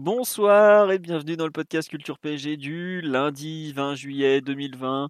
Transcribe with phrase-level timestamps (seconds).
[0.00, 5.08] Bonsoir et bienvenue dans le podcast Culture PSG du lundi 20 juillet 2020.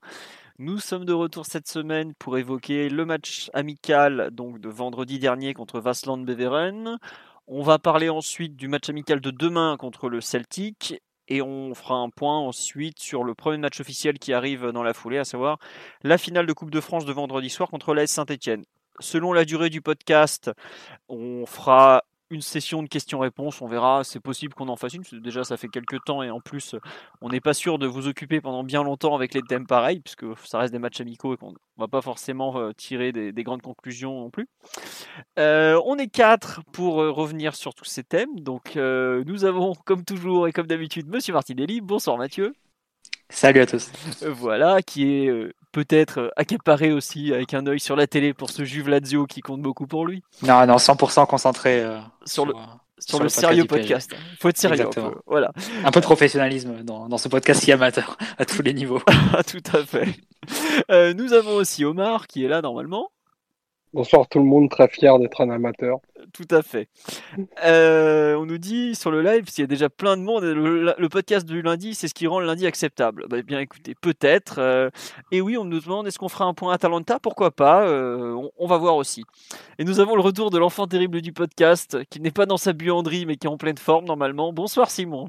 [0.59, 5.53] Nous sommes de retour cette semaine pour évoquer le match amical donc de vendredi dernier
[5.53, 6.97] contre Vasland Beveren.
[7.47, 11.97] On va parler ensuite du match amical de demain contre le Celtic et on fera
[11.97, 15.59] un point ensuite sur le premier match officiel qui arrive dans la foulée, à savoir
[16.03, 18.65] la finale de Coupe de France de vendredi soir contre l'AS Saint-Etienne.
[19.01, 20.51] Selon la durée du podcast,
[21.11, 23.63] on fera une session de questions-réponses.
[23.63, 25.03] On verra, c'est possible qu'on en fasse une.
[25.21, 26.75] Déjà, ça fait quelques temps et en plus,
[27.21, 30.27] on n'est pas sûr de vous occuper pendant bien longtemps avec les thèmes pareils, puisque
[30.45, 33.63] ça reste des matchs amicaux et qu'on ne va pas forcément euh, tirer des, grandes
[33.63, 34.49] conclusions non plus.
[35.39, 38.41] Euh, on est quatre pour euh, revenir sur tous ces thèmes.
[38.41, 41.81] Donc, nous avons, comme toujours et comme d'habitude, Monsieur Martinelli.
[41.81, 42.53] Bonsoir Mathieu.
[43.31, 43.91] Salut à tous.
[44.27, 48.89] Voilà, qui est peut-être accaparé aussi avec un œil sur la télé pour ce Juve
[48.89, 50.23] Lazio qui compte beaucoup pour lui.
[50.43, 51.85] Non, non, 100% concentré
[52.25, 52.55] sur, le,
[52.99, 54.11] sur, le, sérieux podcast.
[54.33, 54.87] Il faut être sérieux.
[54.87, 55.53] Un peu, voilà.
[55.85, 59.03] Un peu de professionnalisme dans, dans ce podcast si amateur à tous les niveaux.
[59.47, 61.15] Tout à fait.
[61.15, 63.11] nous avons aussi Omar qui est là normalement.
[63.95, 65.99] Bonsoir tout le monde, très fier d'être un amateur.
[66.35, 66.89] Tout à fait.
[67.65, 71.09] Euh, on nous dit sur le live, s'il y a déjà plein de monde, le,
[71.09, 73.25] podcast du lundi, c'est ce qui rend le lundi acceptable.
[73.31, 74.59] Bah, bien écoutez, peut-être.
[74.59, 74.91] Euh,
[75.33, 77.19] et oui, on nous demande est-ce qu'on fera un point Atalanta?
[77.19, 77.89] Pourquoi pas?
[77.89, 79.25] Euh, on, va voir aussi.
[79.79, 82.75] Et nous avons le retour de l'enfant terrible du podcast, qui n'est pas dans sa
[82.75, 84.53] buanderie, mais qui est en pleine forme normalement.
[84.53, 85.29] Bonsoir Simon.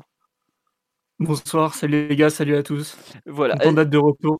[1.19, 2.97] Bonsoir, salut les gars, salut à tous.
[3.25, 3.55] Voilà.
[3.55, 4.39] Content date de repos.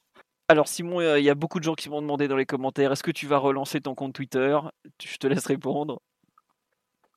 [0.50, 3.04] Alors Simon, il y a beaucoup de gens qui m'ont demandé dans les commentaires, est-ce
[3.04, 4.60] que tu vas relancer ton compte Twitter?
[5.02, 6.02] Je te laisse répondre.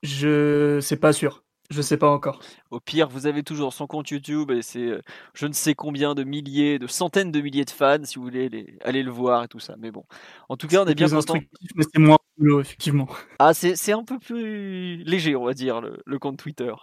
[0.03, 1.43] Je sais pas sûr.
[1.71, 2.39] Je sais pas encore.
[2.69, 5.01] Au pire, vous avez toujours son compte YouTube et c'est euh,
[5.33, 8.49] je ne sais combien de milliers, de centaines de milliers de fans si vous voulez
[8.49, 9.75] les, aller le voir et tout ça.
[9.79, 10.03] Mais bon,
[10.49, 11.39] en tout cas, on est bien content.
[11.75, 12.17] Mais c'est moins
[12.59, 13.07] effectivement.
[13.39, 16.73] Ah, c'est un peu plus léger, on va dire, le, compte Twitter.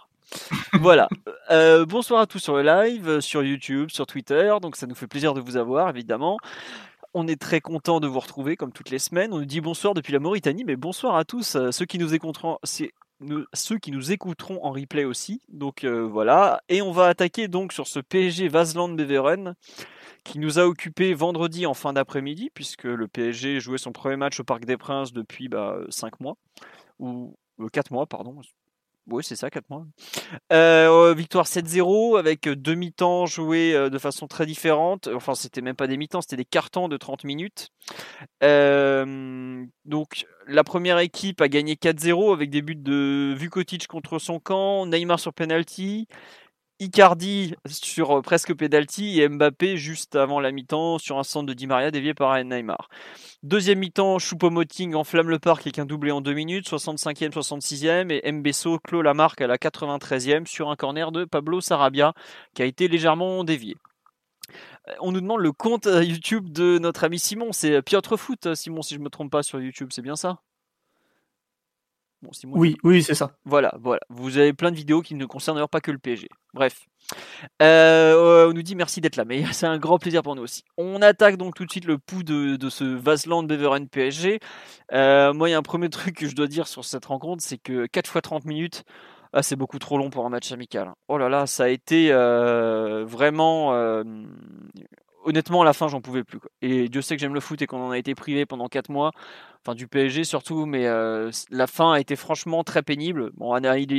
[0.73, 1.07] Voilà.
[1.49, 4.53] Euh, bonsoir à tous sur le live, euh, sur YouTube, sur Twitter.
[4.61, 6.37] Donc ça nous fait plaisir de vous avoir, évidemment.
[7.13, 9.33] On est très content de vous retrouver comme toutes les semaines.
[9.33, 12.13] On nous dit bonsoir depuis la Mauritanie, mais bonsoir à tous euh, ceux qui nous
[12.13, 12.57] écouteront.
[12.63, 15.41] ceux qui nous écouteront en replay aussi.
[15.49, 16.61] Donc voilà.
[16.69, 19.55] Et on va attaquer donc sur ce PSG Vasland Beveren
[20.23, 24.39] qui nous a occupé vendredi en fin d'après-midi, puisque le PSG jouait son premier match
[24.39, 26.37] au Parc des Princes depuis bah, 5 mois,
[26.99, 27.35] ou
[27.71, 28.41] 4 mois, pardon,
[29.07, 29.85] oui, c'est ça, 4 mois.
[30.53, 35.09] Euh, victoire 7-0 avec demi-temps joué de façon très différente.
[35.13, 37.69] Enfin, c'était même pas des mi-temps, c'était des cartons de 30 minutes.
[38.41, 44.85] donc, la première équipe a gagné 4-0 avec des buts de Vukotic contre son camp,
[44.85, 46.07] Neymar sur penalty,
[46.81, 51.53] Icardi sur euh, presque penalty et Mbappé juste avant la mi-temps sur un centre de
[51.53, 52.89] Di Maria dévié par Neymar.
[53.43, 58.31] Deuxième mi-temps, Choupo-Moting enflamme le parc avec un doublé en deux minutes, 65e, 66e et
[58.31, 62.13] Mbesso clôt la marque à la 93e sur un corner de Pablo Sarabia
[62.55, 63.75] qui a été légèrement dévié.
[64.87, 68.55] Euh, on nous demande le compte euh, YouTube de notre ami Simon, c'est Piotr Foot,
[68.55, 70.39] Simon si je ne me trompe pas sur YouTube, c'est bien ça?
[72.45, 73.31] Oui, oui, c'est ça.
[73.45, 74.01] Voilà, voilà.
[74.09, 76.29] Vous avez plein de vidéos qui ne concernent d'ailleurs pas que le PSG.
[76.53, 76.85] Bref.
[77.61, 80.63] Euh, on nous dit merci d'être là, mais c'est un grand plaisir pour nous aussi.
[80.77, 84.39] On attaque donc tout de suite le pouls de, ce Vasland Beveren PSG.
[84.93, 87.43] Euh, moi, il y a un premier truc que je dois dire sur cette rencontre,
[87.43, 88.83] c'est que 4 fois 30 minutes,
[89.33, 90.91] ah, c'est beaucoup trop long pour un match amical.
[91.07, 93.71] Oh là là, ça a été euh, vraiment
[95.23, 96.39] honnêtement, à la fin, j'en pouvais plus.
[96.61, 98.89] Et Dieu sait que j'aime le foot et qu'on en a été privé pendant 4
[98.89, 99.11] mois,
[99.63, 103.31] enfin du PSG surtout, mais euh, la fin a été franchement très pénible.
[103.35, 103.57] Bon, à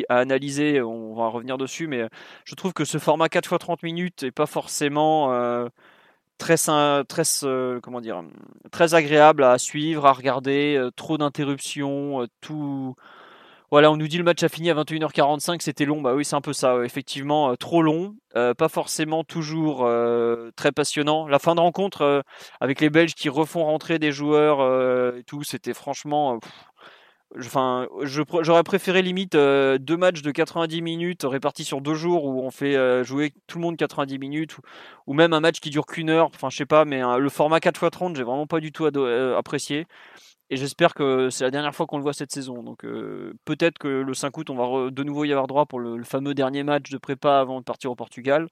[0.08, 2.08] analyser, on va revenir dessus, mais
[2.44, 5.68] je trouve que ce format 4 x 30 minutes n'est pas forcément euh,
[6.38, 8.22] très, euh, comment dire,
[8.72, 12.96] très agréable à suivre, à regarder, trop d'interruptions, tout
[13.72, 16.02] voilà, on nous dit le match a fini à 21h45, c'était long.
[16.02, 20.50] Bah oui, c'est un peu ça, effectivement, euh, trop long, euh, pas forcément toujours euh,
[20.56, 21.26] très passionnant.
[21.26, 22.22] La fin de rencontre
[22.60, 24.60] avec les Belges qui refont rentrer des joueurs
[25.16, 26.38] et tout, c'était franchement.
[27.38, 32.50] Enfin, j'aurais préféré limite deux matchs de 90 minutes répartis sur deux jours où on
[32.50, 34.54] fait jouer tout le monde 90 minutes
[35.06, 36.26] ou, même un match qui dure qu'une heure.
[36.34, 39.86] Enfin, je sais pas, mais le format 4x30, j'ai vraiment pas du tout apprécié.
[40.52, 42.62] Et j'espère que c'est la dernière fois qu'on le voit cette saison.
[42.62, 45.80] Donc euh, peut-être que le 5 août, on va de nouveau y avoir droit pour
[45.80, 48.48] le, fameux dernier match de prépa avant de partir au Portugal.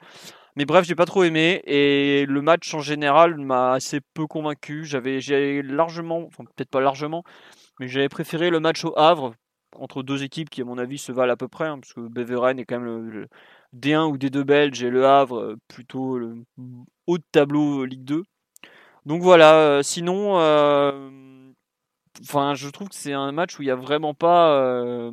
[0.56, 4.86] Mais bref, j'ai pas trop aimé et le match en général m'a assez peu convaincu.
[4.86, 5.20] J'avais,
[5.60, 7.22] largement, enfin peut-être pas largement,
[7.78, 9.34] mais j'avais préféré le match au Havre
[9.76, 12.00] entre deux équipes qui, à mon avis, se valent à peu près, hein, parce que
[12.00, 13.28] Beveren est quand même le,
[13.76, 16.44] D1 ou D2 belge et le Havre euh, plutôt le
[17.06, 18.22] haut de tableau Ligue 2.
[19.04, 19.54] Donc voilà.
[19.56, 20.38] Euh, sinon
[22.22, 25.12] enfin, je trouve que c'est un match où il n'y a vraiment pas, euh,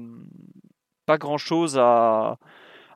[1.06, 2.38] pas grand chose à,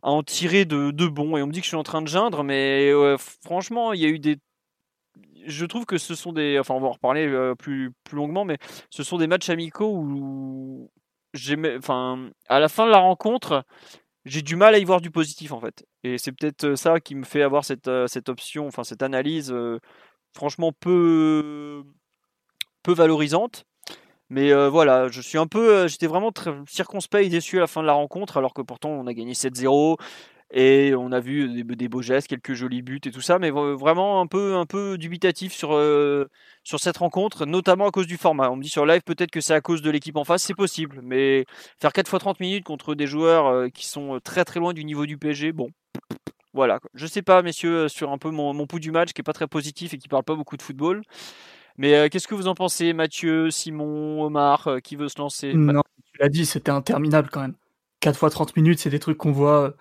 [0.02, 1.38] en tirer de, de, bon.
[1.38, 4.06] Et on me dit que je suis en train de geindre, mais franchement, il y
[4.06, 4.38] a eu des.
[5.46, 6.60] Je trouve que ce sont des.
[6.60, 8.58] Enfin, on va en reparler euh, plus, plus longuement, mais
[8.90, 10.92] ce sont des matchs amicaux où.
[11.78, 13.64] Enfin, à la fin de la rencontre,
[14.26, 15.86] j'ai du mal à y voir du positif en fait.
[16.04, 19.54] Et c'est peut-être ça qui me fait avoir cette, euh, cette option, enfin cette analyse
[20.34, 21.84] franchement peu,
[22.84, 23.66] peu valorisante.
[24.32, 27.60] Mais euh, voilà, je suis un peu, euh, j'étais vraiment très circonspect et déçu à
[27.60, 29.98] la fin de la rencontre, alors que pourtant on a gagné 7-0
[30.52, 34.22] et on a vu des, beaux gestes, quelques jolis buts et tout ça, mais vraiment
[34.22, 36.30] un peu, un peu dubitatif sur, euh,
[36.64, 38.50] sur cette rencontre, notamment à cause du format.
[38.50, 40.56] On me dit sur live peut-être que c'est à cause de l'équipe en face, c'est
[40.56, 41.44] possible, mais
[41.82, 45.06] faire 4 fois 30 minutes contre des joueurs qui sont très très loin du niveau
[45.06, 45.72] du PSG, bon.
[46.54, 49.24] Voilà, je sais pas, messieurs, sur un peu mon, mon pouls du match qui est
[49.24, 51.02] pas très positif et qui parle pas beaucoup de football.
[51.78, 55.54] Mais euh, qu'est-ce que vous en pensez, Mathieu, Simon, Omar, euh, qui veut se lancer?
[55.54, 55.82] Non,
[56.14, 57.56] tu l'as dit, c'était interminable quand même.
[58.02, 59.76] 4 fois 30 minutes, c'est des trucs qu'on voit,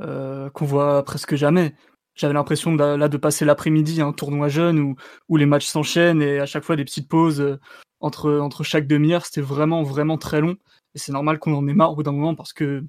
[0.00, 1.74] euh, qu'on voit presque jamais.
[2.14, 4.96] J'avais l'impression de, là de passer l'après-midi un tournoi jeune où,
[5.28, 7.58] où les matchs s'enchaînent et à chaque fois des petites pauses
[8.00, 9.26] entre, entre chaque demi-heure.
[9.26, 10.56] C'était vraiment, vraiment très long.
[10.94, 12.82] Et c'est normal qu'on en ait marre au bout d'un moment parce que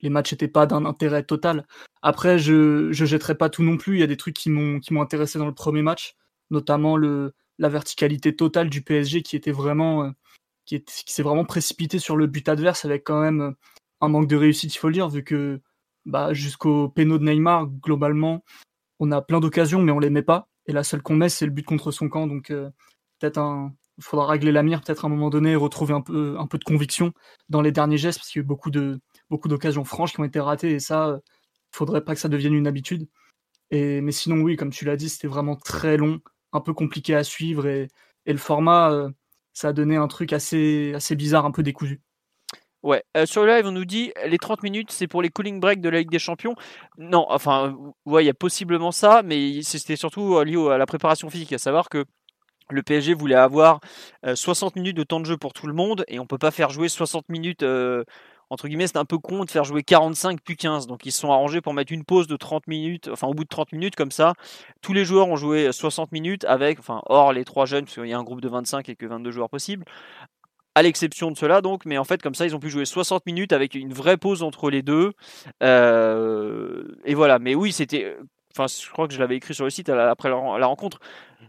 [0.00, 1.66] les matchs n'étaient pas d'un intérêt total.
[2.02, 3.96] Après, je ne jetterai pas tout non plus.
[3.96, 6.16] Il y a des trucs qui m'ont intéressé dans le premier match,
[6.50, 10.10] notamment le, la verticalité totale du PSG qui était vraiment euh,
[10.66, 13.52] qui, s'est vraiment précipité sur le but adverse avec quand même euh,
[14.00, 15.60] un manque de réussite, il faut le dire, vu que
[16.04, 18.44] bah, jusqu'au péno de Neymar, globalement,
[19.00, 20.48] on a plein d'occasions, mais on les met pas.
[20.66, 22.26] Et la seule qu'on met, c'est le but contre son camp.
[22.26, 22.70] Donc euh,
[23.18, 26.46] peut-être un, faudra régler la mire, peut-être à un moment donné, retrouver un peu, un
[26.46, 27.12] peu de conviction
[27.48, 29.00] dans les derniers gestes, parce qu'il y a eu beaucoup de,
[29.30, 31.20] beaucoup d'occasions franches qui ont été ratées, et ça,
[31.72, 33.08] il faudrait pas que ça devienne une habitude.
[33.70, 36.20] Et, mais sinon, oui, comme tu l'as dit, c'était vraiment très long
[36.52, 37.88] un peu compliqué à suivre et,
[38.26, 39.10] le format, euh,
[39.52, 42.00] ça a donné un truc assez, assez bizarre, un peu décousu.
[42.82, 45.60] Ouais, euh, sur le live, on nous dit les 30 minutes, c'est pour les cooling
[45.60, 46.56] breaks de la Ligue des Champions.
[46.98, 51.30] Non, enfin, ouais, il y a possiblement ça, mais c'était surtout lié à la préparation
[51.30, 52.04] physique, à savoir que
[52.70, 53.80] le PSG voulait avoir
[54.34, 56.50] 60 euh, minutes de temps de jeu pour tout le monde et on peut pas
[56.50, 57.64] faire jouer 60 minutes
[58.50, 60.86] entre guillemets, c'est un peu con de faire jouer 45 puis 15.
[60.86, 63.44] Donc ils se sont arrangés pour mettre une pause de 30 minutes, enfin au bout
[63.44, 64.34] de 30 minutes comme ça.
[64.82, 68.06] Tous les joueurs ont joué 60 minutes avec, enfin hors les trois jeunes, parce qu'il
[68.06, 69.84] y a un groupe de 25 et que 22 joueurs possibles.
[70.74, 73.24] À l'exception de cela, donc, mais en fait, comme ça, ils ont pu jouer 60
[73.24, 75.12] minutes avec une vraie pause entre les deux.
[75.62, 77.38] Euh, et voilà.
[77.38, 78.14] Mais oui, c'était
[78.56, 81.00] enfin, je crois que je l'avais écrit sur le site après la rencontre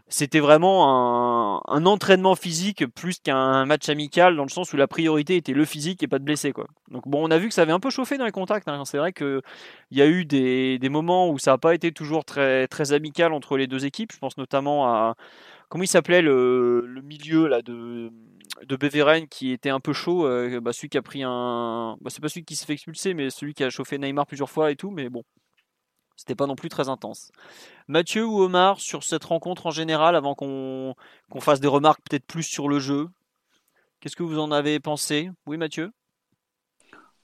[0.08, 5.36] c'était vraiment un, entraînement physique plus qu'un match amical dans le sens où la priorité
[5.36, 6.66] était le physique et pas de quoi.
[6.90, 8.68] Donc bon, on a vu que ça avait un peu chauffé dans les contacts.
[8.68, 8.84] Hein.
[8.84, 9.42] C'est vrai qu'il
[9.90, 13.56] y a eu des, moments où ça n'a pas été toujours très très amical entre
[13.56, 14.12] les deux équipes.
[14.12, 15.14] Je pense notamment à
[15.68, 18.10] comment il s'appelait le, milieu là de
[18.66, 22.10] de Beveren qui était un peu chaud, euh, bah, celui qui a pris un, bah,
[22.10, 24.72] c'est pas celui qui s'est fait expulser, mais celui qui a chauffé Neymar plusieurs fois
[24.72, 25.22] et tout, mais bon,
[26.18, 27.30] c'était pas non plus très intense.
[27.86, 30.94] Mathieu ou Omar, sur cette rencontre en général, avant qu'on
[31.40, 33.08] fasse des remarques peut-être plus sur le jeu,
[34.00, 35.30] qu'est-ce que vous en avez pensé?
[35.46, 35.92] Oui, Mathieu?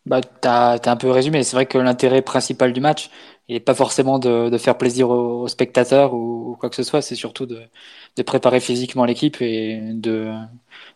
[0.06, 1.42] Bah, tu as, un peu résumé.
[1.42, 3.10] C'est vrai que l'intérêt principal du match
[3.48, 7.02] n'est pas forcément de, faire plaisir aux, spectateurs ou, quoi que ce soit.
[7.02, 7.62] C'est surtout de,
[8.22, 10.30] préparer physiquement l'équipe et de,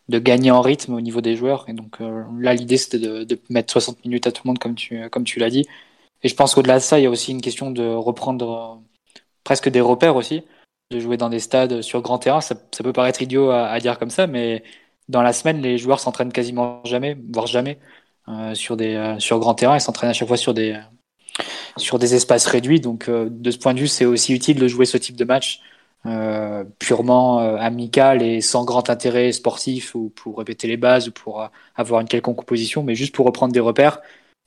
[0.08, 1.64] de gagner en rythme au niveau des joueurs.
[1.68, 4.74] Et donc euh, là, l'idée, c'était de, mettre 60 minutes à tout le monde, comme
[4.74, 5.66] tu, comme tu l'as dit.
[6.22, 9.20] Et je pense qu'au-delà de ça, il y a aussi une question de reprendre euh,
[9.44, 10.42] presque des repères aussi,
[10.90, 12.40] de jouer dans des stades sur grand terrain.
[12.40, 14.64] Ça, peut paraître idiot à, dire comme ça, mais
[15.08, 17.78] dans la semaine, les joueurs s'entraînent quasiment jamais, voire jamais,
[18.28, 19.76] euh, sur des euh, sur grand terrain.
[19.76, 20.78] Ils s'entraînent à chaque fois sur des
[21.76, 22.80] sur des espaces réduits.
[22.80, 25.60] Donc, de ce point de vue, c'est aussi utile de jouer ce type de match
[26.78, 32.00] purement amical et sans grand intérêt sportif ou pour répéter les bases ou pour avoir
[32.00, 34.00] une quelconque composition, mais juste pour reprendre des repères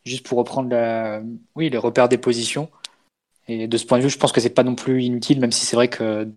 [0.05, 1.21] juste pour reprendre la,
[1.55, 2.69] oui, les repères des positions.
[3.47, 5.51] Et de ce point de vue, je pense que c'est pas non plus inutile, même
[5.51, 6.31] si c'est vrai que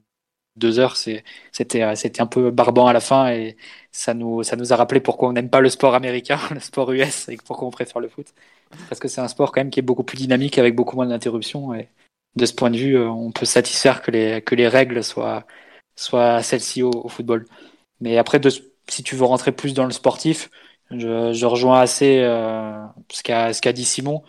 [0.56, 3.56] deux heures, c'était, c'était un peu barbant à la fin et
[3.92, 6.92] ça nous, ça nous a rappelé pourquoi on n'aime pas le sport américain, le sport
[6.92, 8.26] US et pourquoi on préfère le foot.
[8.88, 11.06] Parce que c'est un sport quand même qui est beaucoup plus dynamique avec beaucoup moins
[11.06, 11.88] d'interruptions et
[12.36, 15.46] de ce point de vue, on peut satisfaire que les, que les règles soient,
[15.96, 17.46] soient celles-ci au, football.
[18.00, 18.40] Mais après,
[18.88, 20.50] si tu veux rentrer plus dans le sportif,
[21.00, 23.22] je, rejoins assez euh, ce
[23.60, 24.22] qu'a dit Simon.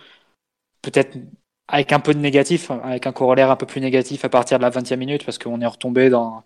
[0.81, 1.17] Peut-être
[1.67, 4.63] avec un peu de négatif, avec un corollaire un peu plus négatif à partir de
[4.63, 6.43] la 20e minute, parce qu'on est retombé dans,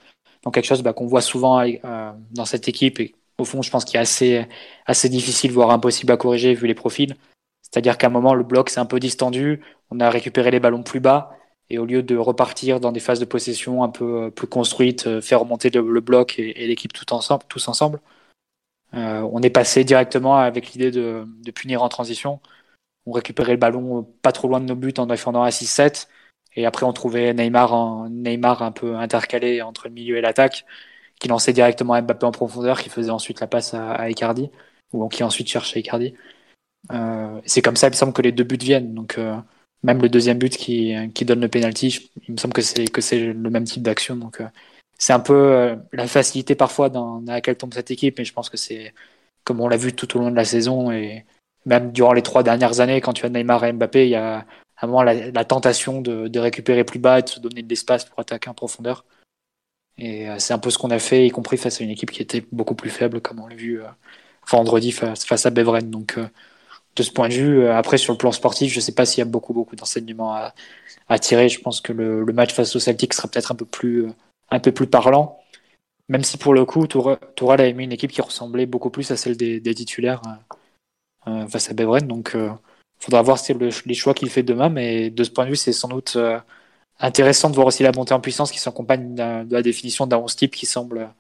[0.54, 3.86] quelque chose bah, qu'on voit souvent euh, dans cette équipe et au fond, je pense
[3.86, 4.48] qu'il est
[4.86, 7.16] assez, difficile, voire impossible à corriger vu les profils.
[7.62, 9.62] C'est-à-dire qu'à un moment, le bloc s'est un peu distendu,
[9.92, 11.38] on a récupéré les ballons plus bas,
[11.70, 15.22] et au lieu de repartir dans des phases de possession un peu euh, plus construites,
[15.22, 18.02] faire remonter le, bloc et, l'équipe tout ensemble, tous ensemble,
[18.94, 22.40] on est passé directement avec l'idée de, de, punir en transition.
[23.06, 26.08] On récupérait le ballon pas trop loin de nos buts en défendant à 6-7.
[26.56, 30.66] Et après, on trouvait Neymar, en, Neymar un peu intercalé entre le milieu et l'attaque,
[31.20, 34.50] qui lançait directement Mbappé en profondeur, qui faisait ensuite la passe à, à Icardi,
[34.94, 36.16] ou qui ensuite cherchait Icardi.
[36.92, 38.94] Euh, c'est comme ça, il me semble que les deux buts viennent.
[38.94, 39.38] Donc, euh,
[39.84, 43.02] même le deuxième but qui, qui donne le penalty, il me semble que c'est que
[43.02, 44.16] c'est le même type d'action.
[44.16, 44.48] Donc, euh,
[45.00, 48.50] c'est un peu euh, la facilité parfois dans, laquelle tombe cette équipe, mais je pense
[48.50, 48.94] que c'est
[49.44, 51.26] comme on l'a vu tout au long de la saison et
[51.66, 54.46] même durant les trois dernières années, quand tu as Neymar et Mbappé, il y a
[54.78, 57.70] à un moment la, tentation de, de, récupérer plus bas et de se donner de
[57.70, 59.06] l'espace pour attaquer en profondeur.
[59.98, 62.22] Et c'est un peu ce qu'on a fait, y compris face à une équipe qui
[62.22, 63.82] était beaucoup plus faible, comme on l'a vu
[64.50, 65.90] vendredi face, à Beveren.
[65.90, 66.18] Donc,
[66.96, 67.64] de ce point de vue.
[67.64, 69.76] Euh, après, sur le plan sportif, je ne sais pas s'il y a beaucoup, beaucoup
[69.76, 71.50] d'enseignements à, tirer.
[71.50, 74.12] Je pense que le, le, match face au Celtic sera peut-être un peu plus, euh,
[74.52, 75.40] un peu plus parlant.
[76.10, 79.18] Même si pour le coup, Tourelle a aimé une équipe qui ressemblait beaucoup plus à
[79.18, 80.22] celle des, titulaires
[81.28, 82.08] euh, face à Beveren.
[82.08, 82.58] Donc, il
[83.00, 84.70] faudra voir le, les choix qu'il fait demain.
[84.70, 86.18] Mais de ce point de vue, c'est sans doute
[87.00, 90.36] intéressant de voir aussi la montée en puissance qui s'accompagne de la définition d'un 11
[90.36, 91.14] type qui semble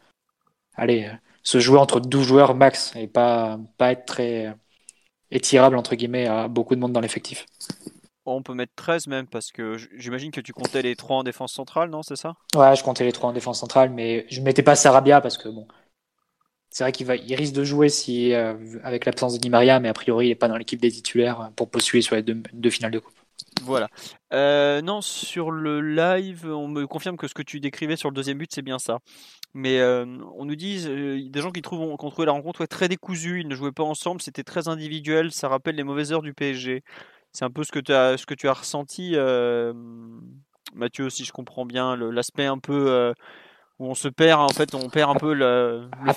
[0.75, 1.12] aller
[1.43, 4.53] se jouer entre 12 joueurs max et pas, pas être très
[5.31, 7.45] est tirable entre guillemets à beaucoup de monde dans l'effectif.
[8.36, 11.53] On peut mettre 13 même parce que j'imagine que tu comptais les 3 en défense
[11.53, 12.36] centrale, non C'est ça?
[12.55, 15.38] Ouais, je comptais les 3 en défense centrale, mais je ne mettais pas Sarabia parce
[15.38, 15.67] que bon,
[16.69, 19.79] c'est vrai qu'il va, il risque de jouer si euh, avec l'absence de Di Maria,
[19.79, 22.41] mais a priori il n'est pas dans l'équipe des titulaires pour postuler sur les deux,
[22.53, 23.15] deux finales de coupe.
[23.63, 23.89] Voilà.
[24.33, 28.15] Euh, non, sur le live, on me confirme que ce que tu décrivais sur le
[28.15, 29.00] deuxième but, c'est bien ça.
[29.53, 30.05] Mais euh,
[30.38, 33.48] on nous dit, euh, des gens qui trouvent qu'on trouvait la rencontre très décousue, ils
[33.48, 36.83] ne jouaient pas ensemble, c'était très individuel, ça rappelle les mauvaises heures du PSG.
[37.31, 39.15] C'est un peu ce que tu as, ce que tu as ressenti,
[40.75, 43.13] Mathieu, si je comprends bien, l'aspect un peu
[43.79, 46.12] où on se perd, en fait, on perd un peu le, à,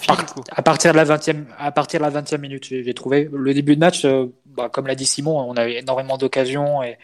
[0.56, 3.28] à, partir de la 20e, à partir de la 20e minute, j'ai trouvé.
[3.32, 4.06] Le début de match,
[4.46, 6.98] bah, comme l'a dit Simon, on avait énormément d'occasions et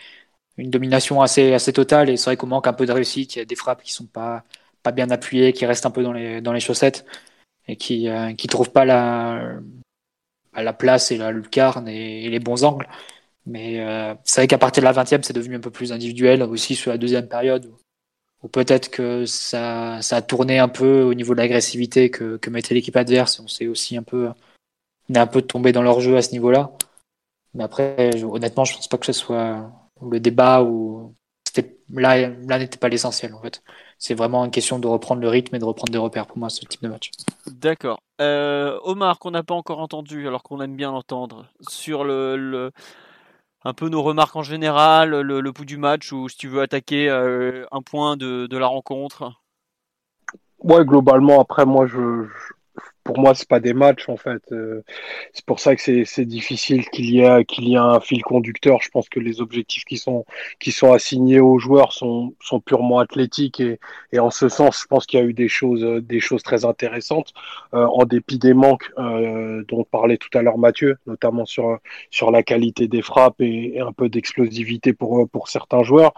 [0.59, 2.11] une domination assez, assez totale.
[2.11, 3.37] Et c'est vrai qu'on manque un peu de réussite.
[3.37, 4.45] Il y a des frappes qui sont pas,
[4.83, 7.07] pas bien appuyées, qui restent un peu dans les, dans les chaussettes
[7.69, 9.61] et qui euh, qui trouvent pas la,
[10.55, 12.89] la place et la lucarne et, les bons angles.
[13.49, 16.43] Mais euh, c'est vrai qu'à partir de la 20e, c'est devenu un peu plus individuel
[16.43, 17.73] aussi sur la deuxième période.
[18.43, 22.75] Ou peut-être que ça, ça a tourné un peu au niveau de l'agressivité que, mettait
[22.75, 23.41] l'équipe adverse.
[23.41, 24.29] On s'est aussi un peu,
[25.09, 26.71] on est un peu tombé dans leur jeu à ce niveau-là.
[27.55, 31.15] Mais après, honnêtement, je pense pas que ce soit le débat où
[31.93, 33.63] là, là n'était pas l'essentiel en fait.
[33.99, 36.51] C'est vraiment une question de reprendre le rythme et de reprendre des repères pour moi
[36.51, 37.11] ce type de match.
[37.47, 38.01] D'accord.
[38.21, 42.71] Euh, Omar, qu'on n'a pas encore entendu, alors qu'on aime bien l'entendre, sur le,
[43.65, 46.63] un peu nos remarques en général, le, le pouls du match ou si tu veux
[46.63, 49.33] attaquer euh, un point de, de, la rencontre?
[50.61, 52.27] Ouais, globalement, après moi je,
[53.09, 54.43] pour moi, c'est pas des matchs en fait.
[54.53, 54.83] Euh,
[55.33, 58.83] c'est pour ça que c'est difficile qu'il y ait qu'il y ait un fil conducteur.
[58.83, 60.27] Je pense que les objectifs qui sont
[60.61, 63.81] qui sont assignés aux joueurs sont sont purement athlétiques et,
[64.13, 66.67] et en ce sens, je pense qu'il y a eu des choses des choses très
[66.67, 67.33] intéressantes
[67.73, 71.79] euh, en dépit des manques euh, dont parlait tout à l'heure Mathieu, notamment sur
[72.11, 76.13] sur la qualité des frappes et, un peu d'explosivité pour pour certains joueurs.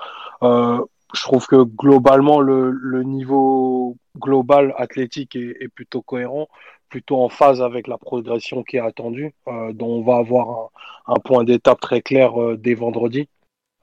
[1.12, 6.48] Je trouve que globalement le, le niveau global athlétique est, plutôt cohérent
[6.90, 10.50] plutôt en phase avec la progression qui est attendue, euh, dont on va avoir
[11.06, 13.28] un, un point d'étape très clair euh, dès vendredi.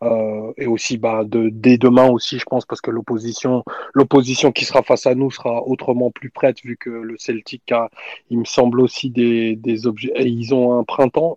[0.03, 4.63] Euh, et aussi bah, de, dès demain aussi, je pense, parce que l'opposition, l'opposition qui
[4.63, 7.89] sera face à nous sera autrement plus prête, vu que le Celtic a,
[8.29, 10.11] il me semble aussi des, des objets.
[10.19, 11.35] Ils ont un printemps.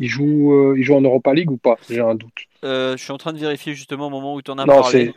[0.00, 1.76] Ils jouent, ils jouent en Europa League ou pas?
[1.88, 2.48] J'ai un doute.
[2.64, 5.14] je suis en train de vérifier justement au moment où tu en as non, parlé.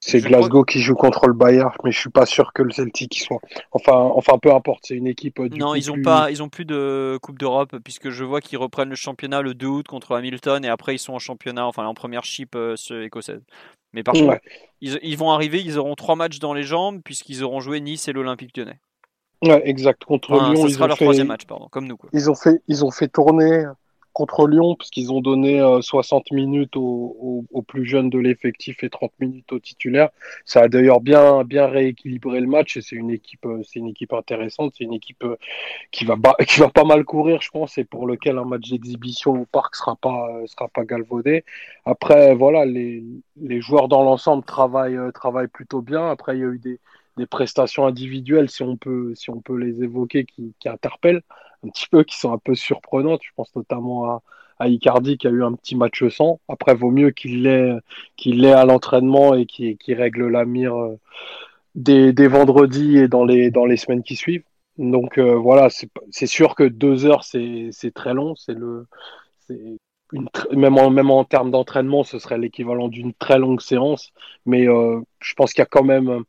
[0.00, 3.18] C'est Glasgow qui joue contre le Bayern, mais je suis pas sûr que le Celtic
[3.18, 3.40] soit.
[3.72, 5.40] Enfin, enfin, peu importe, c'est une équipe.
[5.40, 8.58] Euh, non, ils ont pas, ils ont plus de Coupe d'Europe puisque je vois qu'ils
[8.58, 11.86] reprennent le championnat le 2 août contre Hamilton et après ils sont en championnat, enfin
[11.86, 13.42] en première chip euh, écossaise.
[13.92, 14.38] Mais par contre,
[14.80, 18.08] ils, ils, vont arriver, ils auront trois matchs dans les jambes puisqu'ils auront joué Nice
[18.08, 18.78] et l'Olympique Lyonnais.
[19.42, 20.04] Ouais, exact.
[20.04, 21.96] Contre Lyon, ça sera leur troisième match, pardon, comme nous.
[21.96, 22.10] Quoi.
[22.12, 23.64] Ils ont fait, ils ont fait tourner
[24.16, 29.12] contre Lyon, parce qu'ils ont donné 60 minutes aux, plus jeunes de l'effectif et 30
[29.20, 30.08] minutes aux titulaires.
[30.46, 34.14] Ça a d'ailleurs bien, bien rééquilibré le match et c'est une équipe, c'est une équipe
[34.14, 34.72] intéressante.
[34.74, 35.22] C'est une équipe
[35.90, 36.16] qui va,
[36.48, 39.76] qui va pas mal courir, je pense, et pour lequel un match d'exhibition au parc
[39.76, 41.44] sera pas, sera pas galvaudé.
[41.84, 43.04] Après, voilà, les,
[43.36, 46.10] les joueurs dans l'ensemble travaillent, travaillent plutôt bien.
[46.10, 46.80] Après, il y a eu des,
[47.18, 51.22] des prestations individuelles, si on peut, si on peut les évoquer, qui, qui interpellent
[51.66, 53.20] un petit peu, qui sont un peu surprenantes.
[53.22, 54.22] Je pense notamment
[54.58, 56.40] à, Icardi qui a eu un petit match sans.
[56.48, 57.76] Après, vaut mieux qu'il l'ait
[58.16, 60.98] qu'il à l'entraînement et qu'il règle la mire euh,
[61.74, 64.44] des, des vendredis et dans les, dans les semaines qui suivent.
[64.78, 65.68] Donc euh, voilà,
[66.10, 68.34] c'est sûr que deux heures, c'est très long.
[68.36, 68.86] C'est le,
[70.12, 74.12] une, même, en, même en termes d'entraînement, ce serait l'équivalent d'une très longue séance.
[74.46, 76.24] Mais euh, je pense qu'il y a quand même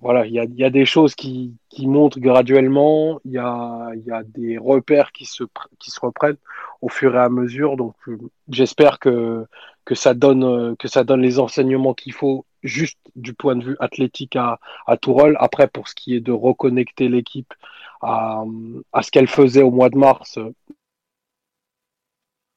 [0.00, 3.90] voilà, il y a, y a, des choses qui, qui montent graduellement, il y a,
[4.06, 5.44] y a, des repères qui se,
[5.78, 6.36] qui se reprennent
[6.82, 7.76] au fur et à mesure.
[7.76, 7.94] Donc,
[8.48, 9.46] j'espère que,
[9.84, 13.76] que, ça donne, que ça donne les enseignements qu'il faut juste du point de vue
[13.80, 15.36] athlétique à, à Tourelle.
[15.40, 17.54] Après, pour ce qui est de reconnecter l'équipe
[18.02, 18.44] à,
[18.92, 20.38] à ce qu'elle faisait au mois de mars,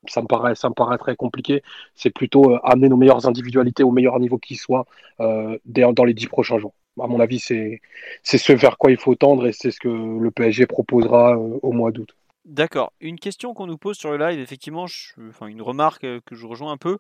[0.08, 1.62] ça me paraît, ça me paraît très compliqué.
[1.96, 4.86] C'est plutôt euh, amener nos meilleures individualités au meilleur niveau qui soit
[5.20, 7.80] euh, dans les dix prochains jours à mon avis, c'est
[8.24, 11.72] ce vers quoi il faut tendre et c'est ce que le PSG proposera euh, au
[11.72, 12.10] mois d'août.
[12.46, 12.94] D'accord.
[13.00, 14.86] Une question qu'on nous pose sur le live, effectivement,
[15.30, 16.98] enfin une remarque que je rejoins un peu.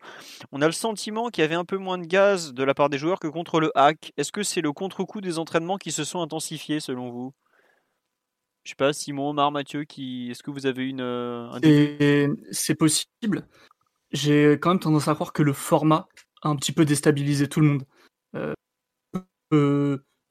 [0.51, 2.89] On a le sentiment qu'il y avait un peu moins de gaz de la part
[2.89, 4.11] des joueurs que contre le hack.
[4.17, 7.33] Est-ce que c'est le contre-coup des entraînements qui se sont intensifiés selon vous?
[8.69, 10.29] Je sais pas, Simon, Omar, Mathieu, qui...
[10.29, 13.47] est-ce que vous avez une euh, C'est possible.
[14.11, 16.07] J'ai quand même tendance à croire que le format
[16.43, 17.83] a un petit peu déstabilisé tout le monde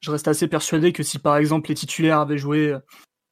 [0.01, 2.77] je reste assez persuadé que si par exemple les titulaires avaient joué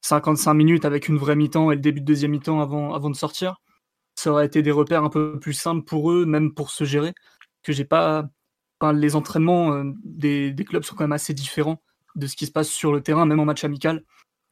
[0.02, 3.62] 55 minutes avec une vraie mi-temps et le début de deuxième mi-temps avant, de sortir,
[4.16, 7.14] ça aurait été des repères un peu plus simples pour eux, même pour se gérer.
[7.64, 8.26] Que j'ai pas.
[8.94, 11.82] Les entraînements euh, des, clubs sont quand même assez différents
[12.16, 14.04] de ce qui se passe sur le terrain, même en match amical.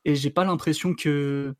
[0.05, 1.55] Et j'ai pas l'impression que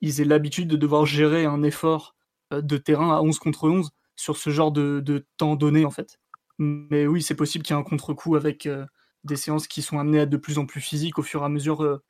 [0.00, 2.14] ils aient l'habitude de devoir gérer un effort
[2.52, 5.90] euh, de terrain à 11 contre 11 sur ce genre de, de temps donné en
[5.90, 6.18] fait.
[6.58, 8.84] Mais oui, c'est possible qu'il y ait un contre-coup avec, euh,
[9.24, 11.44] des séances qui sont amenées à être de plus en plus physiques au fur et
[11.44, 12.02] à mesure euh,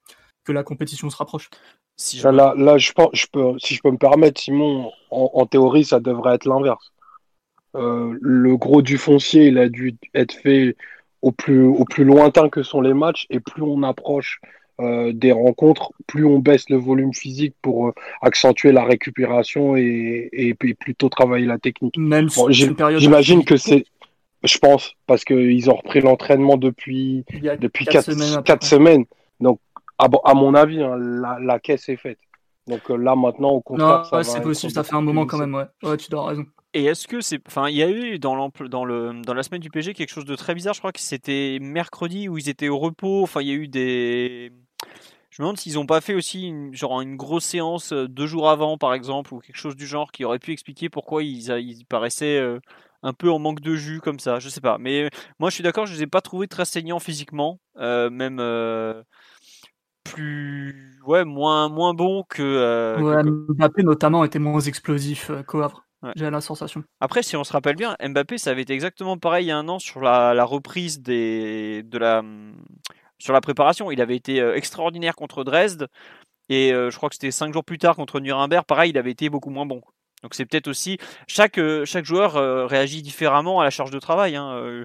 [0.44, 1.50] que la compétition se rapproche.
[1.96, 2.28] Si je...
[2.28, 6.00] Là, là je, pense, je peux, si je peux me permettre, Simon, en, théorie, ça
[6.00, 6.92] devrait être l'inverse.
[7.74, 10.76] Euh, le gros du foncier, il a dû être fait
[11.22, 14.40] au plus, au plus lointain que sont les matchs, et plus on approche
[14.80, 20.54] euh, des rencontres, plus on baisse le volume physique pour accentuer la récupération et, et,
[20.54, 21.96] plutôt travailler la technique.
[21.96, 23.84] Même J'imagine que c'est
[24.44, 27.24] je pense, parce qu'ils ont repris l'entraînement depuis,
[27.60, 29.04] depuis 4 semaines, quatre semaines.
[29.40, 29.60] Donc,
[29.98, 32.18] à, mon avis, hein, la, la, caisse est faite.
[32.68, 34.08] Donc euh, là, maintenant, au contraire.
[34.12, 35.64] Non, c'est possible, ça fait un moment quand même, ouais.
[35.82, 36.44] Ouais, tu dois raison.
[36.74, 37.40] Et est-ce que c'est.
[37.48, 40.26] Enfin, il y a eu dans, dans, le, dans la semaine du PG quelque chose
[40.26, 40.74] de très bizarre?
[40.74, 43.22] Je crois que c'était mercredi où ils étaient au repos.
[43.22, 44.52] Enfin, il y a eu des.
[45.30, 48.26] Je me demande s'ils n'ont pas fait aussi une, genre une grosse séance euh, deux
[48.26, 51.48] jours avant, par exemple, ou quelque chose du genre qui aurait pu expliquer pourquoi ils,
[51.50, 52.38] ils paraissaient.
[52.38, 52.60] Euh,
[53.02, 54.78] un peu en manque de jus comme ça, je sais pas.
[54.78, 58.38] Mais moi je suis d'accord, je les ai pas trouvés très saignants physiquement, euh, même
[58.40, 59.02] euh,
[60.04, 65.84] plus ouais moins moins bon que, euh, Mbappé notamment était moins explosif qu'au Havre.
[66.14, 66.84] J'ai la sensation.
[67.00, 69.58] Après, si on se rappelle bien, Mbappé, ça avait été exactement pareil il y a
[69.58, 72.22] un an sur la, reprise des, de la,
[73.18, 73.90] sur la préparation.
[73.90, 75.88] Il avait été extraordinaire contre Dresde.
[76.48, 78.64] Et je crois que c'était cinq jours plus tard contre Nuremberg.
[78.64, 79.82] Pareil, il avait été beaucoup moins bon.
[80.22, 83.98] Donc c'est peut-être aussi chaque euh, chaque joueur euh, réagit différemment à la charge de
[83.98, 84.36] travail.
[84.36, 84.84] Hein, euh.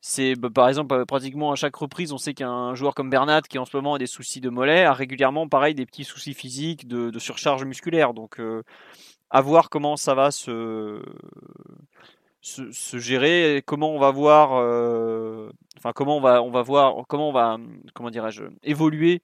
[0.00, 3.58] C'est bah, par exemple pratiquement à chaque reprise, on sait qu'un joueur comme Bernat qui
[3.58, 6.86] en ce moment a des soucis de mollet a régulièrement pareil des petits soucis physiques
[6.86, 8.14] de, surcharge musculaire.
[8.14, 8.40] Donc
[9.30, 11.02] à voir comment ça va se
[12.48, 14.52] se, gérer, comment on va voir,
[15.76, 17.58] enfin comment on va on va voir comment on va
[17.94, 19.22] comment dirais-je évoluer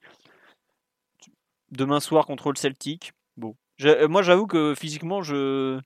[1.71, 3.13] demain soir contre le Celtic.
[3.37, 5.79] Bon, euh, moi, j'avoue que physiquement, je...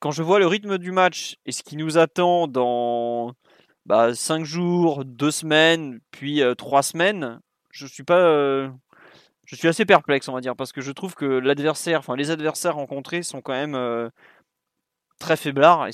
[0.00, 3.34] quand je vois le rythme du match et ce qui nous attend dans
[3.86, 7.40] bah, 5 jours, 2 semaines, puis 3 euh, semaines,
[7.70, 8.18] je suis pas.
[8.18, 8.70] Euh,
[9.46, 12.30] je suis assez perplexe, on va dire, parce que je trouve que l'adversaire, enfin les
[12.30, 14.10] adversaires rencontrés sont quand même
[15.18, 15.88] très faiblards.
[15.88, 15.92] Et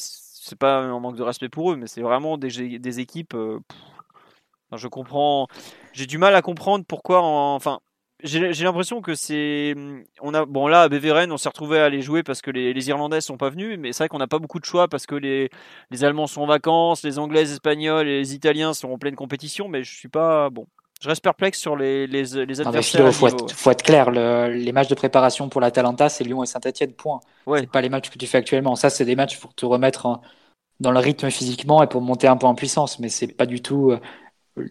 [0.49, 3.37] c'est pas un manque de respect pour eux, mais c'est vraiment des, équipes.
[4.75, 5.49] je comprends.
[5.93, 7.23] J'ai du mal à comprendre pourquoi.
[7.23, 7.81] Enfin,
[8.25, 11.85] j'ai l'impression que c'est mmh, on a bon là à Beveren on s'est retrouvé à
[11.85, 14.27] aller jouer parce que les, les Irlandais sont pas venus mais c'est vrai qu'on n'a
[14.27, 15.51] pas beaucoup de choix parce que les,
[15.91, 19.15] les Allemands sont en vacances les Anglais les Espagnols et les Italiens sont en pleine
[19.15, 20.67] compétition mais je suis pas bon
[21.01, 23.07] je reste perplexe sur les, les, les adversaires.
[23.07, 24.11] À faut, être, faut être clair.
[24.11, 27.21] le- les matchs de préparation pour l'Atalanta, c'est Lyon et Saint-Etienne, point.
[27.47, 27.67] Ouais.
[27.67, 28.75] Pas les matchs que tu fais actuellement.
[28.77, 30.21] Ça, c'est des matchs pour te remettre en-
[30.81, 32.99] dans le rythme physiquement et pour monter un peu en puissance.
[32.99, 33.93] Mais c'est pas du tout.
[33.93, 34.01] euh,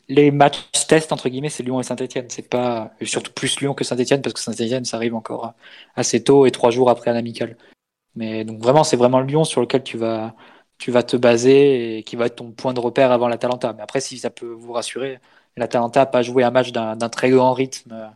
[0.09, 0.59] les matchs
[0.89, 2.25] test, entre guillemets, c'est Lyon et Saint-Etienne.
[2.29, 2.91] C'est pas.
[2.99, 5.53] et Surtout plus Lyon que Saint-Etienne parce que Saint-Etienne, ça arrive encore
[5.95, 7.55] assez tôt et trois jours après un amical.
[8.15, 10.33] Mais donc vraiment, c'est vraiment Lyon sur lequel tu vas,
[10.77, 13.71] tu vas te baser et qui va être ton point de repère avant l'Atalanta.
[13.73, 15.19] Mais après, si ça peut vous rassurer,
[15.57, 18.11] l'Atalanta n'a pas joué un match d'un très grand rythme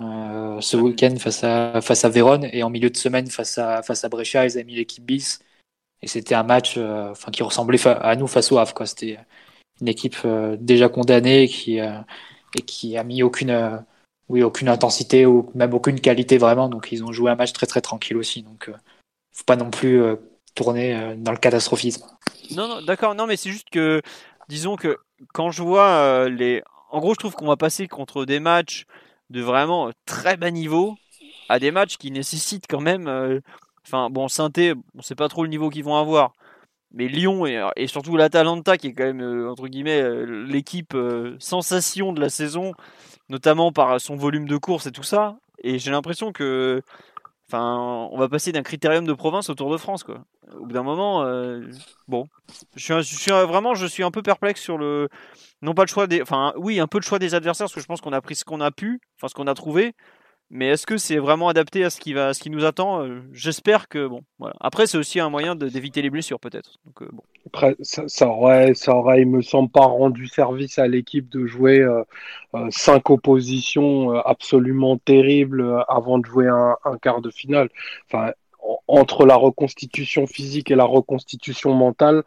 [0.00, 3.82] euh, ce week-end face à, face à Vérone et en milieu de semaine face à,
[3.82, 5.40] face à Brescia, ils avaient mis l'équipe bis.
[6.02, 8.86] Et c'était un match euh, enfin, qui ressemblait à nous face au Havre.
[8.86, 9.18] C'était
[9.80, 11.98] une équipe euh, déjà condamnée qui, euh,
[12.56, 13.76] et qui a mis aucune, euh,
[14.28, 16.68] oui, aucune intensité ou même aucune qualité vraiment.
[16.68, 18.42] Donc ils ont joué un match très très tranquille aussi.
[18.42, 18.74] Donc euh,
[19.32, 20.16] faut pas non plus euh,
[20.54, 22.06] tourner euh, dans le catastrophisme.
[22.52, 23.14] Non, non, d'accord.
[23.14, 24.00] Non, mais c'est juste que,
[24.50, 24.98] disons que
[25.32, 26.62] quand je vois euh, les.
[26.90, 28.84] En gros, je trouve qu'on va passer contre des matchs
[29.30, 30.96] de vraiment très bas niveau
[31.48, 33.08] à des matchs qui nécessitent quand même.
[33.08, 33.40] euh,
[33.86, 36.34] Enfin, bon, Sainté, on sait pas trop le niveau qu'ils vont avoir.
[36.92, 40.96] Mais Lyon et, surtout l'Atalanta, qui est quand même, euh, entre guillemets, l'équipe
[41.38, 42.74] sensation de la saison,
[43.28, 45.38] notamment par son volume de course et tout ça.
[45.62, 46.82] Et j'ai l'impression que.
[47.58, 50.24] On va passer d'un critérium de province au Tour de France, quoi.
[50.58, 51.68] Au bout d'un moment, euh,
[52.08, 52.26] bon,
[52.74, 55.08] je suis, vraiment, je suis un peu perplexe sur le,
[55.62, 57.80] non pas le choix des, enfin, oui, un peu le choix des adversaires, parce que
[57.80, 59.94] je pense qu'on a pris ce qu'on a pu, ce qu'on a trouvé,
[60.50, 63.20] mais est-ce que c'est vraiment adapté à ce qui va, ce qui nous attend Euh,
[63.32, 64.54] J'espère que bon, voilà.
[64.60, 66.72] Après, c'est aussi un moyen d'éviter les blessures, peut-être.
[67.02, 67.22] Euh, bon.
[67.46, 71.46] Après, ça, ça aurait, ça aurait, il me semble pas rendu service à l'équipe de
[71.46, 72.02] jouer euh,
[72.54, 77.68] euh, cinq oppositions euh, absolument terribles avant de jouer un, quart de finale.
[78.06, 78.32] Enfin,
[78.62, 82.22] en- entre la reconstitution physique et la reconstitution mentale,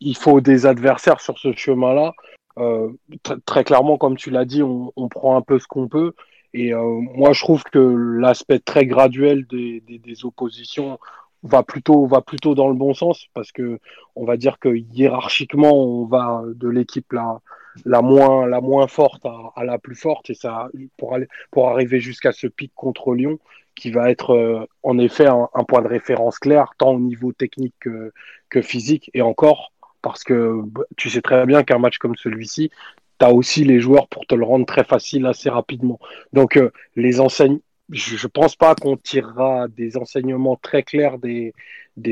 [0.00, 2.12] il faut des adversaires sur ce chemin-là.
[2.56, 6.12] Tr- très clairement, comme tu l'as dit, on prend un peu ce qu'on peut.
[6.54, 10.98] Et euh, moi, je trouve que l'aspect très graduel des, oppositions
[11.44, 13.78] va plutôt va plutôt dans le bon sens parce que
[14.16, 17.40] on va dire que hiérarchiquement on va de l'équipe la
[17.84, 20.30] la moins la moins forte à, la plus forte.
[20.30, 23.38] Et ça pour aller pour arriver jusqu'à ce pic contre Lyon
[23.76, 27.32] qui va être euh, en effet un, un point de référence clair tant au niveau
[27.32, 28.12] technique que,
[28.48, 29.10] que physique.
[29.14, 32.70] Et encore parce que bah, tu sais très bien qu'un match comme celui-ci
[33.18, 35.98] tu aussi les joueurs pour te le rendre très facile assez rapidement
[36.32, 41.54] donc euh, les enseignes je ne pense pas qu'on tirera des enseignements très clairs des,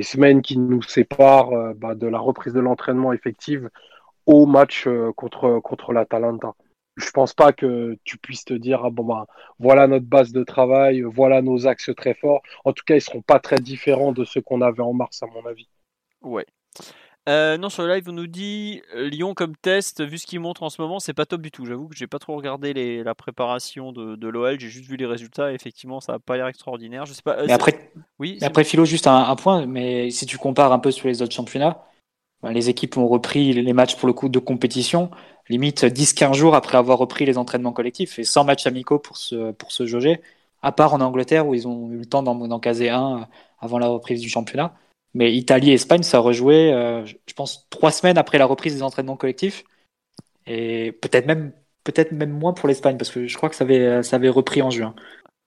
[0.03, 3.69] semaines qui nous séparent euh, bah, de la reprise de l'entraînement effective
[4.25, 6.55] au match euh, contre, contre l'Atalanta.
[6.97, 9.27] Je pense pas que tu puisses te dire ah bon bah
[9.59, 12.41] voilà notre base de travail, voilà nos axes très forts.
[12.65, 15.27] En tout cas, ils seront pas très différents de ceux qu'on avait en mars à
[15.27, 15.69] mon avis.
[16.23, 16.47] Ouais.
[17.29, 20.39] Euh, non, sur le live, on nous dit euh, Lyon comme test, vu ce qu'il
[20.39, 21.67] montre en ce moment, c'est pas top du tout.
[21.67, 24.97] J'avoue que j'ai pas trop regardé les, la préparation de, de l'OL, j'ai juste vu
[24.97, 25.51] les résultats.
[25.51, 27.05] Et effectivement, ça a pas l'air extraordinaire.
[27.05, 27.37] Je sais pas.
[27.39, 28.39] euh, Mais après, oui.
[28.41, 31.23] Mais après, Philo, juste un, un point, mais si tu compares un peu sur les
[31.23, 31.85] autres championnats,
[32.43, 35.11] ben, les équipes ont repris les matchs pour le coup de compétition,
[35.49, 39.53] limite 10-15 jours après avoir repris les entraînements collectifs et sans matchs amicaux pour se,
[39.53, 40.23] pour se jauger,
[40.63, 43.29] à part en Angleterre où ils ont eu le temps d'en caser un
[43.61, 44.75] avant la reprise du championnat.
[45.15, 48.75] Mais Italie et Espagne, ça a rejoué, euh, je pense, trois semaines après la reprise
[48.75, 49.65] des entraînements collectifs.
[50.47, 51.53] Et peut-être même,
[51.85, 54.63] peut-être même moins pour l'Espagne, parce que je crois que ça avait, ça avait repris
[54.63, 54.95] en juin.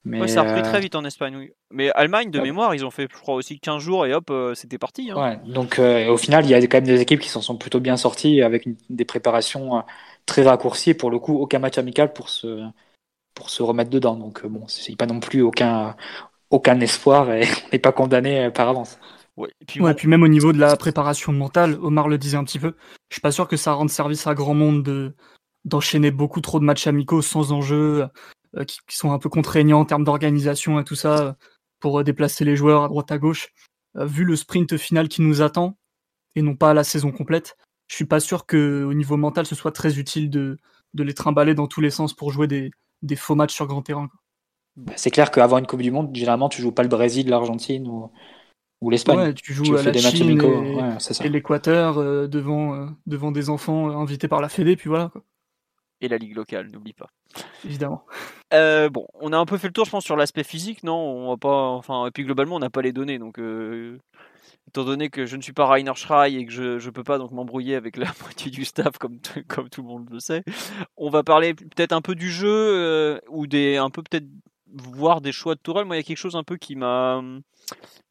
[0.05, 1.51] Mais, Ouais, ça a repris euh, très vite en Espagne, oui.
[1.71, 2.45] Mais Allemagne, de Ouais.
[2.45, 5.11] mémoire, ils ont fait, je crois, aussi 15 jours et hop, euh, c'était parti.
[5.11, 5.21] hein.
[5.21, 7.57] Ouais, donc euh, au final, il y a quand même des équipes qui s'en sont
[7.57, 9.81] plutôt bien sorties avec une- des préparations euh,
[10.27, 10.91] très raccourcies.
[10.91, 12.63] Et pour le coup, aucun match amical pour se,
[13.35, 14.15] pour se remettre dedans.
[14.15, 15.95] Donc euh, bon, c'est pas non plus aucun,
[16.51, 18.99] aucun espoir et on n'est pas condamné euh, par avance.
[19.39, 19.49] Ouais.
[19.61, 22.35] Et puis, Ouais, bon, puis même au niveau de la préparation mentale, Omar le disait
[22.35, 22.75] un petit peu,
[23.09, 25.15] je suis pas sûr que ça rende service à grand monde de
[25.65, 28.07] d'enchaîner beaucoup trop de matchs amicaux sans enjeu,
[28.55, 31.33] euh, qui, qui sont un peu contraignants en termes d'organisation et tout ça, euh,
[31.79, 33.49] pour euh, déplacer les joueurs à droite à gauche.
[33.95, 35.77] Euh, vu le sprint final qui nous attend,
[36.35, 37.55] et non pas la saison complète,
[37.87, 40.57] je suis pas sûr que au niveau mental ce soit très utile de,
[40.93, 42.71] de les trimballer dans tous les sens pour jouer des,
[43.01, 44.09] des faux matchs sur grand terrain.
[44.75, 47.87] Bah, C'est clair qu'avant une Coupe du Monde, généralement, tu joues pas le Brésil, l'Argentine
[47.87, 48.11] ou,
[48.81, 49.17] ou l'Espagne.
[49.17, 52.87] Ouais, tu joues tu à la des matchs Chine et, Ouais, l'Équateur euh, devant, euh,
[53.05, 55.23] devant des enfants invités par la Fédé, puis voilà, quoi,
[56.01, 57.09] et la ligue locale, n'oublie pas.
[57.65, 58.05] évidemment.
[58.53, 60.95] Euh, bon, on a un peu fait le tour, je pense, sur l'aspect physique, non?
[60.95, 63.97] On va pas, enfin, et puis globalement, on n'a pas les données, donc euh,
[64.67, 67.17] étant donné que je ne suis pas Rainer Schrei et que je je peux pas
[67.17, 70.43] donc m'embrouiller avec la moitié du staff comme comme tout le monde le sait,
[70.97, 74.27] on va parler peut-être un peu du jeu euh, ou des un peu peut-être
[74.73, 75.85] voir des choix de Tourelle.
[75.85, 77.21] Moi, il y a quelque chose un peu qui m'a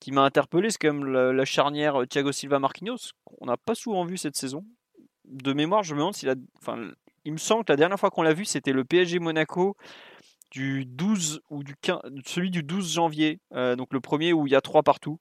[0.00, 4.04] qui m'a interpellé, c'est quand même la, charnière Thiago Silva Marquinhos qu'on n'a pas souvent
[4.04, 4.64] vu cette saison.
[5.24, 6.90] De mémoire, je me demande s'il a, enfin,
[7.24, 9.76] il me semble que la dernière fois qu'on l'a vu, c'était le PSG Monaco
[10.50, 14.50] du 12 ou du 15, celui du 12 janvier, euh, donc le premier où il
[14.50, 15.18] y a trois partout.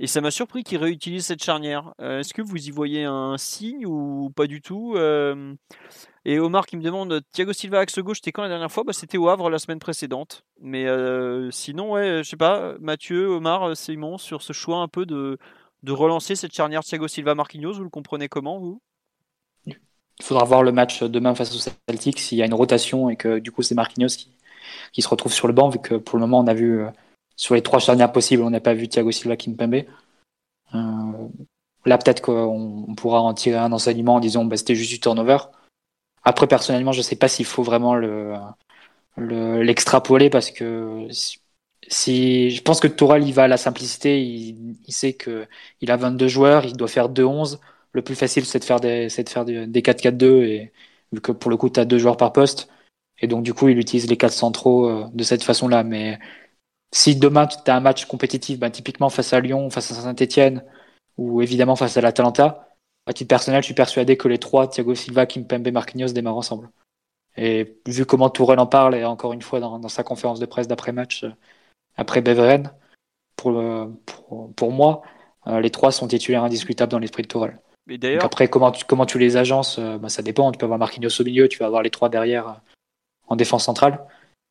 [0.00, 1.94] Et ça m'a surpris qu'il réutilise cette charnière.
[2.00, 5.54] Euh, est-ce que vous y voyez un signe ou pas du tout euh,
[6.24, 8.82] Et Omar qui me demande Thiago Silva axe gauche, c'était quand la dernière fois?
[8.84, 10.44] Bah, C'était au Havre la semaine précédente.
[10.60, 10.86] Mais
[11.52, 15.38] sinon, ouais, je sais pas, Mathieu, Omar, Simon, sur ce choix un peu de,
[15.84, 18.80] de relancer cette charnière Thiago Silva Marquinhos, vous le comprenez comment vous?
[19.66, 23.16] Il faudra voir le match demain face au Celtic s'il y a une rotation et
[23.16, 24.30] que du coup c'est Marquinhos qui,
[24.92, 26.90] qui se retrouve sur le banc, vu que pour le moment, on a vu, euh,
[27.36, 29.84] sur les trois charnières possibles, on n'a pas vu Thiago Silva Kimpembe.
[30.74, 31.28] Euh,
[31.84, 35.38] là, peut-être qu'on pourra en tirer un enseignement en disant bah, c'était juste du turnover.
[36.24, 38.34] Après, personnellement, je ne sais pas s'il faut vraiment le,
[39.62, 41.08] l'extrapoler parce que
[41.88, 45.46] si, je pense que Tourelle il va à la simplicité, il, sait que
[45.80, 47.58] il a 22 joueurs, il doit faire 2-11.
[47.92, 50.72] Le plus facile, c'est de faire des, de faire des, 4-4-2 et
[51.12, 52.68] vu que pour le coup, tu as deux joueurs par poste,
[53.20, 55.84] et donc, du coup, il utilise les quatre centraux euh, de cette façon-là.
[55.84, 56.18] Mais
[56.94, 60.62] si demain, tu as un match compétitif, ben, typiquement face à Lyon, face à Saint-Etienne,
[61.18, 62.68] ou évidemment face à l'Atalanta,
[63.06, 66.70] à titre personnel, je suis persuadé que les trois, Thiago Silva, Kimpembe, Marquinhos, démarrent ensemble.
[67.36, 70.68] Et vu comment Tourelle en parle, et encore une fois dans, sa conférence de presse
[70.68, 71.30] d'après-match, euh,
[71.96, 72.70] après Beveren,
[73.34, 73.60] pour,
[74.54, 75.02] pour, moi,
[75.48, 77.58] euh, les trois sont titulaires indiscutables dans l'esprit de Tourelle.
[77.88, 80.52] Mais d'ailleurs, après, comment tu, comment tu les agences, ben, ça dépend.
[80.52, 82.60] Tu peux avoir Marquinhos au milieu, tu vas avoir les trois derrière
[83.26, 83.98] en défense centrale.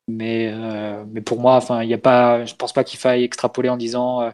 [0.08, 3.70] Mais, euh, mais pour moi, enfin, il a pas, je pense pas qu'il faille extrapoler
[3.70, 4.30] en disant euh,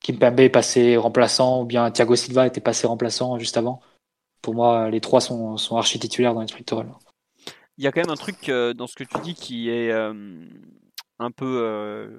[0.00, 3.80] Kimpembe est passé remplaçant ou bien Thiago Silva était passé remplaçant juste avant.
[4.40, 6.76] Pour moi, les trois sont, sont archi titulaires dans l'esprit de
[7.76, 9.92] Il y a quand même un truc euh, dans ce que tu dis qui est
[9.92, 12.18] un peu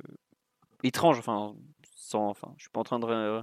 [0.84, 1.18] étrange.
[1.18, 1.56] Enfin,
[1.96, 3.42] sans, enfin, je suis pas en train de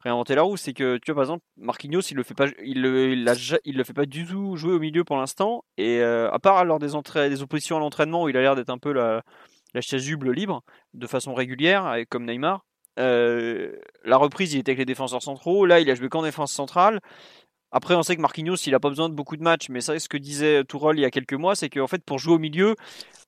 [0.00, 2.80] réinventer la roue, c'est que tu vois par exemple Marquinhos il le fait pas, il
[2.82, 3.12] le,
[3.64, 6.64] il, le fait pas du tout jouer au milieu pour l'instant et euh, à part
[6.64, 9.22] lors des entrées, des oppositions à l'entraînement où il a l'air d'être un peu la,
[9.74, 10.62] la chasuble libre
[10.94, 12.64] de façon régulière comme Neymar.
[12.98, 16.52] Euh, la reprise il était avec les défenseurs centraux, là il a joué qu'en défense
[16.52, 17.00] centrale.
[17.72, 19.96] Après, on sait que Marquinhos, il a pas besoin de beaucoup de matchs, mais ça,
[19.96, 22.38] ce que disait Tourol il y a quelques mois, c'est qu'en fait, pour jouer au
[22.38, 22.74] milieu,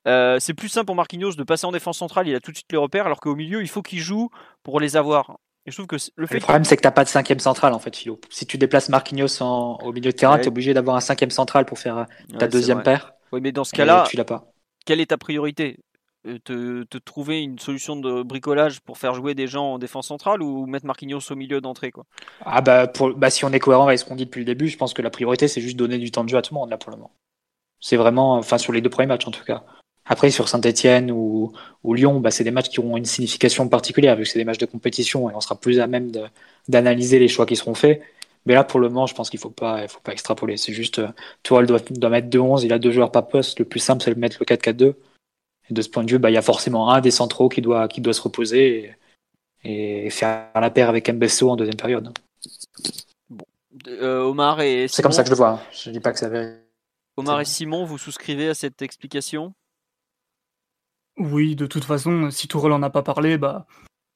[0.09, 2.57] euh, c'est plus simple pour Marquinhos de passer en défense centrale, il a tout de
[2.57, 4.31] suite les repères, alors qu'au milieu, il faut qu'il joue
[4.65, 5.39] pour les avoir.
[5.65, 7.73] Et je trouve que le, fait le problème, c'est que t'as pas de cinquième central
[7.73, 8.21] en fait, Philo.
[8.31, 11.65] Si tu déplaces Marquinhos au milieu de terrain, tu es obligé d'avoir un cinquième central
[11.65, 12.05] pour faire euh,
[12.39, 13.13] ta deuxième paire.
[13.31, 14.53] Oui, mais dans ce cas-là, tu l'as pas.
[14.85, 15.79] Quelle est ta priorité?
[16.27, 20.07] Euh, te, te, trouver une solution de bricolage pour faire jouer des gens en défense
[20.07, 22.05] centrale ou mettre Marquinhos au milieu d'entrée quoi?
[22.45, 24.69] Ah bah, pour, bah si on est cohérent avec ce qu'on dit depuis le début,
[24.69, 26.61] je pense que la priorité c'est juste donner du temps de jeu à tout le
[26.61, 27.11] monde là pour le moment.
[27.81, 29.65] C'est vraiment, enfin sur les deux premiers matchs en tout cas.
[30.05, 31.53] Après, sur Saint-Etienne ou,
[31.85, 34.59] Lyon, bah, c'est des matchs qui auront une signification particulière, vu que c'est des matchs
[34.59, 36.11] de compétition et on sera plus à même
[36.69, 38.03] d'analyser les choix qui seront faits.
[38.47, 40.57] Mais là, pour le moment, je pense qu'il ne faut pas, faut pas extrapoler.
[40.57, 41.09] C'est juste, euh,
[41.45, 43.61] Tourelle doit, doit mettre 2-11, il a deux joueurs par poste.
[43.61, 44.95] Le plus simple, c'est de mettre le 4-4-2.
[45.71, 47.61] Et de ce point de vue, bah, il y a forcément un des centraux qui
[47.61, 48.95] doit, qui doit se reposer
[49.65, 52.13] et, faire la paire avec Mbesso en deuxième période.
[53.31, 53.45] Bon.
[53.87, 55.51] Euh, Omar et C'est comme ça que je le vois.
[55.51, 55.61] Hein.
[55.73, 56.43] Je ne dis pas que ça va.
[57.17, 59.55] Omar et Simon, vous souscrivez à cette explication?
[61.19, 63.67] Oui, de toute façon, si Tourelle en a pas parlé, bah,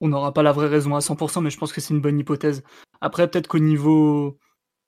[0.01, 2.19] on n'aura pas la vraie raison à 100%, mais je pense que c'est une bonne
[2.19, 2.63] hypothèse.
[3.01, 4.39] Après, peut-être qu'au niveau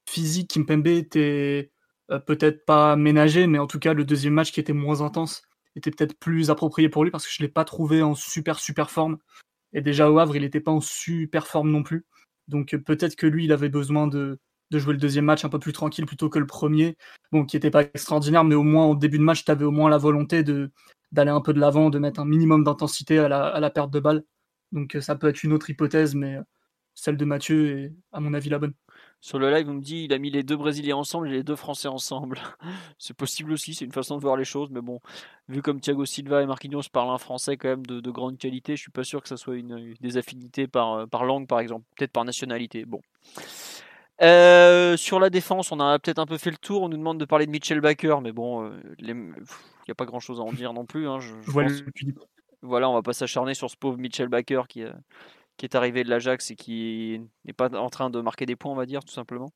[0.08, 1.72] physique, Kimpembe était
[2.10, 5.42] euh, peut-être pas ménagé, mais en tout cas, le deuxième match qui était moins intense
[5.76, 8.90] était peut-être plus approprié pour lui parce que je l'ai pas trouvé en super super
[8.90, 9.18] forme.
[9.72, 12.06] Et déjà au Havre, il n'était pas en super forme non plus.
[12.48, 14.40] Donc euh, peut-être que lui, il avait besoin de,
[14.70, 16.96] de jouer le deuxième match un peu plus tranquille plutôt que le premier.
[17.32, 19.70] Bon, qui n'était pas extraordinaire, mais au moins au début de match, tu avais au
[19.70, 20.42] moins la volonté
[21.12, 24.24] d'aller un peu de l'avant, de mettre un minimum d'intensité à la, perte de balle.
[24.72, 26.42] Donc euh, ça peut être une autre hypothèse, mais euh,
[26.94, 28.74] celle de Mathieu est à mon avis la bonne.
[29.20, 31.42] Sur le live, on me dit il a mis les deux Brésiliens ensemble et les
[31.42, 32.40] deux Français ensemble.
[32.98, 35.00] c'est possible aussi, c'est une façon de voir les choses, mais bon,
[35.48, 38.82] vu comme Thiago Silva et Marquinhos parlent un français quand même de, grande qualité, je
[38.82, 41.84] suis pas sûr que ça soit une, des affinités par, euh, par langue par exemple,
[41.96, 42.84] peut-être par nationalité.
[42.84, 43.00] Bon.
[44.20, 46.82] Sur la défense, on a peut-être un peu fait le tour.
[46.82, 49.14] On nous demande de parler de Mitchell Baker, mais bon, les,
[49.88, 51.08] n'y a pas grand chose à en dire non plus.
[51.08, 51.34] Hein, je,
[52.62, 54.92] voilà, on va pas s'acharner sur ce pauvre Mitchell Baker qui, euh,
[55.56, 58.72] qui est arrivé de l'Ajax et qui n'est pas en train de marquer des points,
[58.72, 59.50] on va dire, tout simplement.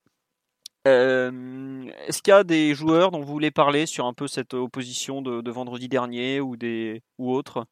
[0.89, 4.55] Euh, est-ce qu'il y a des joueurs dont vous voulez parler sur un peu cette
[4.55, 7.67] opposition de, vendredi dernier ou des ou autres?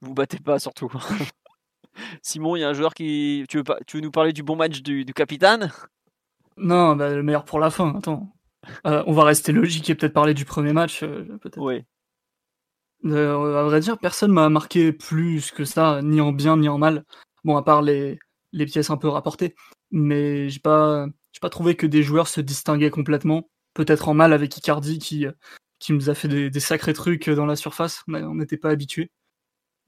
[0.00, 0.92] Vous battez pas surtout.
[2.22, 3.44] Simon, il y a un joueur qui.
[3.48, 3.78] Tu veux, pas...
[3.86, 5.70] tu veux nous parler du bon match du, du capitaine?
[6.56, 8.32] Non, bah, le meilleur pour la fin, attends.
[8.86, 11.02] Euh, on va rester logique et peut-être parler du premier match.
[11.02, 11.58] Euh, peut-être.
[11.58, 11.82] Oui.
[13.04, 16.78] Euh, à vrai dire, personne m'a marqué plus que ça, ni en bien ni en
[16.78, 17.04] mal.
[17.44, 18.18] Bon, à part les,
[18.52, 19.54] les pièces un peu rapportées.
[19.90, 23.48] Mais j'ai pas, j'ai pas trouvé que des joueurs se distinguaient complètement.
[23.74, 25.26] peut-être en mal avec Icardi qui,
[25.78, 28.02] qui nous a fait des, sacrés trucs dans la surface.
[28.08, 28.70] On n'était pas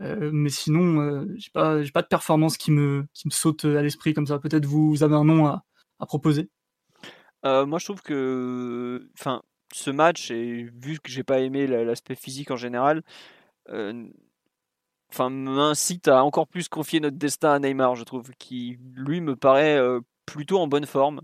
[0.01, 0.31] habitué.
[0.33, 4.27] mais sinon, j'ai pas, pas de performance qui me, qui me saute à l'esprit comme
[4.27, 4.39] ça.
[4.39, 5.65] Peut-être vous, vous, avez un nom à,
[5.99, 6.51] à proposer?
[7.45, 12.51] moi, je trouve que, enfin, ce match et vu que j'ai pas aimé l'aspect physique
[12.51, 13.03] en général,
[13.69, 19.37] enfin m'incite à encore plus confier notre destin à Neymar, je trouve, qui lui me
[19.37, 19.81] paraît
[20.27, 21.21] plutôt en bonne forme.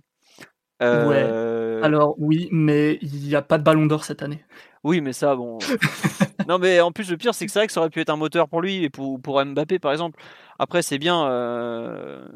[0.81, 1.23] Ouais.
[1.23, 4.45] Euh, Alors oui, mais il n'y a pas de Ballon d'Or cette année.
[4.85, 5.59] Oui, mais ça, bon.
[6.49, 8.11] non, mais en plus le pire, c'est que c'est vrai que ça aurait pu être
[8.11, 10.21] un moteur pour lui et pour, pour Mbappé, par exemple.
[10.59, 12.27] Après, c'est bien euh...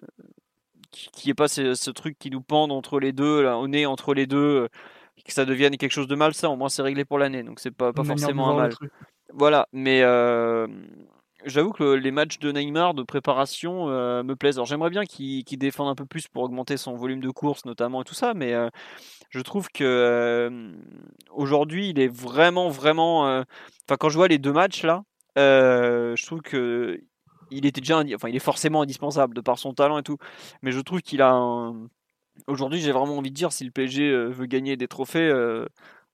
[0.93, 3.87] qu'il n'y ait pas ce, truc qui nous pend entre les deux, là, au nez
[3.87, 4.69] entre les deux,
[5.25, 6.35] que ça devienne quelque chose de mal.
[6.35, 8.75] Ça, au moins, c'est réglé pour l'année, donc c'est pas, pas forcément un mal.
[9.33, 10.67] Voilà, mais euh,
[11.47, 14.57] j'avoue que les matchs de Neymar de préparation euh, me plaisent.
[14.57, 18.03] Alors j'aimerais bien qu'il défende un peu plus pour augmenter son volume de course notamment
[18.03, 18.69] et tout ça, mais euh,
[19.31, 20.73] je trouve que euh,
[21.31, 23.25] aujourd'hui il est vraiment vraiment.
[23.25, 25.05] Enfin quand je vois les deux matchs là,
[25.37, 27.01] je trouve que
[27.51, 30.19] il était déjà, enfin il est forcément indispensable de par son talent et tout,
[30.63, 31.73] mais je trouve qu'il a.
[32.49, 35.31] Aujourd'hui j'ai vraiment envie de dire si le PSG veut gagner des trophées,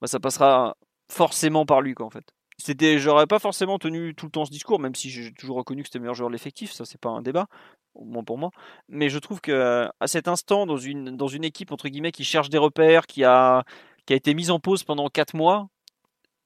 [0.01, 0.77] bah, ça passera
[1.11, 2.33] forcément par lui quoi en fait.
[2.64, 5.83] C'était, j'aurais pas forcément tenu tout le temps ce discours, même si j'ai toujours reconnu
[5.83, 7.48] que c'était le meilleur joueur de l'effectif, ça c'est pas un débat,
[7.94, 8.51] au moins pour moi.
[8.88, 12.22] Mais je trouve que à cet instant, dans une, dans une équipe entre guillemets qui
[12.22, 13.64] cherche des repères, qui a,
[14.07, 15.70] qui a été mise en pause pendant 4 mois,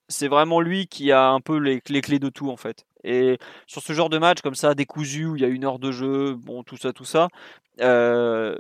[0.09, 2.87] c'est vraiment lui qui a un peu les, les, clés de tout en fait.
[3.05, 5.79] Et sur ce genre de match comme ça, décousu, où il y a une heure
[5.79, 7.29] de jeu, bon tout ça, tout ça.
[7.83, 8.57] Euh,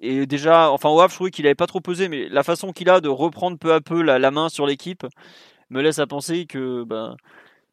[0.00, 2.72] et déjà, enfin au Havre, je trouvais qu'il avait pas trop pesé, mais la façon
[2.72, 5.06] qu'il a de reprendre peu à peu la, la main sur l'équipe,
[5.70, 7.16] me laisse à penser que ben,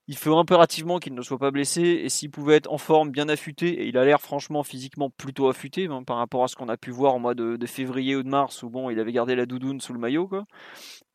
[0.07, 3.27] il faut impérativement qu'il ne soit pas blessé et s'il pouvait être en forme, bien
[3.27, 6.69] affûté, et il a l'air franchement physiquement plutôt affûté hein, par rapport à ce qu'on
[6.69, 9.35] a pu voir au mois de, février ou de mars où bon, il avait gardé
[9.35, 10.27] la doudoune sous le maillot.
[10.27, 10.45] Quoi.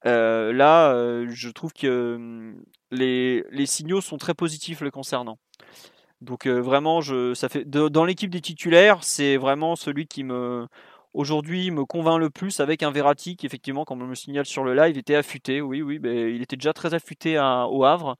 [0.06, 5.38] Euh, là, euh, je trouve que hum, les, les, signaux sont très positifs le concernant.
[6.20, 10.66] Donc euh, vraiment, je, ça fait dans l'équipe des titulaires, c'est vraiment celui qui me
[11.14, 14.64] aujourd'hui me convainc le plus avec un Verratti qui effectivement, comme on me signale sur
[14.64, 15.60] le live, était affûté.
[15.60, 18.16] Oui, oui, mais il était déjà très affûté au Havre.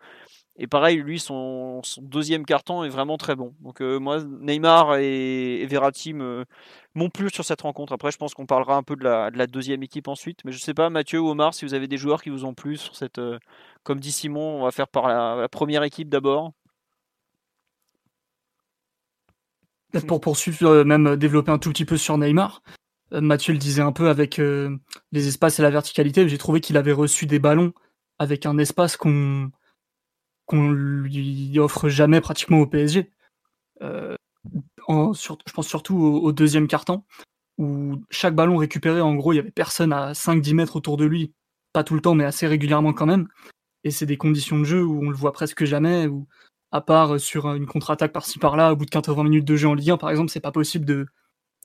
[0.63, 3.55] Et pareil, lui, son, deuxième carton est vraiment très bon.
[3.61, 7.95] Donc euh, moi, Neymar et, Verratti m'ont plu sur cette rencontre.
[7.95, 10.45] Après, je pense qu'on parlera un peu de la, deuxième équipe ensuite.
[10.45, 12.53] Mais je sais pas, Mathieu ou Omar, si vous avez des joueurs qui vous ont
[12.53, 13.19] plu sur cette...
[13.19, 13.39] Euh,
[13.85, 16.53] comme dit Simon, on va faire par la, première équipe d'abord.
[20.07, 22.61] Pour poursuivre, euh, même développer un tout petit peu sur Neymar,
[23.13, 24.77] Mathieu le disait un peu avec euh,
[25.13, 27.73] les espaces et la verticalité, j'ai trouvé qu'il avait reçu des ballons
[28.19, 29.51] avec un espace qu'on
[30.47, 33.11] qu'on lui offre jamais pratiquement au PSG.
[33.83, 34.17] Euh,
[34.89, 37.05] je pense surtout au, deuxième carton,
[37.57, 41.05] où chaque ballon récupéré, en gros, il y avait personne à 5-10 mètres autour de
[41.05, 41.33] lui,
[41.73, 43.29] pas tout le temps, mais assez régulièrement quand même.
[43.85, 46.27] Et c'est des conditions de jeu où on le voit presque jamais, où
[46.73, 49.75] à part sur une contre-attaque par-ci par-là, au bout de 80 minutes de jeu en
[49.75, 51.07] Ligue 1, par exemple, c'est pas possible de,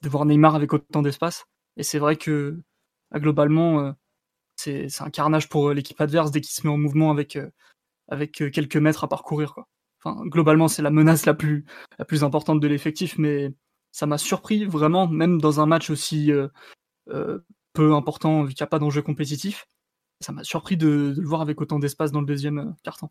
[0.02, 1.46] de voir Neymar avec autant d'espace.
[1.76, 2.60] Et c'est vrai que
[3.10, 3.92] bah, globalement, euh,
[4.56, 7.50] c'est un carnage pour euh, l'équipe adverse dès qu'il se met en mouvement avec, euh,
[8.30, 9.56] quelques mètres à parcourir.
[10.04, 11.64] Globalement, c'est la menace la plus,
[11.98, 13.52] la plus importante de l'effectif, mais
[13.90, 16.30] ça m'a surpris vraiment, même dans un match aussi
[17.72, 19.66] peu important, vu qu'il n'y a pas d'enjeu compétitif,
[20.20, 23.10] ça m'a surpris de, de, le voir avec autant d'espace dans le deuxième carton.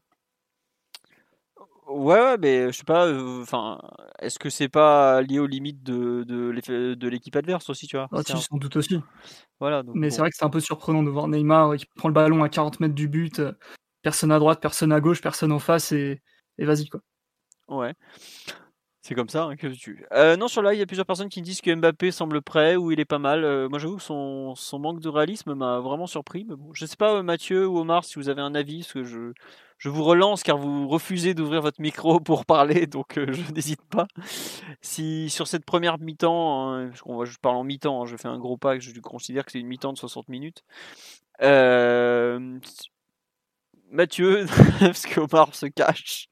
[1.96, 3.10] Ouais, mais je sais pas.
[3.42, 3.80] Enfin,
[4.20, 8.10] est-ce que c'est pas lié aux limites de, de l'équipe adverse aussi, tu vois?
[8.12, 9.00] Ah, sans doute aussi.
[9.60, 9.82] Voilà.
[9.94, 12.44] mais c'est vrai que c'est un peu surprenant de voir Neymar qui prend le ballon
[12.44, 13.42] à 40 mètres du but,
[14.02, 16.22] personne à droite, personne à gauche, personne en face et,
[16.58, 17.00] et vas-y quoi.
[17.70, 17.94] Ouais.
[19.08, 20.04] C'est comme ça hein, que tu.
[20.13, 22.76] Euh, non, sur là, il y a plusieurs personnes qui disent que Mbappé semble prêt
[22.76, 23.44] ou il est pas mal.
[23.44, 26.44] Euh, moi, j'avoue que son, son, manque de réalisme m'a vraiment surpris.
[26.50, 29.04] Mais bon, je sais pas, Mathieu ou Omar, si vous avez un avis, parce que
[29.04, 29.32] je,
[29.78, 33.84] je vous relance car vous refusez d'ouvrir votre micro pour parler, donc euh, je n'hésite
[33.84, 34.08] pas.
[34.82, 38.58] Si sur cette première mi-temps, hein, je parle en mi-temps, hein, je fais un gros
[38.58, 40.63] pas, je considère que c'est une mi-temps de 60 minutes.
[43.91, 44.48] Mathieu,
[44.80, 46.28] parce qu'Omar se cache.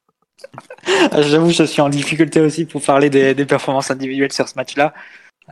[1.12, 4.94] Ah, j'avoue, je suis en difficulté aussi pour parler des, performances individuelles sur ce match-là.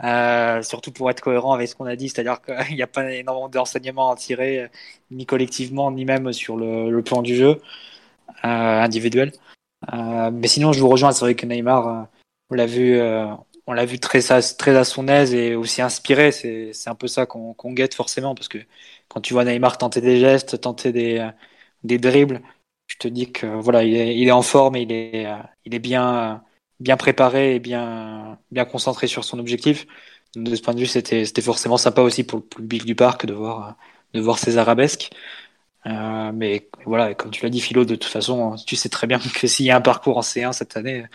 [0.04, 3.12] Euh, surtout pour être cohérent avec ce qu'on a dit, c'est-à-dire qu'il n'y a pas
[3.12, 4.70] énormément d'enseignements à tirer,
[5.12, 7.62] ni collectivement, ni même sur le, plan du jeu
[8.46, 9.34] euh, individuel.
[9.94, 12.08] Euh, mais sinon, je vous rejoins, c'est vrai que Neymar,
[12.50, 13.00] on l'a vu,
[13.68, 16.32] on l'a vu très, à son aise et aussi inspiré.
[16.32, 18.60] C'est un peu ça qu'on guette forcément, parce que
[19.10, 20.92] quand tu vois Neymar tenter des gestes, tenter
[21.84, 22.42] des dribbles,
[22.92, 26.44] je te dis que voilà, il est, en forme il est, euh, il est bien,
[26.80, 29.88] bien préparé et bien, bien concentré sur son objectif.
[30.36, 33.26] De ce point de vue, c'était, c'était forcément sympa aussi pour le public du parc
[33.26, 33.78] de voir,
[34.14, 35.12] de voir ces arabesques.
[35.88, 39.20] Euh, mais voilà, comme tu l'as dit, Philo, de toute façon, tu sais très bien
[39.20, 41.06] que s'il y a un parcours en C1 cette année,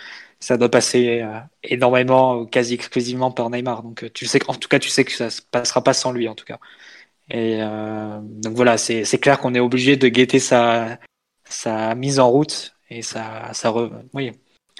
[0.40, 3.82] ça doit passer euh, énormément, quasi exclusivement par Neymar.
[3.82, 6.12] Donc, euh, tu sais en tout cas, tu sais que ça se passera pas sans
[6.12, 6.58] lui, en tout cas.
[7.30, 10.98] Et euh, donc voilà, c'est clair qu'on est obligé de guetter sa,
[11.49, 13.72] sa mise en route et sa, sa
[14.14, 14.32] oui,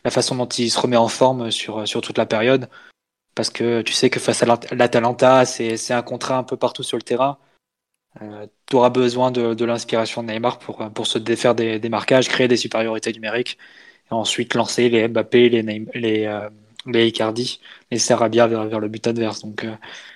[0.05, 2.69] la façon dont il se remet en forme sur, sur toute la période.
[3.35, 6.97] Parce que tu sais que face à l'Atalanta, c'est un contrat un peu partout sur
[6.97, 7.39] le terrain.
[8.23, 11.89] Euh, tu auras besoin de, de l'inspiration de Neymar pour, pour se défaire des, des,
[11.91, 13.59] marquages, créer des supériorités numériques,
[14.11, 15.62] et ensuite lancer les Mbappé, les,
[15.95, 16.49] les, euh,
[16.87, 17.61] les Icardi,
[17.91, 19.43] les Sarabia vers, vers le but adverse.
[19.43, 19.75] Donc euh,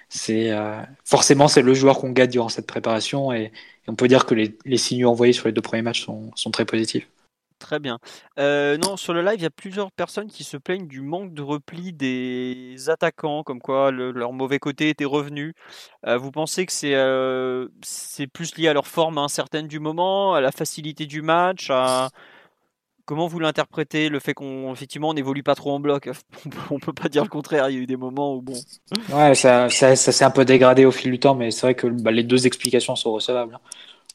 [0.09, 3.53] c'est euh, forcément c'est le joueur qu'on gagne durant cette préparation, et,
[3.89, 7.09] on peut dire que les, signaux envoyés sur les deux premiers matchs sont, très positifs.
[7.59, 7.99] Très bien.
[8.39, 11.35] Euh, non, sur le live, il y a plusieurs personnes qui se plaignent du manque
[11.35, 15.53] de repli des attaquants, comme quoi le, leur mauvais côté était revenu.
[16.07, 20.33] Euh, vous pensez que c'est euh, c'est plus lié à leur forme incertaine du moment,
[20.33, 21.71] à la facilité du match,
[23.11, 26.09] comment vous l'interprétez le fait qu'on effectivement on n'évolue pas trop en bloc?
[26.71, 27.69] On peut pas dire le contraire.
[27.69, 28.55] Il y a eu des moments où bon.
[29.13, 31.75] Ouais, ça, ça, ça s'est un peu dégradé au fil du temps, mais c'est vrai
[31.75, 33.57] que bah, les deux explications sont recevables.
[33.57, 33.61] Hein.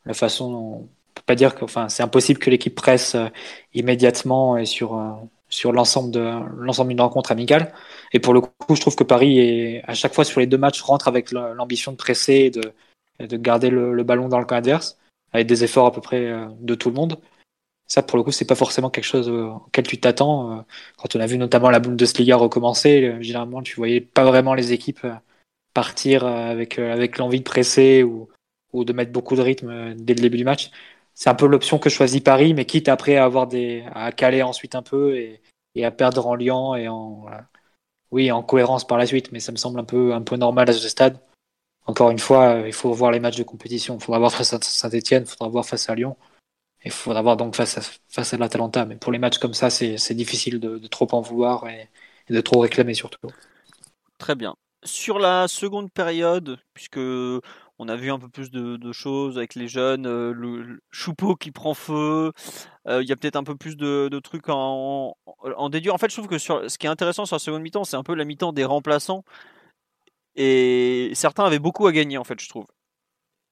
[0.06, 0.90] La façon dont
[1.26, 3.28] pas dire que, enfin, c'est impossible que l'équipe presse euh,
[3.74, 5.12] immédiatement et sur euh,
[5.50, 7.74] sur l'ensemble de l'ensemble d'une rencontre amicale.
[8.14, 10.58] Et pour le coup, je trouve que Paris est à chaque fois sur les deux
[10.58, 12.62] matchs rentre avec l'ambition de presser et de
[13.20, 14.98] de garder le, le, ballon dans le camp adverse
[15.34, 17.18] avec des efforts à peu près euh, de tout le monde.
[17.88, 20.66] Ça, pour le coup, c'est pas forcément quelque chose auquel tu t'attends.
[20.98, 25.06] Quand on a vu notamment la Bundesliga recommencer, généralement, tu voyais pas vraiment les équipes
[25.74, 26.78] partir avec
[27.18, 28.30] l'envie de presser ou
[28.74, 30.72] ou de mettre beaucoup de rythme dès le début du match
[31.16, 33.48] c'est un peu l'option que choisit Paris, mais quitte après à avoir
[33.94, 35.42] à caler ensuite un peu et,
[35.74, 37.26] et à perdre en liant et en
[38.12, 39.32] oui en cohérence par la suite.
[39.32, 41.18] Mais ça me semble un peu un peu normal à ce stade.
[41.88, 43.96] Encore une fois, il faut voir les matchs de compétition.
[43.96, 46.18] Il faudra voir face à Saint-Etienne, il faudra voir face à Lyon.
[46.86, 48.86] Il faudra voir donc face à, face à l'Atalanta.
[48.86, 51.90] Mais pour les matchs comme ça, c'est difficile de, trop en vouloir et,
[52.30, 53.28] de trop réclamer surtout.
[54.18, 54.56] Très bien.
[54.84, 59.68] Sur la seconde période, puisque on a vu un peu plus de, choses avec les
[59.68, 62.32] jeunes, euh, le, le, Choupeau qui prend feu.
[62.88, 65.96] Euh, il y a peut-être un peu plus de, trucs en, en, déduire.
[65.96, 68.04] En fait, je trouve que ce qui est intéressant sur la seconde mi-temps, c'est un
[68.04, 69.24] peu la mi-temps des remplaçants.
[70.36, 72.66] Et certains avaient beaucoup à gagner, en fait, je trouve.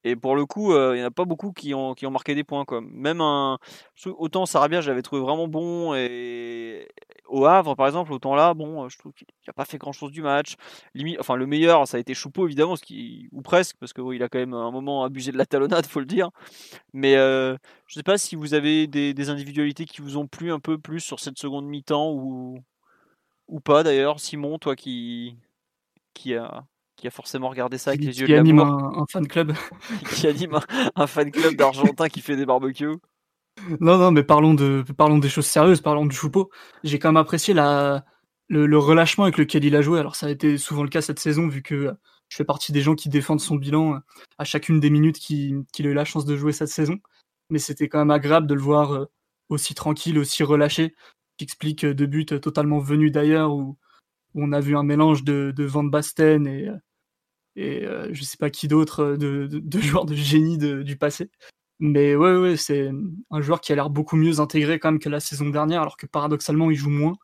[0.04, 2.10] Et pour le coup, euh, il n'y en a pas beaucoup qui ont, qui ont
[2.10, 2.64] marqué des points.
[2.66, 2.90] Comme.
[2.92, 3.58] Même un.
[4.06, 5.94] Autant Sarabia, j'avais trouvé vraiment bon.
[5.94, 6.86] Et
[7.26, 10.12] au Havre, par exemple, autant là, bon, je trouve qu'il n'a pas fait grand chose
[10.12, 10.56] du match.
[11.18, 12.74] Enfin, le meilleur, ça a été Choupeau, évidemment,
[13.32, 16.06] ou presque, parce qu'il a quand même un moment abusé de la talonnade, faut le
[16.06, 16.30] dire.
[16.92, 20.26] Mais euh, je ne sais pas si vous avez des, des, individualités qui vous ont
[20.26, 22.58] plu un peu plus sur cette seconde mi-temps ou,
[23.48, 24.20] ou pas d'ailleurs.
[24.20, 25.38] Simon, toi qui,
[26.14, 26.64] qui a
[27.04, 29.28] qui a forcément regardé ça avec qui, les yeux qui de anime un, un, fan
[29.28, 29.52] club.
[30.14, 32.96] qui anime un, un fan club d'Argentin qui fait des barbecues.
[33.78, 36.50] Non, non, mais parlons, de, parlons des choses sérieuses, parlons du Choupeau.
[36.82, 38.06] J'ai quand même apprécié la,
[38.48, 40.00] le, le, relâchement avec lequel il a joué.
[40.00, 41.94] Alors, ça a été souvent le cas cette saison, vu que
[42.30, 44.00] je fais partie des gens qui défendent son bilan
[44.38, 46.96] à chacune des minutes qu'il qu a eu la chance de jouer cette saison.
[47.50, 49.04] Mais c'était quand même agréable de le voir euh,
[49.50, 50.94] aussi tranquille, aussi relâché,
[51.36, 53.76] qui explique deux buts totalement venus d'ailleurs, où,
[54.32, 56.70] où, on a vu un mélange de, de Van Basten et,
[57.56, 61.30] et euh, je sais pas qui d'autre, de, de, de, joueurs de génie du passé.
[61.80, 62.90] Mais ouais, ouais, c'est
[63.30, 65.96] un joueur qui a l'air beaucoup mieux intégré quand même que la saison dernière, alors
[65.96, 67.16] que paradoxalement il joue moins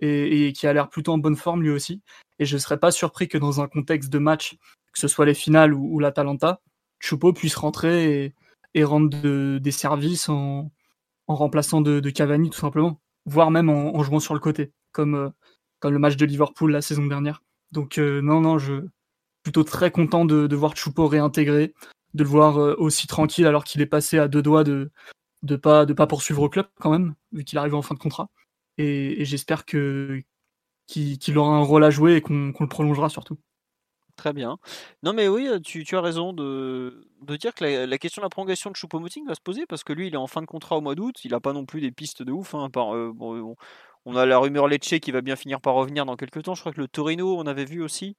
[0.00, 2.02] et, qui a l'air plutôt en bonne forme lui aussi.
[2.38, 4.56] Et je serais pas surpris que dans un contexte de match,
[4.92, 6.60] que ce soit les finales ou, ou l'Atalanta,
[7.00, 8.34] Choupo puisse rentrer
[8.74, 10.70] et, rendre de, des services en,
[11.26, 15.30] remplaçant de, Cavani tout simplement, voire même en, en jouant sur le côté, comme, euh,
[15.80, 17.42] comme le match de Liverpool la saison dernière.
[17.72, 18.86] Donc euh, non, non, je
[19.42, 21.74] plutôt très content de, voir Choupo réintégré,
[22.14, 24.90] de le voir euh, aussi tranquille alors qu'il est passé à deux doigts de
[25.44, 28.00] de pas de pas poursuivre au club quand même vu qu'il arrive en fin de
[28.00, 28.28] contrat
[28.76, 30.22] et, j'espère que
[30.86, 33.38] qu'il qu aura un rôle à jouer et qu'on qu le prolongera surtout.
[34.16, 34.58] Très bien.
[35.04, 37.06] Non mais oui, tu, as raison de,
[37.38, 40.08] dire que la, question de la prolongation de Choupo-Moting va se poser parce que lui
[40.08, 41.92] il est en fin de contrat au mois d'août, il n'a pas non plus des
[41.92, 42.54] pistes de ouf.
[42.54, 43.54] Hein, euh, bon,
[44.08, 46.54] on a la rumeur Lecce qui va bien finir par revenir dans quelques temps.
[46.54, 48.16] Je crois que le Torino, on avait vu aussi.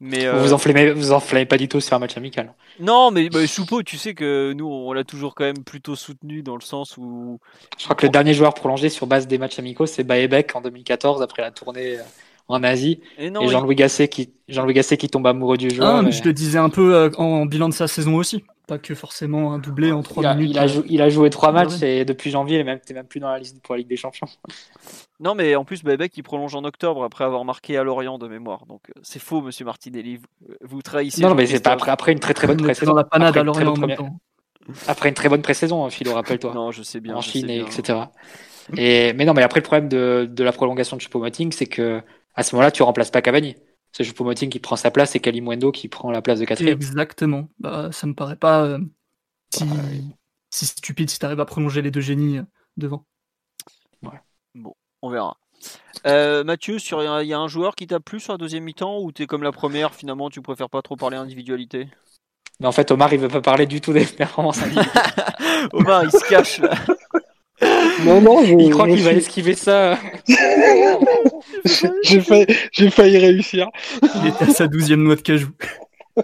[0.00, 0.42] Mais euh...
[0.42, 2.52] vous enflammez, vous enflammez pas du tout sur un match amical.
[2.80, 6.42] Non, mais bah, Choupo, tu sais que nous, on l'a toujours quand même plutôt soutenu
[6.42, 7.38] dans le sens où.
[7.78, 10.60] Je crois que le dernier joueur prolongé sur base des matchs amicaux, c'est Baebek en
[10.60, 12.02] 2014 après la tournée euh,
[12.48, 13.00] en Asie.
[13.16, 13.78] Et, et Jean-Louis il...
[13.78, 15.88] Gasset qui Jean-Louis Gasset qui tombe amoureux du joueur.
[15.88, 18.42] Ah, mais je le disais un peu euh, en bilan de sa saison aussi.
[18.66, 20.50] Pas que forcément un doublé en trois il a, minutes.
[20.52, 21.98] Il a, euh, il a joué trois matchs ouais.
[21.98, 23.88] et depuis janvier, il est même, t'es même plus dans la liste pour la Ligue
[23.88, 24.26] des Champions.
[25.20, 28.26] Non, mais en plus, Bebeck il prolonge en octobre après avoir marqué à Lorient de
[28.26, 28.66] mémoire.
[28.66, 30.16] Donc euh, c'est faux, monsieur Martinelli.
[30.16, 31.22] Vous, vous trahissez.
[31.22, 32.90] Non, mais c'est pas après, après une très très bonne pré-saison.
[32.90, 34.18] dans la panade Après à Lorient en bonne même première- temps.
[34.88, 36.52] Après une très bonne pré-saison, Philo, rappelle-toi.
[36.54, 37.14] Non, je sais bien.
[37.14, 37.66] en Chine, sais et bien.
[37.68, 37.98] etc.
[38.76, 42.00] Et, mais non, mais après, le problème de, de la prolongation de Choupo-Moting, c'est que
[42.34, 43.54] à ce moment-là, tu remplaces pas Cavani.
[43.92, 46.74] C'est Choupo-Moting qui prend sa place et Kalimundo qui prend la place de quatrième.
[46.74, 47.48] Exactement.
[47.58, 48.78] Bah, ça me paraît pas euh,
[49.50, 50.02] si, Ouais.
[50.50, 52.42] si stupide si t'arrives à prolonger les deux génies euh,
[52.76, 53.04] devant.
[55.04, 55.36] On verra.
[56.06, 59.00] Euh, Mathieu, sur il y a un joueur qui t'a plu sur la deuxième mi-temps
[59.00, 61.88] ou t'es comme la première, finalement, tu préfères pas trop parler individualité
[62.60, 64.92] Mais en fait, Omar, il veut pas parler du tout des performances individuelles.
[65.72, 66.70] Omar, il se cache là.
[68.04, 69.98] Non, non, je, Il croit qu'il va esquiver ça.
[72.02, 73.68] j'ai failli, réussir.
[74.22, 75.50] Il était à sa douzième noix de cajou.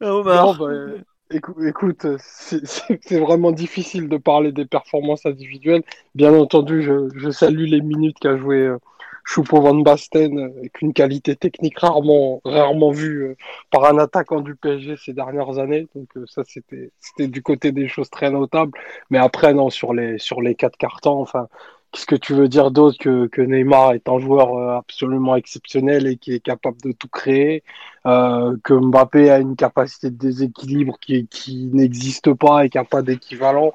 [0.00, 0.58] Omar.
[0.58, 5.82] Non, bah, écou- écoute, c'est vraiment difficile de parler des performances individuelles.
[6.14, 8.78] Bien entendu, je, je salue les minutes qu'a joué euh,
[9.24, 13.36] Choupo Van Basten, euh, avec une qualité technique rarement, rarement vue euh,
[13.70, 15.88] par un attaquant du PSG ces dernières années.
[15.94, 18.72] Donc euh, ça, c'était, c'était du côté des choses très notables.
[19.10, 21.48] Mais après, non, sur les, sur les quatre cartons, enfin,
[21.92, 26.06] qu'est-ce que tu veux dire d'autre que, que Neymar est un joueur euh, absolument exceptionnel
[26.06, 27.64] et qui est capable de tout créer,
[28.06, 32.84] euh, que Mbappé a une capacité de déséquilibre qui, qui n'existe pas et qui n'a
[32.84, 33.72] pas d'équivalent,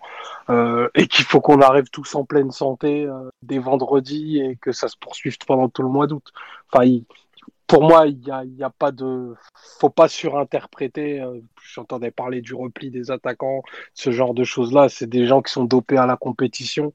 [0.49, 4.71] euh, et qu'il faut qu'on arrive tous en pleine santé euh, dès vendredi et que
[4.71, 6.31] ça se poursuive pendant tout le mois d'août.
[6.71, 6.89] Enfin,
[7.67, 9.33] pour moi, il y a, y a pas de,
[9.79, 11.23] faut pas surinterpréter.
[11.63, 13.63] J'entendais parler du repli des attaquants,
[13.95, 14.87] ce genre de choses-là.
[14.87, 16.93] C'est des gens qui sont dopés à la compétition.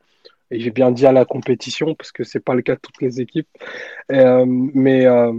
[0.51, 3.01] Et j'ai bien dit à la compétition parce que c'est pas le cas de toutes
[3.01, 3.49] les équipes.
[4.11, 5.33] Euh, mais euh,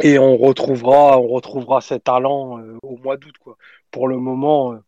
[0.00, 3.56] et on retrouvera, on retrouvera ces talents euh, au mois d'août, quoi.
[3.90, 4.78] Pour le moment,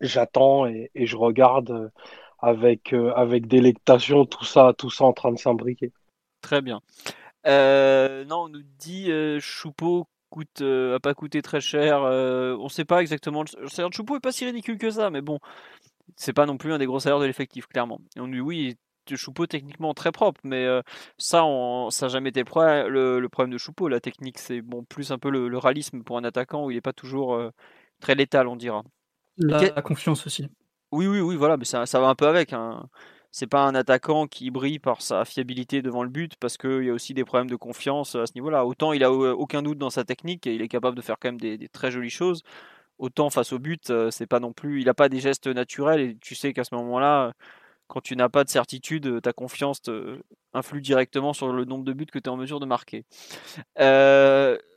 [0.00, 1.90] j'attends et, et je regarde
[2.38, 5.92] avec avec délectation tout ça, tout ça en train de s'imbriquer.
[6.40, 6.80] Très bien.
[7.44, 9.10] Non, on nous dit
[9.40, 12.02] Choupo coûte, a pas coûté très cher.
[12.02, 13.42] on sait pas exactement.
[13.42, 15.40] Le Choupo est pas si ridicule que ça, mais bon,
[16.16, 18.00] c'est pas non plus un des gros salaires de l'effectif, clairement.
[18.16, 18.76] Et on dit oui,
[19.14, 20.82] Choupo techniquement très propre, mais euh,
[21.18, 23.88] ça, on, ça n'a jamais été le, le, problème de Choupo.
[23.88, 26.76] La technique, c'est bon plus un peu le, le réalisme pour un attaquant où il
[26.76, 27.50] est pas toujours euh,
[28.00, 28.82] très létal, on dira.
[29.38, 30.46] La, confiance aussi.
[30.92, 32.52] Oui, oui, oui, voilà, mais ça, ça va un peu avec.
[32.52, 32.88] Hein.
[33.30, 36.90] C'est pas un attaquant qui brille par sa fiabilité devant le but, parce qu'il y
[36.90, 38.66] a aussi des problèmes de confiance à ce niveau-là.
[38.66, 41.28] Autant il a aucun doute dans sa technique et il est capable de faire quand
[41.28, 42.42] même des, des très jolies choses.
[43.02, 44.78] Autant face au but, euh, c'est pas non plus.
[44.80, 47.32] Il n'a pas des gestes naturels et tu sais qu'à ce moment-là, euh,
[47.88, 49.82] quand tu n'as pas de certitude, euh, ta confiance
[50.54, 53.04] influe directement sur le nombre de buts que tu es en mesure de marquer.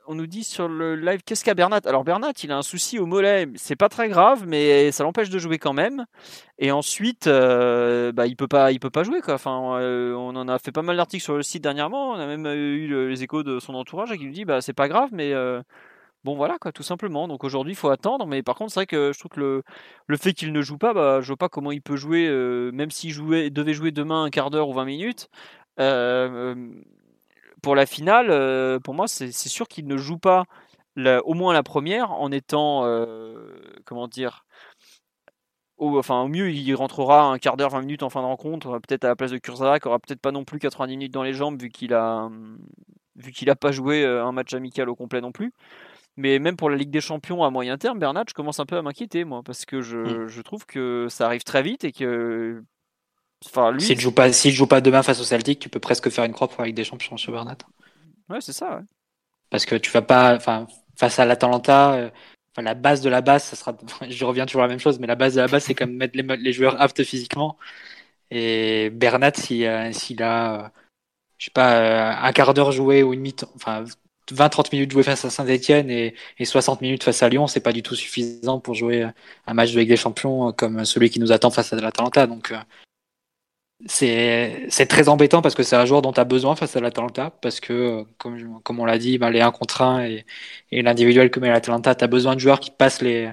[0.08, 1.82] On nous dit sur le live, qu'est-ce qu'a Bernat?
[1.86, 3.48] Alors Bernat, il a un souci au mollet.
[3.56, 6.06] C'est pas très grave, mais ça l'empêche de jouer quand même.
[6.58, 9.20] Et ensuite, bah, il peut pas, il peut pas jouer.
[9.28, 12.12] Enfin, on en a fait pas mal d'articles sur le site dernièrement.
[12.12, 14.74] On a même eu le- les échos de son entourage qui lui dit, bah c'est
[14.74, 15.32] pas grave, mais
[16.26, 17.28] bon voilà quoi, tout simplement.
[17.28, 18.26] Donc aujourd'hui, il faut attendre.
[18.28, 19.64] Mais par contre, c'est vrai que je trouve que
[20.08, 22.72] le, fait qu'il ne joue pas, bah, je vois pas comment il peut jouer, euh,
[22.74, 25.30] même s'il jouait, devait jouer demain un quart d'heure ou 20 minutes.
[25.80, 26.56] Euh,
[27.62, 30.46] pour la finale, euh, pour moi, c'est sûr qu'il ne joue pas
[31.26, 32.84] au moins la première en étant,
[33.86, 34.46] comment dire,
[35.78, 38.80] au, enfin, au mieux, il rentrera un quart d'heure, 20 minutes en fin de rencontre,
[38.80, 41.24] peut-être à la place de Kurzawa, qui aura peut-être pas non plus 90 minutes dans
[41.24, 42.30] les jambes, vu qu'il a,
[43.18, 45.54] vu qu'il a pas joué un match amical au complet non plus.
[46.18, 48.78] Mais même pour la Ligue des Champions à moyen terme, Bernat, je commence un peu
[48.78, 50.28] à m'inquiéter, moi, parce que je, Mm.
[50.28, 52.64] je trouve que ça arrive très vite et que.
[53.46, 53.82] Enfin, lui.
[53.82, 56.48] S'il joue pas, joue pas demain face au Celtic, tu peux presque faire une croix
[56.50, 57.58] pour la Ligue des Champions sur Bernat.
[58.30, 58.84] Ouais, c'est ça, ouais.
[59.50, 62.10] Parce que tu vas pas, enfin, face à l'Atalanta, euh,
[62.58, 63.76] la base de la base, ça sera,
[64.10, 65.88] je reviens toujours à la même chose, mais la base de la base, c'est quand
[65.88, 67.58] même mettre les, les joueurs aptes physiquement.
[68.32, 70.70] Et Bernat, s'il a, s'il a, euh,
[71.40, 73.86] je sais pas, euh, un quart d'heure joué ou une mi-temps, enfin,
[74.32, 77.74] 20-30 minutes joué face à Saint-Etienne et, et 60 minutes face à Lyon, c'est pas
[77.74, 79.08] du tout suffisant pour jouer
[79.48, 82.28] un match de Ligue des Champions comme celui qui nous attend face à l'Atalanta.
[82.28, 82.58] Donc, euh,
[83.88, 87.30] c'est très embêtant parce que c'est un joueur dont tu as besoin face à l'Atalanta
[87.42, 90.26] parce que euh, comme, comme on l'a dit ben, les 1 contre 1 et,
[90.72, 93.32] et l'individuel comme l'Atalanta tu as besoin de joueurs qui passent les,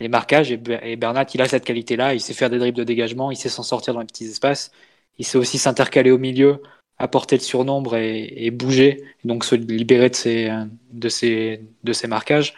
[0.00, 2.78] les marquages et, et Bernat il a cette qualité là il sait faire des dribbles
[2.78, 4.70] de dégagement il sait s'en sortir dans les petits espaces
[5.18, 6.62] il sait aussi s'intercaler au milieu
[7.00, 10.50] apporter le surnombre et, et bouger donc se libérer de ses,
[10.92, 12.54] de ses, de ses marquages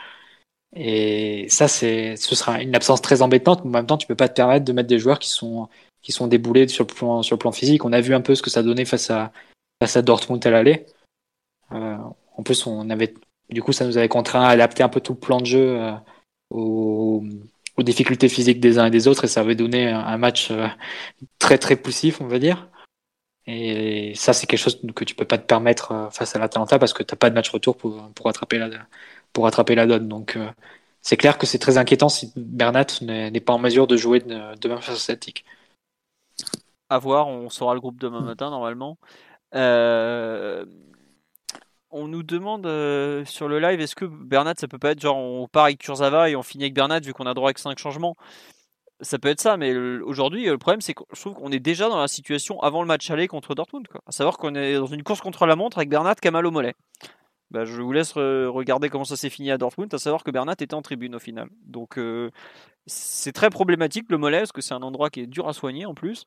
[0.74, 4.14] et ça c'est ce sera une absence très embêtante mais en même temps tu peux
[4.14, 5.68] pas te permettre de mettre des joueurs qui sont
[6.03, 7.84] qui sont déboulés sur le plan sur le plan physique.
[7.84, 9.32] On a vu un peu ce que ça donnait face à
[9.80, 10.86] face à Dortmund à l'aller.
[11.72, 11.97] Euh,
[12.36, 13.14] en plus, on avait
[13.51, 15.80] du coup ça nous avait contraint à adapter un peu tout le plan de jeu
[15.80, 15.93] euh,
[16.51, 17.24] aux,
[17.78, 20.68] difficultés physiques des uns et des autres et ça avait donné un, match euh,
[21.40, 22.68] très très poussif, on va dire.
[23.47, 26.78] Et ça, c'est quelque chose que tu peux pas te permettre euh, face à l'Atalanta
[26.78, 28.68] parce que tu n'as pas de match retour pour, pour, rattraper, la,
[29.32, 30.09] pour la donne.
[30.09, 30.49] Donc, euh,
[31.01, 34.80] c'est clair que c'est très inquiétant si Bernat n'est pas en mesure de jouer demain
[34.80, 35.45] face à Celtic.
[36.88, 38.99] À voir, on saura le groupe demain matin normalement.
[39.55, 40.64] Euh,
[41.90, 42.62] on nous demande
[43.26, 46.30] sur le live est-ce que Bernat ça peut pas être genre on part avec Kurzawa
[46.30, 48.16] et on finit avec Bernat vu qu'on a droit avec 5 changements?
[49.03, 51.88] Ça peut être ça mais aujourd'hui le problème c'est que je trouve qu'on est déjà
[51.88, 54.00] dans la situation avant le match aller contre Dortmund quoi.
[54.07, 56.46] à savoir qu'on est dans une course contre la montre avec Bernat qui a mal
[56.46, 56.74] au mollet.
[57.50, 60.55] Bah, je vous laisse regarder comment ça s'est fini à Dortmund à savoir que Bernat
[60.61, 61.48] était en tribune au final.
[61.66, 62.30] Donc euh,
[62.86, 65.84] c'est très problématique le mollet parce que c'est un endroit qui est dur à soigner
[65.84, 66.26] en plus.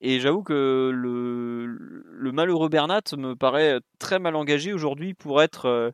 [0.00, 5.90] Et j'avoue que le, malheureux Bernat me paraît très mal engagé aujourd'hui pour être euh,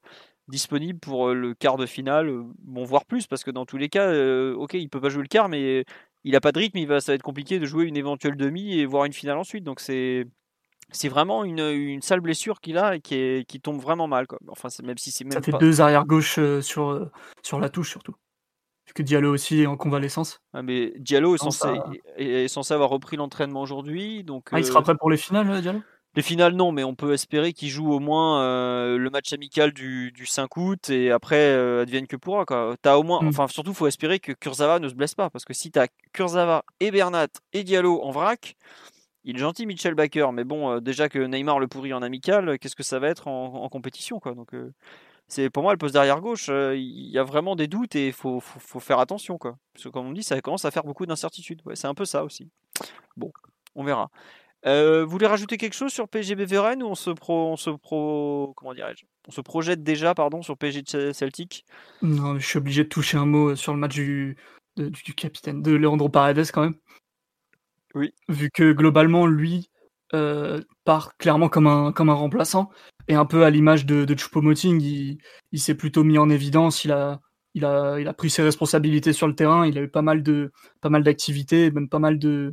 [0.49, 3.79] disponible pour euh, le quart de finale, euh, bon voire plus, parce que dans tous
[3.79, 4.12] les cas,
[4.55, 5.85] ok, il peut pas jouer le quart, mais
[6.27, 8.37] il n'a pas de rythme, il va, ça va être compliqué de jouer une éventuelle
[8.37, 9.64] demi et voir une finale ensuite.
[9.64, 10.27] Donc c'est
[10.93, 14.27] c'est vraiment une, une, sale blessure qu'il a et qui, est, qui tombe vraiment mal.
[14.27, 14.39] Quoi.
[14.49, 17.11] Enfin, même si c'est même ça fait deux arrières gauche sur,
[17.43, 18.14] sur la touche surtout
[18.97, 20.41] que Diallo aussi est en convalescence.
[20.53, 21.68] Ah, mais Diallo est censé,
[22.16, 24.24] est censé avoir repris l'entraînement aujourd'hui.
[24.24, 25.83] Donc, ah, il sera euh, prêt pour les finales, euh, Diallo?
[26.17, 29.73] Les finales, non, mais on peut espérer qu'il joue au moins euh, le match amical
[29.73, 32.45] du, du, 5 août et après, advienne que pourra.
[32.45, 32.75] Quoi.
[32.85, 33.29] As au moins, mm.
[33.29, 35.31] enfin, surtout, il faut espérer que Kurzawa ne se blesse pas.
[35.31, 38.57] Parce que si tu as Kurzawa et Bernat et Diallo en vrac,
[39.25, 42.77] il est gentil, Mitchell Baker, mais bon, déjà que Neymar le pourrit en amical, qu'est-ce
[42.77, 44.35] que ça va être en, en compétition quoi.
[44.35, 44.55] Donc,
[45.29, 48.09] c'est pour moi le poste derrière gauche, euh, il y a vraiment des doutes et
[48.09, 49.59] il faut, faut, faire attention quoi.
[49.73, 51.62] Parce que comme on dit, ça commence à faire beaucoup d'incertitudes.
[51.64, 52.49] Ouais, c'est un peu ça aussi.
[53.17, 53.33] Bon,
[53.75, 54.09] on verra.
[54.67, 57.71] Euh, vous voulez rajouter quelque chose sur PSG Beveren ou on se pro, on se
[57.71, 61.64] pro, comment dirais-je, on se projette déjà pardon sur PSG Celtic?
[62.03, 64.37] Non, je suis obligé de toucher un mot sur le match du,
[64.77, 66.75] du capitaine de Leandro Paredes quand même.
[67.95, 68.12] Oui.
[68.29, 69.71] Vu que globalement lui
[70.14, 72.71] euh, part clairement comme un comme un remplaçant.
[73.09, 75.19] Et un peu à l'image de, de Choupo-Moting, il,
[75.53, 77.21] il s'est plutôt mis en évidence, il a,
[77.55, 80.25] il, a, il a pris ses responsabilités sur le terrain, il a eu pas mal
[80.25, 80.51] de
[80.81, 82.53] pas mal d'activités, même pas mal de,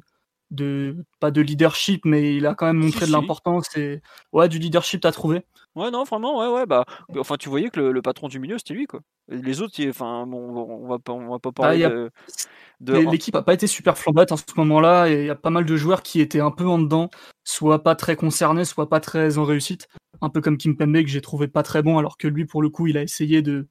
[0.54, 4.02] de pas de leadership, mais il a quand même montré de l'importance et
[4.32, 5.44] ouais du leadership t'as trouvé?
[5.76, 6.86] Ouais non vraiment ouais ouais bah
[7.18, 9.02] enfin tu voyais que le, patron du milieu c'était lui quoi.
[9.28, 12.10] Les autres enfin bon on va pas on va pas bah, parler
[12.80, 15.50] de, L'équipe a pas été super flambante en ce moment-là et il y a pas
[15.50, 17.10] mal de joueurs qui étaient un peu en dedans,
[17.44, 19.88] soit pas très concernés, soit pas très en réussite
[20.22, 22.62] un peu comme Kim Pembe que j'ai trouvé pas très bon, alors que lui, pour
[22.62, 23.68] le coup, il a essayé de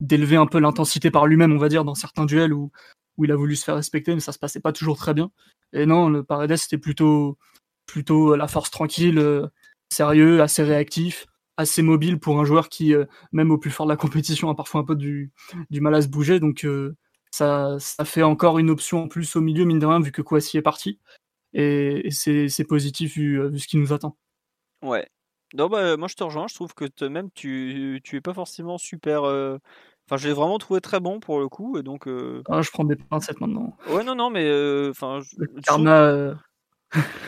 [0.00, 2.70] d'élever un peu l'intensité par lui-même, on va dire, dans certains duels où,
[3.16, 5.30] où il a voulu se faire respecter, mais ça se passait pas toujours très bien.
[5.72, 7.38] Et non, le Paredes, c'était plutôt,
[7.86, 9.46] plutôt la force tranquille, euh,
[9.90, 13.92] sérieux, assez réactif, assez mobile pour un joueur qui, euh, même au plus fort de
[13.92, 15.32] la compétition, a parfois un peu du,
[15.70, 16.40] du mal à se bouger.
[16.40, 16.96] Donc, euh,
[17.30, 20.22] ça, ça fait encore une option en plus au milieu, mine de rien, vu que
[20.22, 21.00] Kouassi est parti.
[21.52, 24.16] Et, c'est positif vu, vu ce qui nous attend.
[24.82, 25.08] Ouais,
[25.54, 26.48] non, bah, moi je te rejoins.
[26.48, 29.24] Je trouve que même tu, tu es pas forcément super.
[29.24, 29.58] Euh,
[30.06, 31.78] enfin, je l'ai vraiment trouvé très bon pour le coup.
[31.78, 32.08] Et donc.
[32.08, 33.76] Euh, ah, je prends des pincettes maintenant.
[33.90, 34.44] Ouais, non, non, mais.
[34.44, 35.20] Euh, enfin.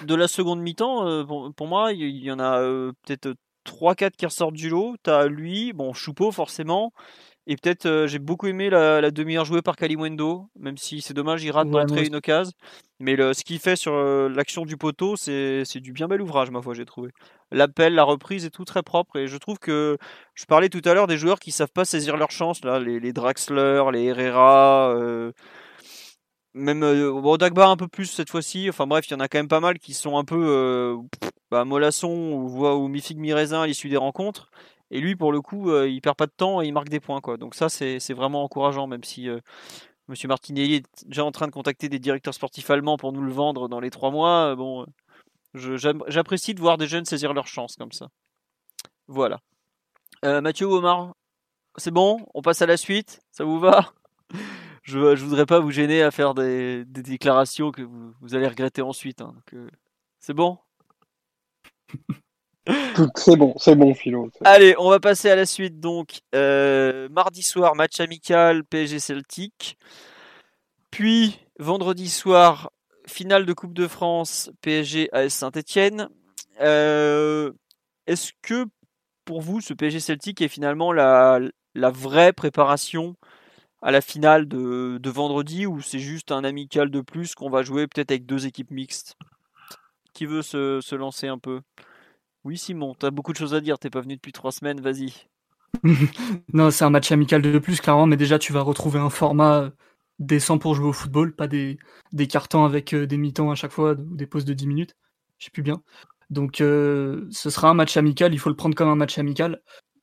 [0.07, 2.61] de la seconde mi-temps, pour, moi, il y, en a
[3.05, 3.35] peut-être
[3.67, 4.97] 3-4 qui ressortent du lot.
[5.03, 6.93] T'as lui, bon, Choupeau forcément.
[7.51, 11.51] Et peut-être, j'ai beaucoup aimé la, demi-heure jouée par Kalimundo, même si c'est dommage, il
[11.51, 12.53] rate d'entrer une occasion.
[13.01, 13.97] Mais le, ce qu'il fait sur
[14.29, 17.11] l'action du poteau, c'est du bien bel ouvrage, ma foi, j'ai trouvé
[17.51, 19.17] l'appel, la reprise est tout très propre.
[19.17, 19.99] Et je trouve que
[20.35, 23.01] je parlais tout à l'heure des joueurs qui savent pas saisir leur chance, là, les,
[23.01, 25.33] les Draxler, les Herrera, euh,
[26.55, 28.69] même euh, Dagba un peu plus cette fois-ci.
[28.69, 30.97] Enfin bref, il y en a quand même pas mal qui sont un peu euh,
[31.51, 34.51] bah, mollasson ou, ou mi-figue mi-raisin à l'issue des rencontres.
[34.91, 37.01] Et lui, pour le coup, euh, il perd pas de temps et il marque des
[37.01, 37.21] points.
[37.21, 37.37] Quoi.
[37.37, 39.29] Donc ça, c'est vraiment encourageant, même si
[40.09, 43.33] Monsieur Martinelli est déjà en train de contacter des directeurs sportifs allemands pour nous le
[43.33, 44.55] vendre dans les trois mois.
[44.57, 44.87] Bon,
[45.55, 48.09] J'apprécie de voir des jeunes saisir leur chance comme ça.
[49.07, 49.41] Voilà.
[50.25, 51.15] Euh, Mathieu Omar,
[51.77, 52.27] c'est bon?
[52.35, 53.21] On passe à la suite?
[53.31, 53.93] Ça vous va?
[54.83, 59.21] Je, ne voudrais pas vous gêner à faire des, déclarations que vous, allez regretter ensuite.
[59.21, 59.69] Hein, euh,
[60.19, 60.59] c'est bon?
[63.15, 64.31] C'est bon, c'est bon, Philo.
[64.45, 65.81] Allez, on va passer à la suite.
[65.81, 69.79] Donc, euh, mardi soir, match amical PSG Celtic.
[70.91, 72.71] Puis, vendredi soir,
[73.07, 76.09] finale de Coupe de France, PSG AS Saint-Etienne.
[76.61, 77.53] Euh,
[78.07, 78.67] est-ce que
[79.25, 81.41] pour vous, ce PSG Celtic est finalement la,
[81.75, 83.15] vraie préparation
[83.81, 87.87] à la finale de, vendredi ou c'est juste un amical de plus qu'on va jouer
[87.87, 89.17] peut-être avec deux équipes mixtes?
[90.15, 91.61] Qui veut se lancer un peu?
[92.45, 94.81] Oui, Simon, tu as beaucoup de choses à dire, t'es pas venu depuis trois semaines,
[94.81, 95.13] vas-y.
[96.53, 99.71] non, c'est un match amical de plus, clairement, mais déjà, tu vas retrouver un format
[100.19, 101.79] décent pour jouer au football, pas des,
[102.29, 104.97] cartons avec des mi-temps à chaque fois ou des pauses de 10 minutes.
[105.39, 105.83] Je sais plus bien.
[106.31, 109.61] Donc, ce sera un match amical, il faut le prendre comme un match amical,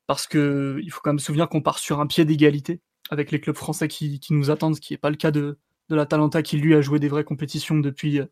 [0.08, 3.32] parce que il faut quand même se souvenir qu'on part sur un pied d'égalité avec
[3.32, 5.58] les clubs français qui, nous attendent, ce qui n'est pas le cas de,
[5.90, 8.28] de la Talenta qui lui a joué des vraies compétitions depuis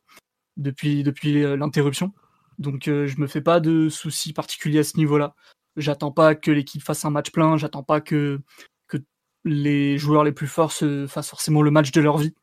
[0.58, 2.14] l'interruption.
[2.60, 5.36] Donc je me fais pas de soucis particuliers à ce niveau-là.
[5.76, 8.40] J'attends pas que l'équipe fasse un match plein, j'attends pas que,
[8.88, 8.98] que
[9.44, 12.34] les joueurs les plus forts se fassent forcément le match de leur vie.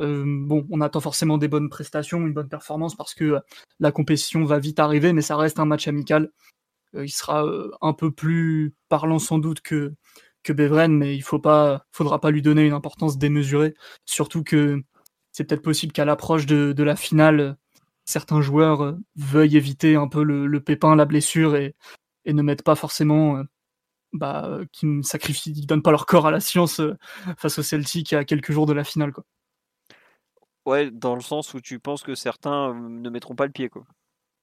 [0.00, 3.38] Euh, bon, on attend forcément des bonnes prestations, une bonne performance parce que
[3.80, 6.30] la compétition va vite arriver, mais ça reste un match amical.
[6.94, 9.94] Euh, il sera euh, un peu plus parlant sans doute que,
[10.42, 13.74] que Beveren, mais il faut pas, faudra pas lui donner une importance démesurée.
[14.06, 14.82] Surtout que
[15.32, 17.56] c'est peut-être possible qu'à l'approche de, la finale,
[18.10, 21.74] certains joueurs veuillent éviter un peu le, le pépin, la blessure et,
[22.24, 23.42] et, ne mettent pas forcément,
[24.12, 26.80] bah, qui ne sacrifient, qui donnent pas leur corps à la science
[27.38, 29.24] face au Celtic à quelques jours de la finale, quoi.
[30.66, 33.84] Ouais, dans le sens où tu penses que certains ne mettront pas le pied, quoi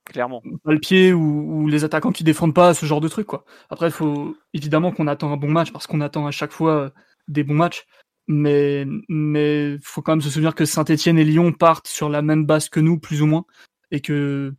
[0.08, 0.42] clairement.
[0.64, 3.28] Pas le pied ou, les attaquants qui défendent pas, ce genre de truc.
[3.28, 3.46] Quoi.
[3.70, 6.72] Après, il faut évidemment qu'on attend un bon match parce qu'on attend à chaque fois
[6.72, 6.90] euh,
[7.28, 7.86] des bons matchs.
[8.28, 12.46] Mais mais faut quand même se souvenir que Saint-Etienne et Lyon partent sur la même
[12.46, 13.46] base que nous, plus ou moins,
[13.92, 14.54] et que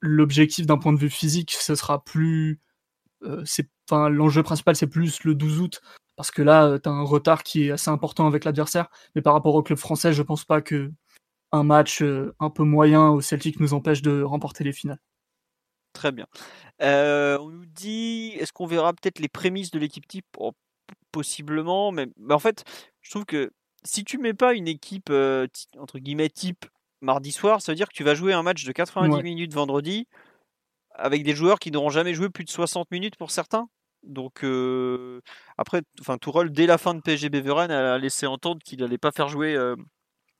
[0.00, 2.60] l'objectif d'un point de vue physique, ce sera plus.
[3.24, 3.44] Euh,
[3.90, 5.82] enfin, l'enjeu principal, c'est plus le 12 août,
[6.16, 8.88] parce que là, euh, tu as un retard qui est assez important avec l'adversaire.
[9.14, 10.90] Mais par rapport au club français, je pense pas que
[11.52, 15.00] un match euh, un peu moyen au Celtic nous empêche de remporter les finales.
[15.92, 16.26] Très bien.
[16.80, 20.26] On nous dit, est-ce qu'on verra peut-être les prémices de l'équipe type?
[20.38, 20.52] Oh,
[21.12, 22.62] Possiblement, mais, en fait,
[23.00, 23.52] je trouve que
[23.84, 25.46] si tu mets pas une équipe euh,
[25.78, 26.66] entre guillemets type
[27.00, 30.06] mardi soir, ça veut dire que tu vas jouer un match de 90 minutes vendredi
[30.94, 33.68] avec des joueurs qui n'auront jamais joué plus de 60 minutes pour certains.
[34.02, 34.44] Donc
[35.56, 39.12] après, enfin Tourelle dès la fin de PSG Beveren a laissé entendre qu'il n'allait pas
[39.12, 39.56] faire jouer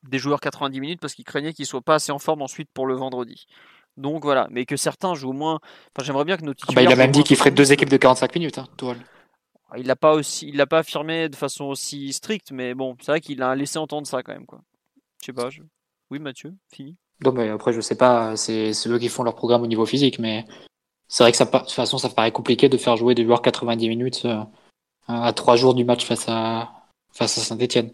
[0.03, 2.87] des joueurs 90 minutes parce qu'ils craignaient qu'ils soient pas assez en forme ensuite pour
[2.87, 3.47] le vendredi.
[3.97, 5.61] Donc voilà, mais que certains jouent au moins.
[5.95, 7.91] Enfin, j'aimerais bien que nos ah bah, il a même dit qu'il ferait deux équipes
[7.91, 8.67] de 45 minutes, hein,
[9.77, 13.13] Il l'a pas aussi, il l'a pas affirmé de façon aussi stricte, mais bon, c'est
[13.13, 14.61] vrai qu'il a laissé entendre ça quand même, quoi.
[15.21, 15.49] Je sais pas.
[16.11, 16.97] Oui, Mathieu, fini.
[17.25, 18.37] Non, mais après, je sais pas.
[18.37, 20.45] C'est eux qui font leur programme au niveau physique, mais
[21.09, 23.43] c'est vrai que ça, de toute façon, ça paraît compliqué de faire jouer des joueurs
[23.43, 24.43] 90 minutes euh,
[25.09, 26.73] à trois jours du match face à
[27.13, 27.93] face à Saint-Étienne.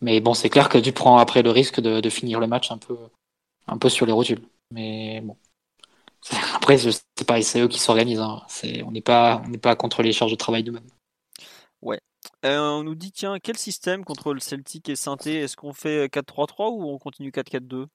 [0.00, 2.70] Mais bon, c'est clair que tu prends après le risque de, de, finir le match
[2.72, 2.96] un peu,
[3.66, 4.42] un peu sur les rotules.
[4.72, 5.36] Mais bon.
[6.54, 8.20] Après, je sais pas, c'est eux qui s'organisent.
[8.20, 8.42] Hein.
[8.84, 10.86] On n'est pas, pas contre les charges de travail de même.
[11.82, 12.00] Ouais.
[12.44, 15.36] Euh, on nous dit, tiens, quel système contre le Celtic et Synthé?
[15.36, 17.86] Est-ce qu'on fait 4-3-3 ou on continue 4-4-2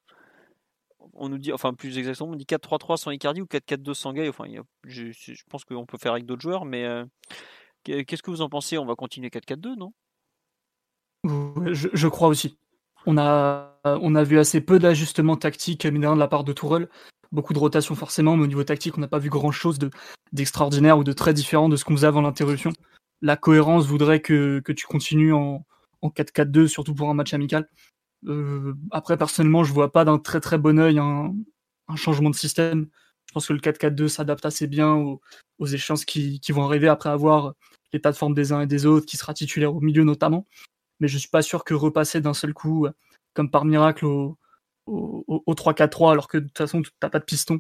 [1.14, 4.28] on nous dit, enfin plus exactement, on dit 4-3-3 sans Icardi ou 4-4-2 sans Gay.
[4.28, 4.46] Enfin,
[4.86, 5.12] je,
[5.50, 7.06] pense qu'on peut faire avec d'autres joueurs, mais euh,
[7.84, 8.78] qu'est-ce que vous en pensez?
[8.78, 9.94] On va continuer 4-4-2, non?
[11.72, 12.58] Je, crois aussi.
[13.06, 16.90] On a, on a vu assez peu d'ajustements tactiques de la part de Tourelle.
[17.32, 19.80] Beaucoup de rotation forcément, mais au niveau tactique, on n'a pas vu grand-chose
[20.32, 22.72] d'extraordinaire ou de très différent de ce qu'on faisait avant l'interruption.
[23.22, 25.66] La cohérence voudrait que, tu continues en,
[26.02, 27.70] en 4-4-2, surtout pour un match amical.
[28.28, 31.34] Euh, après, personnellement, je vois pas d'un très très bon oeil un,
[31.96, 32.88] changement de système.
[33.28, 37.10] Je pense que le 4-4-2 s'adapte assez bien aux, échéances qui, qui, vont arriver après
[37.10, 37.54] avoir
[37.94, 40.46] l'état de forme des uns et des autres, qui sera titulaire au milieu notamment
[41.00, 42.88] mais je suis pas sûr que repasser d'un seul coup,
[43.34, 44.38] comme par miracle, au,
[44.88, 47.60] au, 3-4-3 alors que de toute façon t'as pas de piston,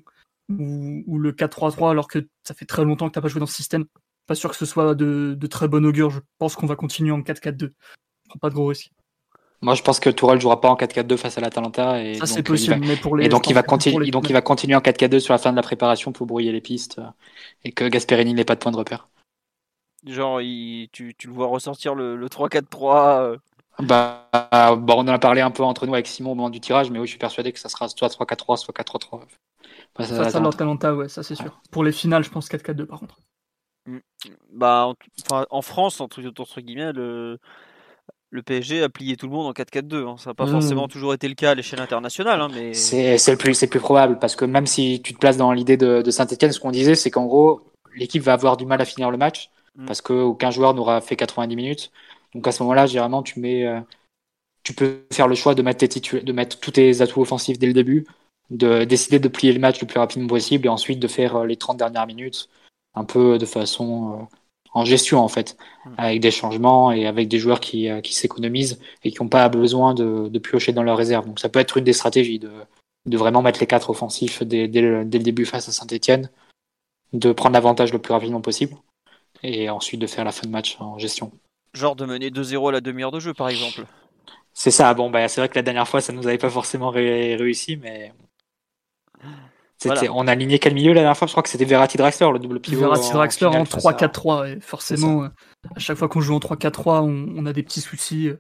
[0.49, 3.56] ou, le 4-3-3 alors que ça fait très longtemps que t'as pas joué dans ce
[3.56, 3.86] système.
[4.28, 6.10] Pas sûr que ce soit de, de très bon augure.
[6.10, 7.72] Je pense qu'on va continuer en 4-4-2.
[8.30, 8.92] Prends pas de gros risques.
[9.62, 12.44] Moi, je pense que Tourelle jouera pas en 4-4-2 face à l'Atalanta et ça c'est
[12.44, 15.20] possible, mais pour les et donc il va continuer, donc il va continuer en 4-4-2
[15.20, 17.02] sur la fin de la préparation pour brouiller les pistes
[17.64, 19.08] et que Gasperini n'ait pas de point de repère.
[20.06, 20.40] Genre,
[20.92, 23.38] tu, tu, le vois ressortir le, le 3-4-3 euh.
[23.80, 26.60] bah, bah, on en a parlé un peu entre nous avec Simon au moment du
[26.60, 29.22] tirage, mais oui, je suis persuadé que ça sera soit 3-4-3, soit 4-3-3.
[29.98, 31.60] Bah, ça, ça, Talenta, ouais, ça c'est sûr.
[31.72, 33.18] Pour les finales, je pense 4-4-2 par contre.
[33.86, 33.98] Mm.
[34.54, 34.88] Bah,
[35.32, 37.40] en, en France, entre, entre guillemets, le,
[38.30, 40.08] le PSG a plié tout le monde en 4-4-2.
[40.08, 40.16] Hein.
[40.18, 40.52] Ça n'a pas mm.
[40.52, 42.42] forcément toujours été le cas à l'échelle internationale.
[42.42, 42.74] Hein, mais...
[42.74, 46.02] C'est le, plus, plus probable, parce que même si tu te places dans l'idée de,
[46.02, 49.12] de Saint-Etienne, ce qu'on disait, c'est qu'en gros, l'équipe va avoir du mal à finir
[49.12, 49.50] le match.
[49.76, 49.86] Mm.
[49.86, 51.92] parce qu'aucun joueur n'aura fait 90 minutes.
[52.34, 53.80] Donc à ce moment-là, généralement, tu mets, euh,
[54.64, 57.68] tu peux faire le choix de mettre, tes de mettre tous tes atouts offensifs dès
[57.68, 58.06] le début,
[58.50, 61.46] de décider de plier le match le plus rapidement possible et ensuite de faire euh,
[61.46, 62.50] les 30 dernières minutes
[62.96, 64.36] un peu de façon euh,
[64.74, 65.89] en gestion en fait, mm.
[65.98, 69.93] avec des changements et avec des joueurs qui, qui s'économisent et qui n'ont pas besoin
[69.93, 71.26] de, de, piocher dans leur réserve.
[71.26, 72.52] Donc ça peut être une des stratégies de,
[73.06, 76.30] de vraiment mettre les quatre offensifs dès, dès, le, dès le début face à Saint-Etienne,
[77.14, 78.76] de prendre l'avantage le plus rapidement possible
[79.43, 81.32] et ensuite de faire la fin de match en gestion.
[81.74, 83.86] Genre de mener 2-0 à la demi-heure de jeu, par exemple.
[84.54, 84.93] C'est ça.
[84.93, 88.14] Bon, bah, c'est vrai que la dernière fois, ça nous avait pas forcément réussi, mais
[90.12, 92.40] on a aligné quel milieu la dernière fois Je crois que c'était Verratti Draxler, le
[92.40, 92.82] double pivot.
[92.82, 94.62] Verratti Draxler en, 3-4-3.
[94.62, 97.02] forcément, à chaque fois qu'on joue en 3-4-3,
[97.38, 98.32] on, a des petits soucis.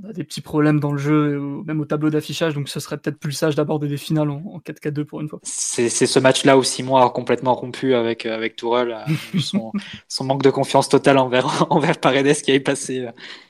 [0.00, 2.98] On a des petits problèmes dans le jeu, même au tableau d'affichage, donc ce serait
[2.98, 5.40] peut-être plus sage d'aborder des finales en, 4-4-2 pour une fois.
[5.42, 8.96] C'est ce match-là où Simon a complètement rompu avec, avec Tourelle,
[9.34, 9.38] euh,
[10.08, 13.08] son, manque de confiance totale envers, envers Paredes qui avait passé,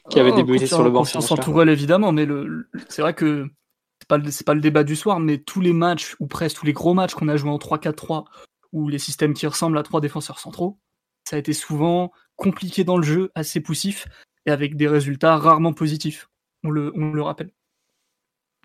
[0.09, 1.01] qui avait oh, débuté sur le banc.
[1.01, 2.27] Confiance en Tourelle évidemment, mais
[2.89, 3.51] c'est vrai que
[4.09, 6.95] pas, pas le débat du soir, mais tous les matchs, ou presque tous les gros
[6.95, 8.25] matchs qu'on a joués en 3-4-3,
[8.73, 10.79] ou les systèmes qui ressemblent à trois défenseurs centraux,
[11.29, 14.09] ça a été souvent compliqué dans le jeu, assez poussif,
[14.47, 16.29] et avec des résultats rarement positifs.
[16.65, 17.53] On le, on le rappelle.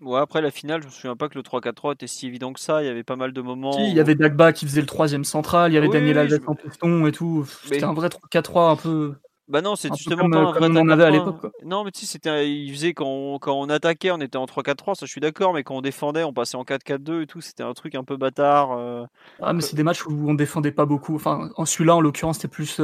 [0.02, 2.60] Ouais, après la finale, je me souviens pas que le 3-4-3 était si évident que
[2.60, 2.82] ça.
[2.82, 3.78] Il y avait pas mal de moments.
[3.78, 6.54] il y avait Dagba qui faisait le troisième central, il y avait Daniel Alves en
[6.54, 7.46] piston et tout.
[7.64, 9.14] C'était un vrai 3-4-3 un peu.
[9.46, 11.52] Bah non, c'est justement pas un vrai on avait à l'époque.
[11.64, 14.46] Non, mais tu sais, c'était, il faisait quand on, quand on attaquait, on était en
[14.46, 17.42] 3-4-3, ça je suis d'accord, mais quand on défendait, on passait en 4-4-2 et tout,
[17.42, 18.72] c'était un truc un peu bâtard.
[18.72, 19.04] Euh.
[19.42, 21.14] Ah, mais c'est des matchs où on défendait pas beaucoup.
[21.14, 22.80] Enfin, en celui-là, en l'occurrence, c'était plus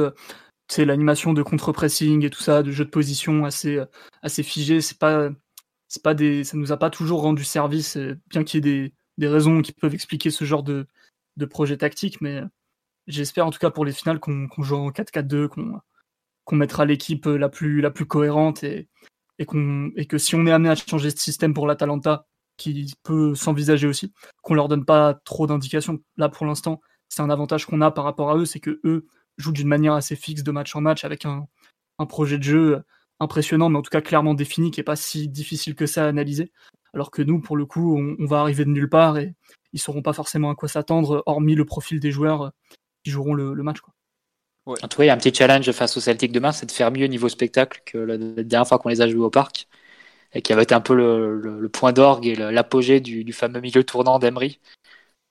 [0.67, 3.85] c'est euh, l'animation de contre-pressing et tout ça, de jeu de position assez, euh,
[4.21, 4.81] assez figé.
[4.81, 5.29] C'est pas,
[5.87, 7.97] c'est pas des, ça nous a pas toujours rendu service,
[8.29, 10.85] bien qu'il y ait des, des raisons qui peuvent expliquer ce genre de,
[11.37, 12.41] de projet tactique, mais
[13.07, 15.81] j'espère en tout cas pour les finales qu'on joue en 4-4-2, qu'on
[16.45, 18.89] qu'on mettra l'équipe euh, la plus, la plus cohérente et,
[19.39, 19.45] et,
[19.95, 22.25] et que si on est amené à changer de système pour l'Atalanta,
[22.57, 24.13] qui peut s'envisager aussi,
[24.43, 25.99] qu'on leur donne pas trop d'indications.
[26.17, 26.79] Là, pour l'instant,
[27.09, 29.93] c'est un avantage qu'on a par rapport à eux, c'est que eux jouent d'une manière
[29.93, 31.47] assez fixe de match en match avec un,
[31.97, 32.83] un, projet de jeu
[33.19, 36.07] impressionnant, mais en tout cas clairement défini, qui est pas si difficile que ça à
[36.07, 36.51] analyser.
[36.93, 39.33] Alors que nous, pour le coup, on, va arriver de nulle part et
[39.73, 42.51] ils sauront pas forcément à quoi s'attendre, hormis le profil des joueurs
[43.03, 43.79] qui joueront le, le match.
[43.79, 43.93] Quoi.
[44.65, 46.71] En tout cas, il y a un petit challenge face au Celtic demain, c'est de
[46.71, 49.67] faire mieux niveau spectacle que la, dernière fois qu'on les a joués au parc,
[50.33, 54.19] et qui avait été un peu le, point d'orgue et l'apogée du, fameux milieu tournant
[54.19, 54.59] d'Emery.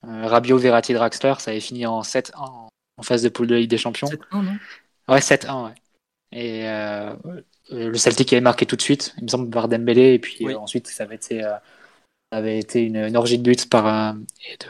[0.03, 2.31] Euh, Rabio, Verratti, Draxler, ça avait fini en 7-1
[2.97, 4.07] en phase de poule de Ligue des Champions.
[4.07, 4.57] 7-1, non?
[5.07, 5.73] Ouais, 7-1, ouais.
[6.31, 7.13] Et euh,
[7.71, 10.87] le Celtic avait marqué tout de suite, il me semble, par Dembélé, et puis ensuite
[10.87, 11.53] ça avait été euh,
[12.31, 14.15] avait été une, orgie de buts par,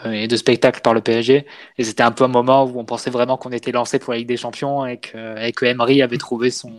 [0.05, 1.45] et, de, spectacles par le PSG.
[1.77, 4.19] Et c'était un peu un moment où on pensait vraiment qu'on était lancé pour la
[4.19, 6.73] Ligue des Champions et que, et que Emery avait trouvé son,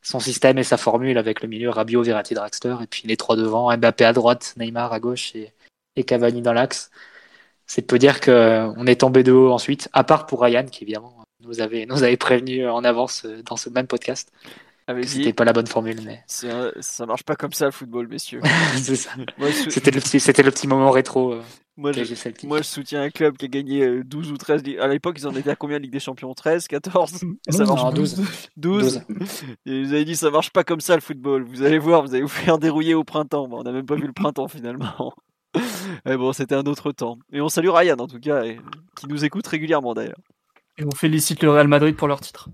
[0.00, 3.36] son système et sa formule avec le milieu Rabiot, Verratti, Draxler et puis les trois
[3.36, 5.52] devant, Mbappé à droite, Neymar à gauche et,
[5.96, 6.90] et Cavani dans l'axe.
[7.66, 11.24] C'est peu dire qu'on est tombé de haut ensuite, à part pour Ryan qui évidemment
[11.40, 14.32] nous avait, nous avait prévenu en avance dans ce même podcast.
[15.04, 16.22] C'était pas la bonne formule, mais.
[16.26, 18.40] Ça marche pas comme ça le football, messieurs.
[18.74, 21.34] C'était le, petit, le petit moment rétro.
[21.34, 21.42] Euh,
[21.76, 24.62] moi, je, moi, je soutiens un club qui a gagné 12 euh, ou 13.
[24.78, 26.34] À l'époque, ils en étaient à combien Ligue des Champions?
[26.34, 28.22] 13, 14 Ça marche 12.
[28.56, 29.02] 12.
[29.66, 31.44] Et vous avez dit, ça marche pas comme ça le football.
[31.44, 33.48] Vous allez voir, vous allez vous faire dérouiller au printemps.
[33.50, 35.14] on n'a même pas vu le printemps finalement.
[36.04, 37.18] Mais bon, c'était un autre temps.
[37.32, 38.42] Et on salue Ryan en tout cas,
[38.96, 40.20] qui nous écoute régulièrement d'ailleurs.
[40.78, 42.48] Et on félicite le Real Madrid pour leur titre.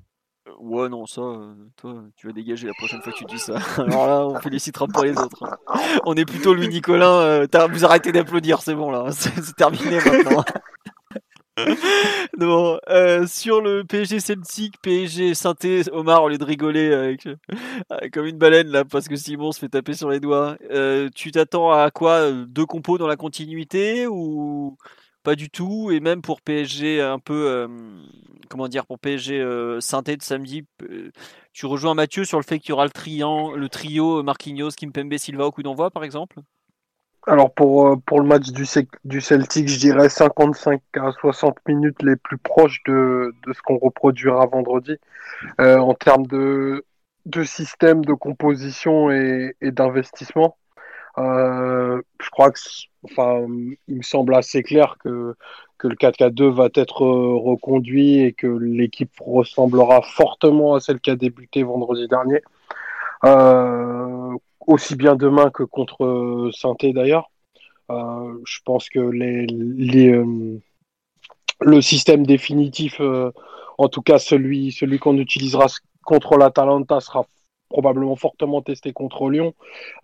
[0.60, 3.58] Ouais, non, ça, euh, toi, tu vas dégager la prochaine fois que tu dis ça.
[3.78, 5.44] Alors là, on félicitera pas les autres.
[6.04, 7.20] On est plutôt Louis Nicolin.
[7.20, 9.06] Euh, vous arrêtez d'applaudir, c'est bon là.
[9.12, 10.44] C'est terminé maintenant.
[12.38, 17.28] non, euh, sur le PSG Celtic, PSG Synthé, Omar, au lieu de rigoler avec,
[18.12, 20.56] comme une baleine là, parce que Simon se fait taper sur les doigts,
[21.14, 24.76] tu t'attends à quoi Deux compos dans la continuité ou
[25.22, 27.66] pas du tout Et même pour PSG un peu
[28.48, 30.66] comment dire, pour PSG euh, synthé de samedi,
[31.52, 35.46] tu rejoins Mathieu sur le fait qu'il y aura le, le trio Marquinhos, Kimpembe, Silva
[35.46, 36.40] au coup d'envoi, par exemple?
[37.26, 38.64] Alors, pour, euh, le match du,
[39.20, 44.96] Celtic, je dirais 55 à 60 minutes les plus proches de, ce qu'on reproduira vendredi.
[45.60, 46.84] Euh, en termes de,
[47.44, 50.56] système, de composition et d'investissement.
[51.18, 52.60] Euh, je crois que,
[53.04, 53.46] enfin,
[53.88, 55.34] il me semble assez clair que
[55.78, 61.10] que le 4-4-2 va être euh, reconduit et que l'équipe ressemblera fortement à celle qui
[61.10, 62.42] a débuté vendredi dernier.
[63.24, 67.30] Euh, aussi bien demain que contre euh, saint d'ailleurs.
[67.88, 68.98] je pense que
[71.60, 73.00] le système définitif,
[73.78, 75.66] en tout cas celui, celui qu'on utilisera
[76.04, 77.24] contre l'Atalanta, sera
[77.68, 79.54] probablement fortement testé contre Lyon,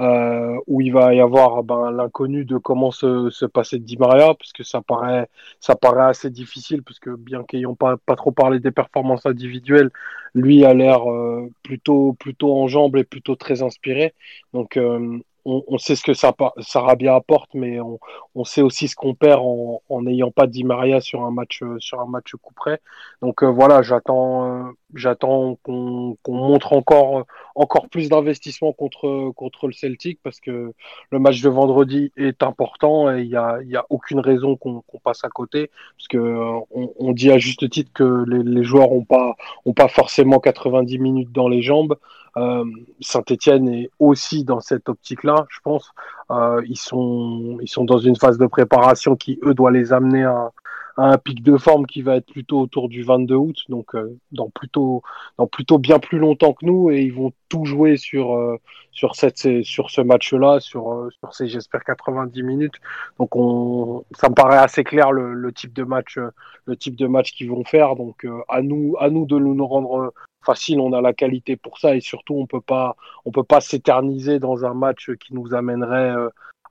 [0.01, 3.97] euh, où il va y avoir ben, l'inconnu de comment se, se passer de Di
[3.97, 5.29] Maria, puisque ça paraît,
[5.61, 9.91] ça paraît assez difficile, puisque bien qu'ayant pas, pas trop parlé des performances individuelles,
[10.35, 14.15] lui a l'air euh, plutôt, plutôt en jambes et plutôt très inspiré.
[14.53, 19.41] Donc, euh, on, sait ce que Sarabia apporte, mais on, sait aussi ce qu'on perd
[19.41, 22.81] en n'ayant pas Di Maria sur un match sur un match coup près.
[23.23, 27.25] Donc euh, voilà, j'attends euh, j'attends qu'on montre encore
[27.55, 30.73] encore plus d'investissement contre contre le Celtic parce que
[31.11, 34.83] le match de vendredi est important et il y a, y a aucune raison qu'on
[35.03, 36.61] passe à côté parce que euh,
[36.99, 39.37] on, dit à juste titre que les, les joueurs ont pas
[39.67, 41.97] ont pas forcément 90 minutes dans les jambes.
[42.37, 42.65] Euh,
[43.01, 45.93] Saint-Etienne est aussi dans cette optique-là, je pense.
[46.31, 50.25] Euh, ils, sont, ils sont dans une phase de préparation qui, eux, doit les amener
[50.25, 50.51] à,
[50.97, 54.49] un pic de forme qui va être plutôt autour du 22 août, donc euh, dans,
[54.51, 55.03] plutôt,
[55.39, 58.59] dans plutôt bien plus longtemps que nous, et ils vont tout jouer sur, euh,
[58.93, 62.77] sur, cette, sur ce match-là, sur, euh, sur ces, j'espère, 90 minutes.
[63.19, 66.19] Donc on, ça me paraît assez clair le, le type de match,
[66.67, 67.97] le type de match qu'ils vont faire.
[67.97, 70.13] Donc à nous, à nous de nous rendre
[70.45, 73.61] facile, on a la qualité pour ça et surtout on peut pas on peut pas
[73.61, 76.15] s'éterniser dans un match qui nous amènerait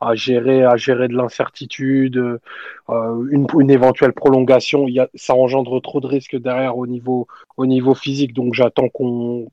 [0.06, 4.88] à gérer à gérer de l'incertitude, euh, une, une, éventuelle prolongation.
[4.88, 7.28] Il y a, ça engendre trop de risques derrière au niveau
[7.58, 9.48] au niveau physique, donc j'attends qu'on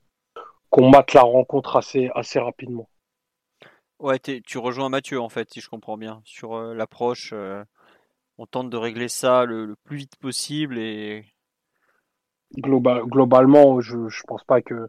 [0.71, 2.89] qu'on mate la rencontre assez assez rapidement.
[3.99, 7.35] Ouais, tu rejoins Mathieu en fait, si je comprends bien, sur euh, l'approche.
[8.39, 11.25] on tente de régler ça le, plus vite possible et
[12.59, 14.89] globalement, je ne pense pas que,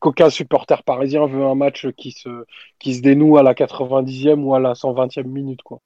[0.00, 2.44] qu'aucun supporter parisien veut un match qui se,
[2.78, 5.62] qui se dénoue à la 90e ou à la 120e minute.
[5.62, 5.80] Quoi.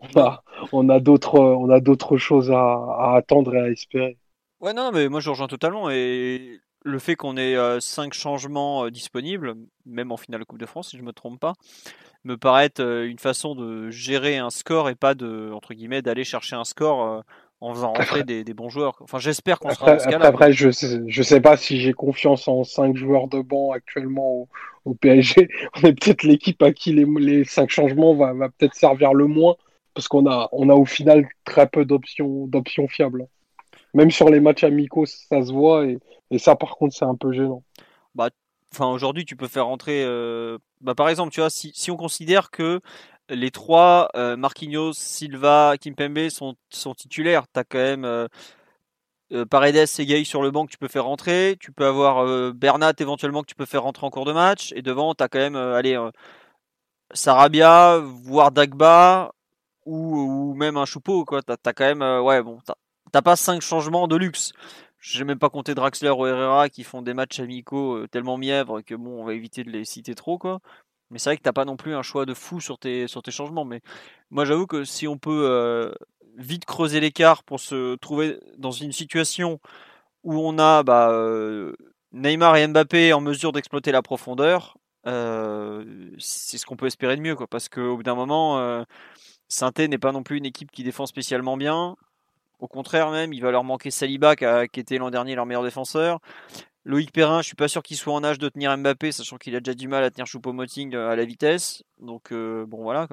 [0.00, 0.42] On a,
[0.72, 4.18] on a d'autres, choses à, à, attendre et à espérer.
[4.60, 5.90] Ouais, non, mais moi je rejoins totalement.
[5.90, 9.54] Et le fait qu'on ait euh, cinq changements euh, disponibles,
[9.84, 11.54] même en finale Coupe de France, si je ne me trompe pas,
[12.24, 16.00] me paraît être euh, une façon de gérer un score et pas de, entre guillemets,
[16.00, 17.24] d'aller chercher un score
[17.60, 18.96] en faisant rentrer des, bons joueurs.
[19.00, 20.26] Enfin, j'espère qu'on sera dans ce cas-là.
[20.26, 24.48] Après, je sais, je sais pas si j'ai confiance en cinq joueurs de banc actuellement
[24.84, 25.48] au, PSG.
[25.76, 29.26] On est peut-être l'équipe à qui les, les cinq changements va, va peut-être servir le
[29.26, 29.56] moins
[29.94, 33.26] parce qu'on a, on a au final très peu d'options, d'options fiables.
[33.94, 35.98] Même sur les matchs amicaux, ça se voit et,
[36.30, 37.62] et ça, par contre, c'est un peu gênant.
[38.14, 38.28] Bah,
[38.72, 40.04] enfin, aujourd'hui, tu peux faire rentrer.
[40.04, 42.80] Euh, bah, par exemple, tu vois, si, si on considère que
[43.28, 47.44] les trois, euh, Marquinhos, Silva, Kimpembe, sont, sont titulaires.
[47.52, 48.28] Tu as quand même euh,
[49.32, 51.56] euh, Paredes et Gay sur le banc que tu peux faire rentrer.
[51.60, 54.72] Tu peux avoir Bernat éventuellement que tu peux faire rentrer en cours de match.
[54.76, 55.98] Et devant, tu as quand même allez,
[57.12, 59.32] Sarabia, voire Dagba
[59.84, 61.24] ou, même un Choupeau.
[61.24, 62.02] Tu as, quand même.
[62.24, 62.58] ouais, bon,
[63.12, 64.52] t'as pas cinq changements de luxe.
[64.98, 68.80] Je n'ai même pas compté Draxler ou Herrera qui font des matchs amicaux tellement mièvres
[68.80, 70.38] que bon, on va éviter de les citer trop.
[70.38, 70.60] quoi.
[71.10, 73.64] Mais c'est vrai que t'as pas non plus un choix de fou sur tes, changements.
[73.64, 73.80] Mais
[74.30, 75.92] moi, j'avoue que si on peut euh,
[76.36, 79.60] vite creuser l'écart pour se trouver dans une situation
[80.24, 81.74] où on a bah, euh,
[82.12, 84.76] Neymar et Mbappé en mesure d'exploiter la profondeur,
[85.06, 85.84] euh,
[86.18, 87.36] c'est ce qu'on peut espérer de mieux.
[87.36, 88.84] Quoi, parce qu'au bout d'un moment,
[89.48, 91.96] saint n'est pas non plus une équipe qui défend spécialement bien.
[92.58, 96.20] Au contraire même, il va leur manquer Saliba qui était l'an dernier leur meilleur défenseur.
[96.86, 99.56] Loïc Perrin, je suis pas sûr qu'il soit en âge de tenir Mbappé, sachant qu'il
[99.56, 101.82] a déjà du mal à tenir Choupo-Moting euh, à la vitesse.
[101.98, 103.08] Donc euh, bon voilà.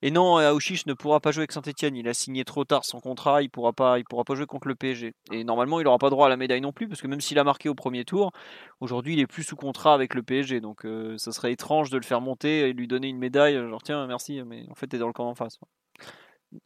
[0.00, 1.96] Et non, Aouchiche ne pourra pas jouer avec Saint-Etienne.
[1.96, 3.42] Il a signé trop tard son contrat.
[3.42, 5.12] Il pourra pas, il pourra pas jouer contre le PSG.
[5.32, 7.40] Et normalement, il n'aura pas droit à la médaille non plus, parce que même s'il
[7.40, 8.30] a marqué au premier tour,
[8.78, 10.60] aujourd'hui, il est plus sous contrat avec le PSG.
[10.60, 13.56] Donc euh, ça serait étrange de le faire monter et lui donner une médaille.
[13.56, 15.58] Genre tiens, merci, mais en fait, t'es dans le camp en face.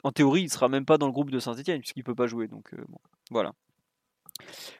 [0.02, 2.48] En théorie, il sera même pas dans le groupe de Saint-Etienne puisqu'il peut pas jouer.
[2.48, 2.98] Donc bon,
[3.30, 3.52] voilà.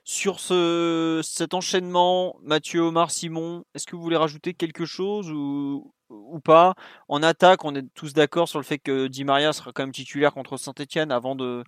[0.04, 5.94] Sur ce, cet enchaînement, Mathieu, Omar, Simon, est-ce que vous voulez rajouter quelque chose ou,
[6.08, 6.74] ou pas?
[7.08, 9.92] En attaque, on est tous d'accord sur le fait que Di Maria sera quand même
[9.92, 11.64] titulaire contre Saint-Etienne avant de,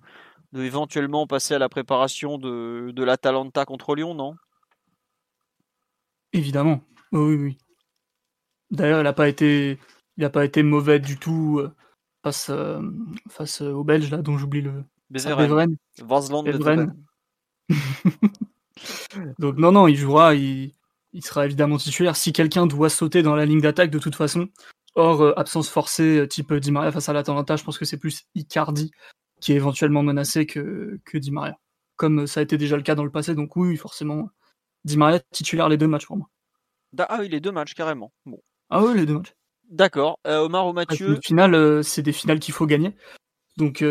[0.51, 4.35] de, éventuellement passer à la préparation de, de l'Atalanta contre Lyon, non?
[6.33, 6.81] Évidemment,
[7.13, 7.57] oui, oui.
[8.69, 9.79] D'ailleurs, il n'a pas été,
[10.17, 11.73] il a pas été mauvais du tout euh,
[12.23, 12.81] face, euh,
[13.29, 14.83] face aux Belges là, dont j'oublie le.
[16.43, 16.97] Beveren.
[19.39, 20.73] Donc non, non, il jouera, il,
[21.21, 22.15] sera évidemment titulaire.
[22.15, 24.49] Si quelqu'un doit sauter dans la ligne d'attaque, de toute façon,
[24.95, 27.97] hors euh, absence forcée, euh, type Di Maria face à l'Atalanta, je pense que c'est
[27.97, 28.91] plus Icardi
[29.39, 31.57] qui est éventuellement menacé que, que Di Maria.
[31.95, 34.29] Comme euh, ça a été déjà le cas dans le passé, donc oui, forcément,
[34.83, 36.29] Di Maria titulaire les deux matchs pour moi.
[36.97, 38.11] Ah oui, les deux matchs, carrément.
[38.25, 38.41] Bon.
[38.69, 39.35] Ah oui, les deux matchs.
[39.69, 40.19] D'accord.
[40.25, 42.95] Omar ou Mathieu finale, c'est des finales qu'il faut gagner.
[43.57, 43.83] Donc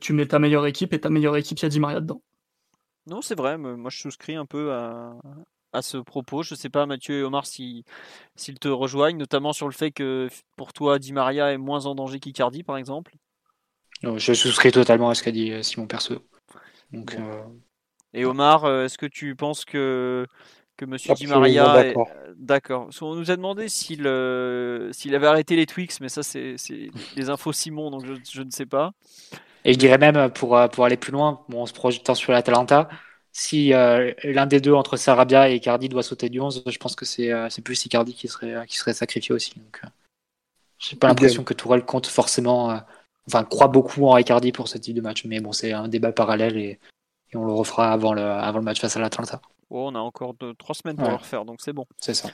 [0.00, 2.22] tu mets ta meilleure équipe et ta meilleure équipe, il y a Di Maria dedans.
[3.06, 6.42] Non, c'est vrai, moi je souscris un peu à, ce propos.
[6.42, 7.84] Je ne sais pas, Mathieu et Omar, s'ils
[8.60, 12.20] te rejoignent, notamment sur le fait que pour toi, Di Maria est moins en danger
[12.20, 13.14] qu'Icardi, par exemple.
[14.02, 16.16] je souscris totalement à ce qu'a dit euh, Simon Perso.
[16.92, 17.42] Donc, euh,
[18.12, 20.26] Et Omar, euh, est-ce que tu penses que
[20.76, 21.86] que Monsieur Di Maria.
[21.86, 21.94] est-
[22.36, 22.88] d'accord.
[22.98, 26.90] Qu'on nous a demandé s'il euh, s'il avait arrêté les Twix, mais ça c'est c'est
[27.14, 28.92] des infos Simon, donc je, je ne sais pas.
[29.64, 32.32] Et je dirais même, pour, euh, pour aller plus loin, bon, en se projetant sur
[32.32, 32.88] l'Atalanta,
[33.32, 36.94] si euh, l'un des deux, entre Sarabia et Icardi, doit sauter du 11, je pense
[36.94, 39.54] que c'est euh, c'est plus Icardi qui serait, euh, qui serait sacrifié aussi.
[39.58, 39.88] Donc, euh,
[40.78, 42.76] j'ai pas l'impression que Tourelle compte forcément, euh,
[43.26, 45.24] enfin, croit beaucoup en Icardi pour ce type de match.
[45.24, 46.78] Mais bon, c'est un débat parallèle et,
[47.32, 49.40] et on le refera avant le, avant le match face à l'Atalanta.
[49.70, 51.10] Oh, on a encore deux, trois semaines pour Ouais.
[51.12, 51.86] le refaire, donc c'est bon.
[51.98, 52.28] C'est ça.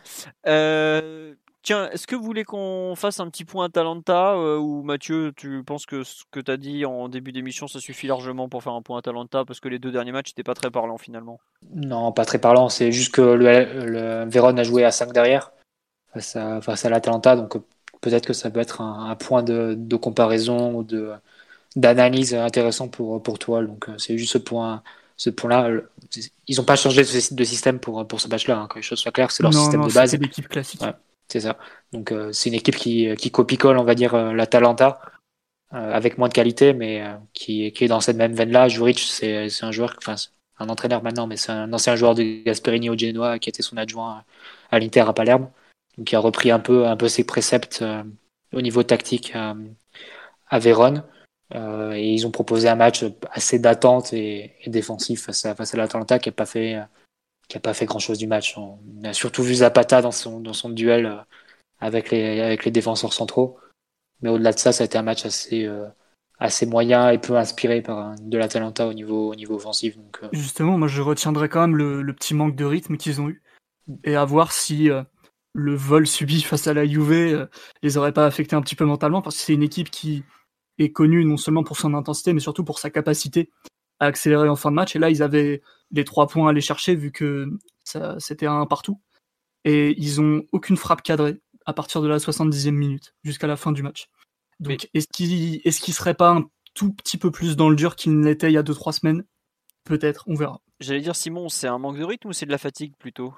[1.60, 5.32] Euh, tiens, est-ce que vous voulez qu'on fasse un petit point Atalanta euh, ou Mathieu,
[5.36, 8.62] tu penses que ce que tu as dit en début d'émission, ça suffit largement pour
[8.62, 11.40] faire un point Atalanta parce que les deux derniers matchs n'étaient pas très parlants finalement.
[11.74, 12.68] Non, pas très parlant.
[12.68, 15.52] C'est juste que le, le Vérone a joué à 5 derrière
[16.12, 17.36] face à, face à l'Atalanta.
[17.36, 17.60] Donc euh,
[18.00, 21.12] peut-être que ça peut être un, un point de, de comparaison ou de
[21.76, 23.64] d'analyse intéressant pour, pour toi.
[23.64, 24.82] Donc euh, c'est juste ce point.
[25.16, 25.90] Ce point-là, le-
[26.48, 28.58] ils n'ont pas changé de système pour, pour ce match-là.
[28.60, 28.68] hein.
[28.68, 30.10] Que les choses soient claires, c'est leur non, système non, de base.
[30.12, 30.80] c'était l'équipe classique.
[30.82, 30.94] Ouais.
[31.30, 31.58] C'est ça.
[31.92, 35.00] Donc euh, c'est une équipe qui, qui copie-colle, on va dire, euh, l'Atalanta,
[35.72, 38.68] euh, avec moins de qualité, mais euh, qui, qui est dans cette même veine-là.
[38.68, 40.16] Juric, c'est c'est un joueur, enfin
[40.58, 43.76] un entraîneur maintenant, mais c'est un ancien joueur de Gasperini au Genoa, qui était son
[43.76, 44.24] adjoint
[44.70, 45.50] à l'Inter à Palerme,
[45.96, 48.04] donc qui a repris un peu, un peu ses préceptes euh,
[48.52, 51.04] au niveau tactique à, Vérone.
[51.54, 55.76] Euh, et ils ont proposé un match assez d'attente et, défensif face à, face à
[55.78, 56.82] l'Atalanta qui n'a pas fait euh,
[57.50, 58.56] qui a pas fait grand chose du match.
[58.56, 61.16] On a surtout vu Zapata dans son, dans son duel euh,
[61.80, 63.58] avec les, avec les défenseurs centraux.
[64.22, 65.86] Mais au-delà de ça, ça a été un match assez, euh,
[66.38, 69.96] assez moyen et peu inspiré par un- de l'Atalanta au niveau, au niveau offensif.
[70.22, 73.42] Euh, Justement, moi je retiendrai quand même le, petit manque de rythme qu'ils ont eu
[74.04, 75.02] et à voir si euh,
[75.52, 77.46] le vol subi face à la Juve euh,
[77.82, 80.22] les aurait pas affectés un petit peu mentalement parce que c'est une équipe qui
[80.78, 83.50] est connue non seulement pour son intensité mais surtout pour sa capacité
[84.00, 86.60] à accélérer en fin de match et là ils avaient les trois points à aller
[86.60, 87.48] chercher vu que
[88.18, 89.00] c'était un partout
[89.64, 93.72] et ils ont aucune frappe cadrée à partir de la 70e minute jusqu'à la fin
[93.72, 94.08] du match.
[94.58, 95.08] Donc est-ce
[95.80, 96.44] qu'il serait pas un
[96.74, 99.24] tout petit peu plus dans le dur qu'il ne l'était il y a 2-3 semaines?
[99.84, 100.60] Peut-être, on verra.
[100.78, 103.34] J'allais dire Simon, c'est un manque de rythme ou c'est de la fatigue plutôt?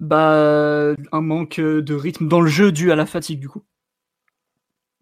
[0.00, 3.64] Bah, un manque de rythme dans le jeu dû à la fatigue du coup.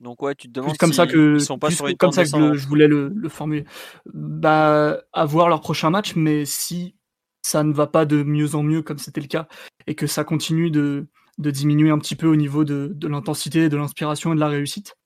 [0.01, 1.97] Donc ouais, tu te Plus demandes comme ça s'ils- que ils sont pas sur une
[1.97, 3.65] comme ça que le- je voulais le, le formuler.
[4.13, 6.95] Bah, à voir leur prochain match, mais si
[7.43, 9.49] ça ne va pas de mieux en mieux comme c'était le cas
[9.87, 11.07] et que ça continue de,
[11.39, 14.49] de diminuer un petit peu au niveau de, de l'intensité, de l'inspiration et de la
[14.49, 14.97] réussite,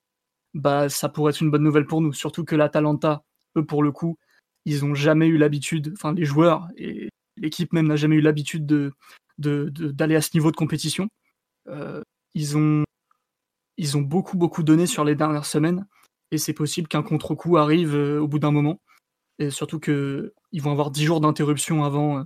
[0.55, 2.13] bah ça pourrait être une bonne nouvelle pour nous.
[2.13, 3.23] Surtout que l'Atalanta,
[3.57, 4.17] eux pour le coup,
[4.65, 8.67] ils ont jamais eu l'habitude, enfin les joueurs et l'équipe même n'a jamais eu l'habitude
[8.67, 8.93] de
[9.39, 11.09] de- de- d'aller à ce niveau de compétition.
[11.69, 12.03] Euh,
[12.35, 12.85] ils ont
[13.81, 15.87] ils ont beaucoup beaucoup donné sur les dernières semaines
[16.31, 18.81] et c'est possible qu'un contre-coup arrive euh, au bout d'un moment
[19.39, 22.25] et surtout que ils vont avoir 10 jours d'interruption avant euh,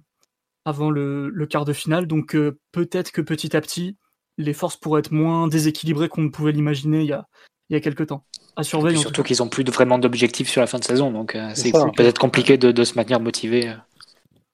[0.65, 3.97] avant le, le quart de finale donc euh, peut-être que petit à petit
[4.37, 7.27] les forces pourraient être moins déséquilibrées qu'on ne pouvait l'imaginer il y a
[7.71, 8.25] il y a quelques temps
[8.57, 11.11] à surveiller surtout qu'ils ont plus de- vraiment d'objectifs sur la fin de saison.
[11.11, 13.75] Donc euh, C'est peut-être compliqué de, de se maintenir motivé.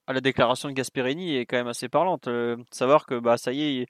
[0.07, 2.27] Ah, la déclaration de Gasperini est quand même assez parlante.
[2.27, 3.87] euh, savoir que bah ça y est,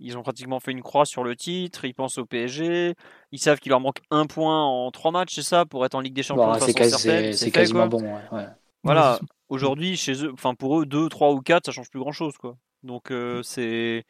[0.00, 1.84] ils- ont pratiquement fait une croix sur le titre.
[1.84, 2.94] Ils pensent au PSG.
[3.32, 6.00] Ils savent qu'il leur manque un point en trois matchs, c'est ça, pour être en
[6.00, 7.98] Ligue des Champions Bon, de c'est quasi- quasiment quoi.
[8.00, 8.02] bon.
[8.14, 8.46] ouais, ouais.
[8.82, 9.18] Voilà.
[9.48, 12.36] Aujourd'hui, chez eux, enfin pour eux, deux, trois ou quatre, ça change plus grand chose,
[12.38, 12.56] quoi.
[12.82, 14.04] Donc euh, c'est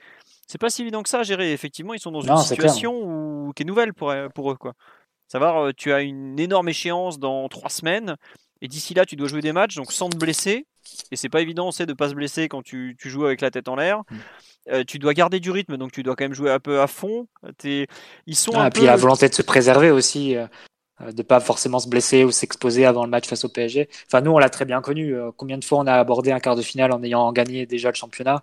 [0.47, 1.53] c'est pas si évident que ça à gérer.
[1.53, 3.53] Effectivement, ils sont dans une Non, situation où...
[3.55, 4.73] qui est nouvelle pour, pour eux, quoi.
[5.29, 8.17] Savoir, euh, tu as une énorme échéance dans trois semaines,
[8.65, 10.67] et d'ici là, tu dois jouer des matchs, donc sans te blesser.
[11.11, 13.51] Et c'est pas évident, c'est de pas se blesser quand tu, tu joues avec la
[13.51, 13.99] tête en l'air.
[14.11, 14.17] Mm.
[14.71, 16.87] Euh, tu dois garder du rythme, donc tu dois quand même jouer un peu à
[16.87, 17.29] fond.
[17.63, 17.87] Ils
[18.37, 18.87] sont Ah, un et puis peu.
[18.87, 20.47] la volonté de se préserver aussi, euh,
[21.03, 23.91] euh, de pas forcément se blesser ou s'exposer avant le match face au PSG.
[24.07, 25.15] Enfin, nous, on l'a très bien connu.
[25.15, 27.91] euh, combien de fois on a abordé un quart de finale en ayant gagné déjà
[27.91, 28.43] le championnat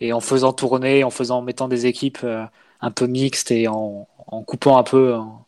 [0.00, 2.44] et en faisant tourner, en faisant, en mettant des équipes euh,
[2.80, 5.46] un peu mixtes et en, en coupant un peu, en-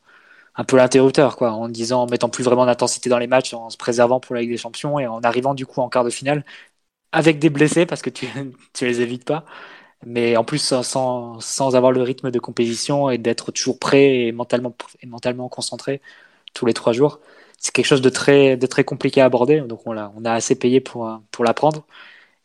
[0.56, 3.70] un peu l'interrupteur, quoi, en disant, en mettant plus vraiment d'intensité dans les matchs, en
[3.70, 6.10] se préservant pour la Ligue des Champions et en arrivant du coup en quart de
[6.10, 6.44] finale
[7.12, 8.28] avec des blessés parce que tu,
[8.74, 9.44] tu les évites pas
[10.06, 10.82] mais en plus sans-
[11.40, 16.02] sans, avoir le rythme de compétition et d'être toujours prêt et mentalement, et mentalement concentré
[16.54, 17.20] tous les trois jours.
[17.58, 20.32] C'est quelque chose de très, de très compliqué à aborder, donc on, l'a, on a
[20.32, 21.86] assez payé pour, pour l'apprendre.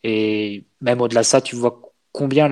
[0.04, 1.82] Et même au-delà de ça, tu vois
[2.14, 2.48] combien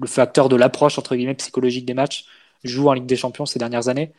[0.00, 2.26] le facteur de l'approche entre guillemets psychologique des matchs
[2.64, 4.12] joue en Ligue des Champions ces dernières années.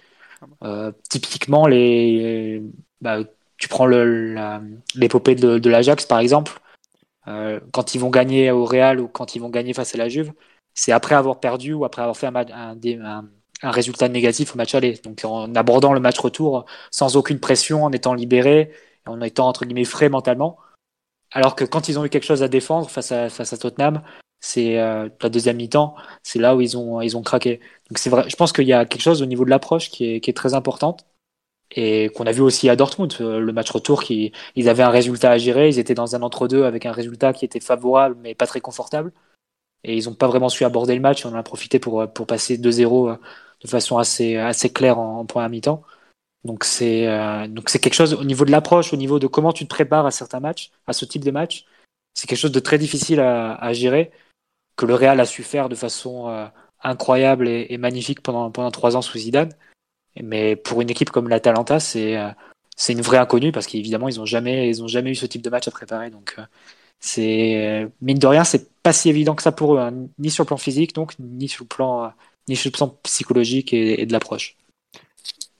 [0.63, 2.61] Euh, typiquement, les,
[3.01, 3.19] bah,
[3.57, 6.59] tu prends l'épopée de, l'Ajax par exemple.
[7.27, 10.09] Euh, quand ils vont gagner au Real ou quand ils vont gagner face à la
[10.09, 10.31] Juve,
[10.73, 13.23] c'est après avoir perdu ou après avoir fait un,
[13.63, 14.99] résultat négatif au match aller.
[15.03, 18.71] Donc en abordant le match retour sans aucune pression, en étant libéré,
[19.05, 20.57] en étant entre guillemets frais mentalement.
[21.31, 24.01] Alors que quand ils ont eu quelque chose à défendre face à Tottenham,
[24.39, 27.59] c'est la deuxième mi-temps, c'est là où ils ont, ils ont craqué.
[27.89, 30.15] Donc c'est vrai, je pense qu'il y a quelque chose au niveau de l'approche qui
[30.15, 31.05] est, qui est très importante
[31.71, 35.31] et qu'on a vu aussi à Dortmund, le match retour, qui, ils avaient un résultat
[35.31, 38.47] à gérer, ils étaient dans un entre-deux avec un résultat qui était favorable mais pas
[38.47, 39.11] très confortable.
[39.83, 42.27] Et ils n'ont pas vraiment su aborder le match, on en a profité pour, pour
[42.27, 43.17] passer 2-0
[43.63, 45.83] de façon assez, assez claire en, en première mi-temps.
[46.43, 49.51] Donc c'est euh, donc c'est quelque chose au niveau de l'approche, au niveau de comment
[49.53, 51.65] tu te prépares à certains matchs, à ce type de match,
[52.13, 54.11] c'est quelque chose de très difficile à, à, gérer
[54.77, 56.47] que le Real a su faire de façon euh,
[56.83, 59.53] incroyable et, magnifique pendant pendant trois ans sous Zidane.
[60.23, 62.29] Mais pour une équipe comme l'Atalanta, c'est euh,
[62.77, 65.49] c'est une vraie inconnue parce qu'évidemment ils ont jamais ont jamais eu ce type de
[65.49, 66.09] match à préparer.
[66.11, 66.43] Donc euh,
[66.99, 70.43] c'est mine de rien, c'est pas si évident que ça pour eux, hein, ni sur
[70.43, 72.13] le plan physique donc ni sur le plan
[72.47, 74.57] ni sur le plan psychologique et de l'approche.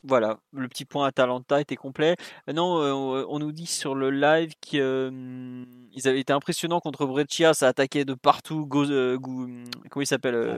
[0.04, 2.16] Voilà, le petit point Atalanta était complet.
[2.50, 5.66] Euh, non, euh, on nous dit sur le live qu'ils euh,
[6.06, 8.66] avaient été impressionnants contre Breccia, ça attaquait de partout.
[8.68, 9.48] Go, euh, go,
[9.90, 10.58] comment il s'appelle euh,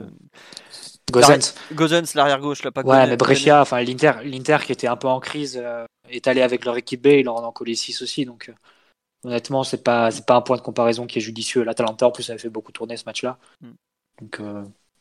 [1.10, 1.54] Gozens.
[1.72, 5.08] Gozens, l'arrière gauche, là, pas Ouais, mais Brescia, enfin l'Inter, l'Inter qui était un peu
[5.08, 5.62] en crise,
[6.08, 8.52] est allé avec leur équipe B, ils leur en ont collé 6 aussi, donc
[9.24, 11.64] honnêtement, c'est pas, c'est pas un point de comparaison qui est judicieux.
[11.64, 13.70] L'Atalanta en plus avait fait beaucoup tourner ce match-là, Mm.
[14.20, 14.40] donc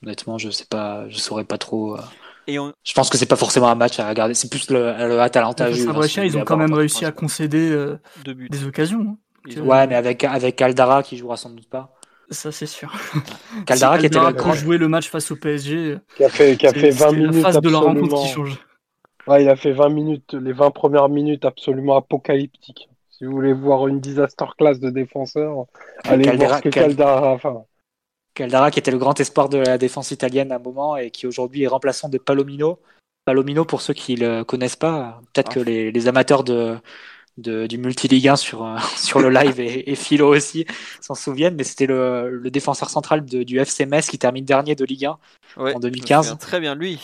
[0.01, 1.97] honnêtement, je sais pas, je saurais pas trop.
[2.49, 2.73] Et on...
[2.83, 4.33] Je pense que c'est pas forcément un match à regarder.
[4.33, 5.69] C'est plus le, le Atalanta.
[5.69, 9.17] Brescia, ils ont quand même réussi à concéder euh, des occasions.
[9.47, 9.61] hein.
[9.61, 11.95] Ouais, mais avec avec Caldara qui jouera sans doute pas.
[12.29, 12.91] Ça, c'est sûr.
[13.65, 14.53] Caldara Si qui était Caldara le grand.
[14.53, 15.75] jouer le match face au PSG.
[15.75, 18.21] euh, Qui a fait, qui a fait 20 c'est minutes la phase de la rencontre
[18.21, 18.59] qui change.
[19.27, 22.89] Ouais, il a fait 20 minutes, les 20 premières minutes absolument apocalyptiques.
[23.11, 25.65] Si vous voulez voir une disaster class de défenseurs,
[26.03, 27.31] allez Caldera- voir ce que Cal- Caldara.
[27.33, 27.63] Enfin,
[28.39, 31.27] Caldara qui était le grand espoir de la défense italienne à un moment et qui
[31.27, 32.79] aujourd'hui est remplaçant de Palomino.
[33.25, 35.55] Palomino, pour ceux qui le connaissent pas, peut-être Ah.
[35.55, 36.77] que les, les amateurs de,
[37.37, 40.65] de- du multi-ligue 1 sur, euh, sur le live et, et Philo aussi
[41.01, 44.73] s'en souviennent, mais c'était le, le défenseur central de- du FC Metz qui termine dernier
[44.75, 45.17] de Ligue 1
[45.57, 46.25] Ouais, en je me 2015.
[46.27, 46.97] souviens Très bien, lui.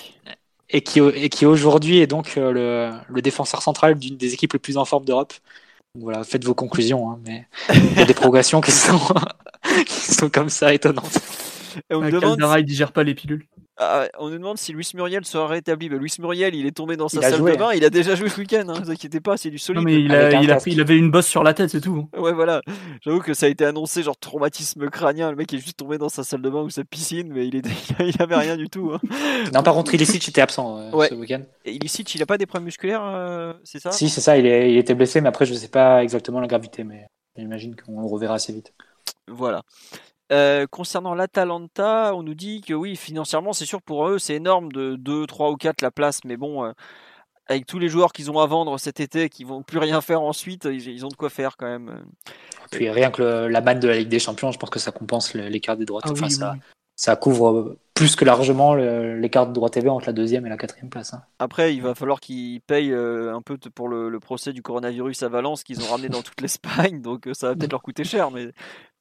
[0.70, 4.54] et qui, et qui aujourd'hui est donc euh, le, le défenseur central d'une des équipes
[4.54, 5.34] les plus en forme d'Europe.
[6.00, 9.00] Voilà, faites vos conclusions, hein, mais il y a des progressions qui sont,
[9.86, 11.18] qui sont comme ça étonnantes.
[11.90, 13.46] Et on, me Euh, demande, Caldara, il digère pas les pilules.
[13.78, 15.90] ah, on nous demande si Luis Muriel sera rétabli.
[15.90, 17.74] Ben, Luis Muriel, il est tombé dans sa salle joué, de bain.
[17.74, 18.64] Il a déjà joué ce week-end.
[18.70, 19.80] Hein, ne vous inquiétez pas, c'est du solide.
[19.80, 20.68] Non, mais il, a, un il, a, casque.
[20.68, 22.08] il avait une bosse sur la tête, c'est tout.
[22.18, 22.62] Ouais, voilà.
[23.02, 25.30] J'avoue que ça a été annoncé, genre traumatisme crânien.
[25.32, 27.56] Le mec est juste tombé dans sa salle de bain ou sa piscine, mais il,
[27.58, 27.70] était...
[28.00, 28.94] il avait rien du tout.
[28.94, 29.02] Hein.
[29.54, 31.10] Non, par contre, Ilicic était absent euh, Ouais.
[31.10, 31.42] ce week-end.
[31.66, 33.92] Et Ilicic, il a pas des problèmes musculaires, euh, c'est ça?
[33.92, 36.48] Si, c'est ça, il, est, il était blessé, mais après, je sais pas exactement la
[36.48, 38.72] gravité, mais j'imagine qu'on le reverra assez vite.
[39.28, 39.64] Voilà.
[40.32, 44.72] Euh, concernant l'Atalanta, on nous dit que oui, financièrement, c'est sûr pour eux, c'est énorme
[44.72, 46.72] de 2, 3 ou 4 la place, mais bon, euh,
[47.48, 50.22] avec tous les joueurs qu'ils ont à vendre cet été, qui vont plus rien faire
[50.24, 52.04] ensuite, ils, ils ont de quoi faire quand même.
[52.72, 54.92] Puis rien que le- la manne de la Ligue des Champions, je pense que ça
[54.92, 56.02] compense l'écart des droits.
[56.04, 56.60] Ah enfin, oui, ça, oui.
[56.96, 60.90] ça couvre plus que largement l'écart de droit TV entre la deuxième et la quatrième
[60.90, 61.14] place.
[61.14, 61.22] hein.
[61.38, 65.22] Après, il va falloir qu'ils payent euh, un peu pour le, le procès du coronavirus
[65.22, 68.32] à Valence qu'ils ont ramené dans toute l'Espagne, donc ça va peut-être leur coûter cher,
[68.32, 68.48] mais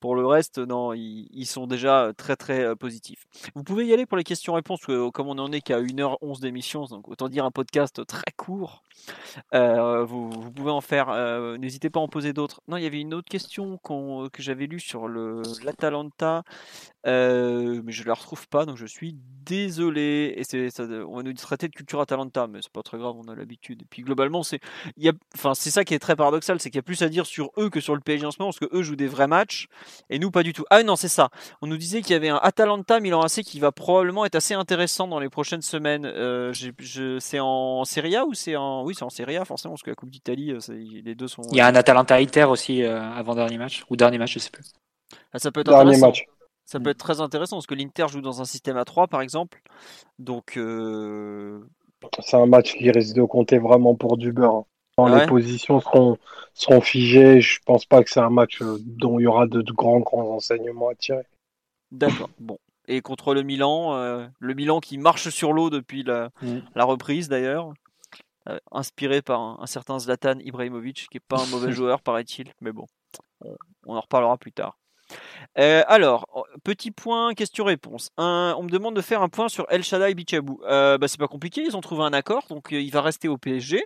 [0.04, 3.24] pour le reste, non, ils, sont déjà très très euh, positifs.
[3.54, 4.82] Vous pouvez y aller pour les questions-réponses,
[5.14, 8.83] comme on en est qu'à 1h11 d'émission, donc autant dire un podcast très court,
[9.54, 12.60] euh, vous, pouvez en faire, euh, n'hésitez pas à en poser d'autres.
[12.68, 16.42] Non, il y avait une autre question qu'on- que j'avais lue sur l'Atalanta,
[17.06, 20.34] euh, mais je la retrouve pas, donc je suis désolé.
[20.36, 20.68] Et
[21.06, 23.82] on va nous traiter de culture Atalanta, mais c'est pas très grave, on a l'habitude.
[23.82, 24.60] Et puis globalement, c'est,
[25.34, 27.70] enfin, ça qui est très paradoxal, c'est qu'il y a plus à dire sur eux
[27.70, 29.66] que sur le PSG en ce moment, parce que eux jouent des vrais matchs
[30.10, 30.64] et nous pas du tout.
[30.70, 31.30] Ah non, c'est ça.
[31.62, 34.54] On nous disait qu'il y avait un Atalanta Milan AC qui va probablement être assez
[34.54, 36.06] intéressant dans les prochaines semaines.
[36.06, 36.52] Euh,
[37.20, 39.90] c'est en Serie A ou c'est en, oui, c'est en Serie A forcément, parce que
[39.90, 41.42] la Coupe d'Italie, euh, les deux sont.
[41.50, 44.38] Il y a un Atalanta Inter aussi euh, avant dernier match, ou dernier match, je
[44.38, 44.64] sais plus.
[45.32, 46.06] Ah, ça peut être dernier intéressant.
[46.08, 46.24] match.
[46.66, 49.20] Ça peut être très intéressant parce que l'Inter joue dans un système à 3 par
[49.20, 49.60] exemple.
[50.18, 51.60] Donc euh,
[52.20, 54.54] C'est un match qui risque de compter vraiment pour du beurre.
[54.56, 54.64] hein.
[54.96, 55.20] Quand Ouais.
[55.20, 56.16] les positions seront,
[56.54, 59.72] seront figées, je pense pas que c'est un match dont il y aura de, de
[59.72, 61.24] grands, grands enseignements à tirer.
[61.92, 62.30] d'accord.
[62.38, 62.58] Bon.
[62.86, 66.58] Et contre le Milan, euh, le Milan qui marche sur l'eau depuis la, Mm.
[66.74, 67.72] la reprise d'ailleurs,
[68.48, 72.52] euh, inspiré par un, un certain Zlatan Ibrahimovic qui est pas un mauvais joueur paraît-il,
[72.60, 72.86] mais bon,
[73.40, 73.56] on,
[73.86, 74.78] on en reparlera plus tard.
[75.58, 78.08] Euh, alors, oh, petit point question-réponse.
[78.16, 80.60] On me demande de faire un point sur El Shaddai Bichabou.
[80.64, 83.28] Euh, bah, c'est pas compliqué, ils ont trouvé un accord, donc euh, il va rester
[83.28, 83.84] au PSG.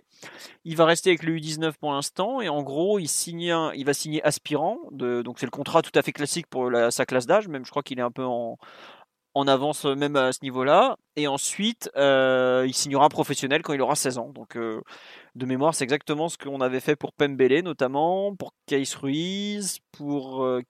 [0.63, 3.85] Il va rester avec le U19 pour l'instant, et en gros, il, signe un- il
[3.85, 4.79] va signer aspirant.
[4.91, 7.65] De, donc c'est le contrat tout à fait classique pour la- sa classe d'âge, même
[7.65, 8.57] je crois qu'il est un peu en,
[9.39, 10.97] en avance euh, même à ce niveau-là.
[11.15, 14.29] Et ensuite, euh, il signera professionnel quand il aura 16 ans.
[14.33, 14.81] Donc euh,
[15.35, 20.43] de mémoire, c'est exactement ce qu'on avait fait pour Pembele notamment, pour Kais Ruiz, pour
[20.43, 20.61] euh,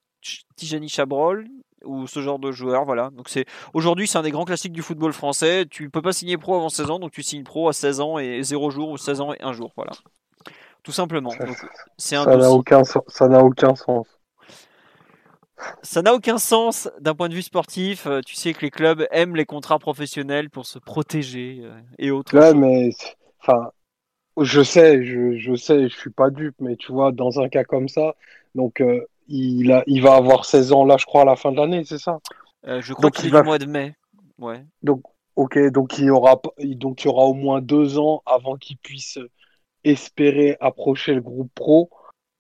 [0.55, 1.47] Tijani Chabrol,
[1.83, 2.85] ou ce genre de joueur.
[2.85, 3.09] Voilà.
[3.11, 5.65] Donc c'est aujourd'hui c'est un des grands classiques du football français.
[5.69, 8.19] Tu peux pas signer pro avant 16 ans, donc tu signes pro à 16 ans
[8.19, 9.71] et 0 jours ou 16 ans et 1 jour.
[9.75, 9.91] Voilà.
[10.83, 11.31] Tout simplement.
[11.97, 14.07] c'est ça n'a aucun, ça n'a aucun sens.
[15.81, 18.07] Ça n'a aucun sens d'un point de vue sportif.
[18.07, 22.11] Euh, tu sais que les clubs aiment les contrats professionnels pour se protéger euh, et
[22.11, 22.38] autres.
[22.38, 22.90] Ouais, mais
[23.41, 23.72] enfin,
[24.40, 27.64] je sais, je, je sais, je suis pas dupe, mais tu vois, dans un cas
[27.64, 28.15] comme ça,
[28.56, 31.52] donc euh, il, a, il va avoir 16 ans là, je crois, à la fin
[31.52, 32.19] de l'année, c'est ça?
[32.65, 33.41] Je crois qu'il est va...
[33.41, 33.95] du mois de mai.
[34.38, 34.64] Ouais.
[34.84, 35.02] Donc,
[35.36, 38.77] ok, donc il y aura, donc il y aura au moins deux ans avant qu'il
[38.77, 39.18] puisse
[39.84, 41.90] espérer approcher le groupe pro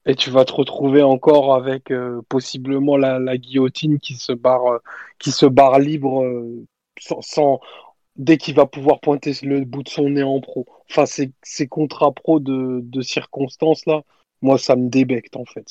[0.09, 4.65] et tu vas te retrouver encore avec euh, possiblement la, la, guillotine qui se barre,
[4.65, 4.79] euh,
[5.19, 6.65] qui se barre libre euh,
[7.21, 7.59] sans,
[8.15, 10.65] dès qu'il va pouvoir pointer le bout de son nez en pro.
[10.89, 14.01] Enfin, ces, ces contrats pro de, de circonstances là,
[14.41, 15.67] moi ça me débecte en fait.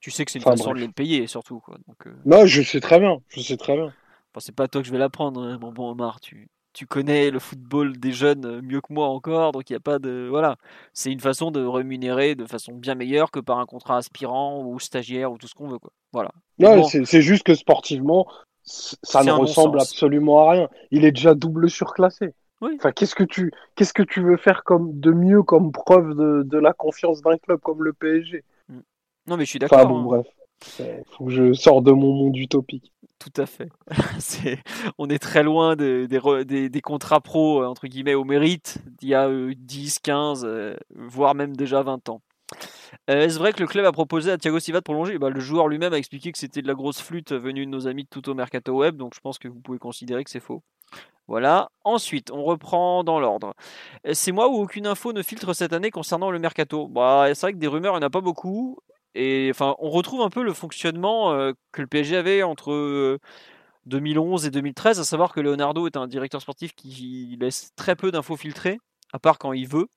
[0.00, 1.76] Tu sais que c'est une façon de les payer surtout quoi.
[1.86, 3.86] Donc, Non, je sais très bien, je sais très bien.
[4.32, 6.20] Enfin, c'est pas toi que je vais l'apprendre, hein, mon bon Omar.
[6.20, 9.78] Tu, tu connais le football des jeunes euh, mieux que moi encore, donc il n'y
[9.78, 10.28] a pas de.
[10.28, 10.56] Voilà.
[10.92, 14.78] C'est une façon de rémunérer de façon bien meilleure que par un contrat aspirant ou
[14.78, 15.78] stagiaire ou tout ce qu'on veut.
[15.78, 15.90] Quoi.
[16.12, 16.30] Voilà.
[16.58, 18.26] Non, c'est juste que sportivement,
[18.62, 20.68] ça ne ressemble absolument à rien.
[20.90, 22.34] Il est déjà double surclassé.
[22.60, 26.42] Enfin, qu'est-ce que tu qu'est-ce que tu veux faire comme de mieux comme preuve de,
[26.44, 28.80] de la confiance d'un club comme le PSG mm.
[29.28, 29.78] Non, mais je suis d'accord.
[29.78, 30.04] Enfin bon, hein.
[30.04, 30.26] bref.
[31.16, 32.92] Faut que je sors de mon monde utopique.
[33.18, 33.68] Tout à fait.
[34.98, 39.96] on est très loin des, contrats pro, entre guillemets, au mérite d'il y a 10,
[39.96, 42.22] euh, 15, euh, voire même déjà 20 ans.
[43.10, 45.18] Euh, est-ce vrai que le club a proposé à Thiago Silva de prolonger?
[45.18, 47.88] Bah, Le joueur lui-même a expliqué que c'était de la grosse flûte venue de nos
[47.88, 50.62] amis de Tuto Mercato Web, donc je pense que vous pouvez considérer que c'est faux.
[51.26, 51.70] Voilà.
[51.84, 53.54] Ensuite, on reprend dans l'ordre.
[54.14, 56.88] C'est moi où aucune info ne filtre cette année concernant le mercato?
[56.88, 58.78] Bah, c'est vrai que des rumeurs, il n'y en a pas beaucoup.
[59.20, 63.18] Et enfin, on retrouve un peu le fonctionnement euh, que le PSG avait entre
[63.86, 67.96] 2011 euh, et 2013, à savoir que Leonardo est un directeur sportif qui laisse très
[67.96, 68.78] peu d'infos filtrées,
[69.12, 69.88] à part quand il veut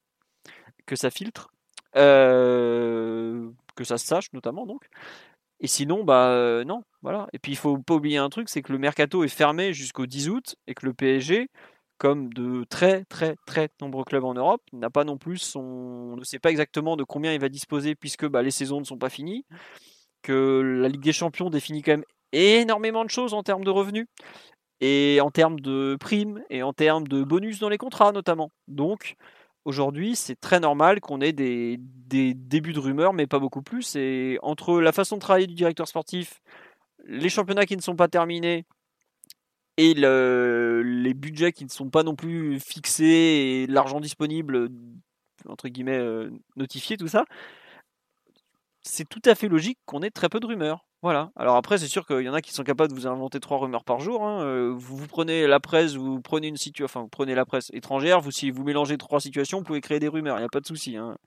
[0.88, 1.52] que ça filtre,
[1.98, 4.90] euh, que ça se sache notamment donc.
[5.60, 7.28] Et sinon, bah non, voilà.
[7.32, 10.08] Et puis il faut pas oublier un truc, c'est que le mercato est fermé jusqu'au
[10.08, 11.48] 10 août et que le PSG
[12.02, 16.24] comme de très très très nombreux clubs en Europe, n'a pas non plus on ne
[16.24, 19.12] sait pas exactement de combien il va disposer puisque bah, les saisons ne sont pas
[19.12, 19.46] finies,
[20.24, 24.08] que la Ligue des Champions définit quand même énormément de choses en termes de revenus
[24.80, 28.52] et en termes de primes et en termes de bonus dans les contrats notamment.
[28.68, 29.16] Donc
[29.66, 33.96] aujourd'hui, c'est très normal qu'on ait des, des, débuts de rumeurs, mais pas beaucoup plus.
[33.96, 36.42] Et entre la façon de travailler du directeur sportif,
[37.06, 38.66] les championnats qui ne sont pas terminés,
[39.82, 44.70] et les budgets qui ne sont pas non plus fixés et l'argent disponible
[45.48, 47.26] entre guillemets euh, notifié tout ça
[48.84, 51.88] c'est tout à fait logique qu'on ait très peu de rumeurs voilà alors après c'est
[51.88, 54.24] sûr qu'il y en a qui sont capables de vous inventer trois rumeurs par jour
[54.24, 54.44] hein.
[54.44, 58.22] euh, vous, prenez la presse vous prenez une situation enfin vous prenez la presse étrangère
[58.22, 60.62] vous si vous mélangez trois situations vous pouvez créer des rumeurs il n'y a pas
[60.62, 61.18] de souci hein.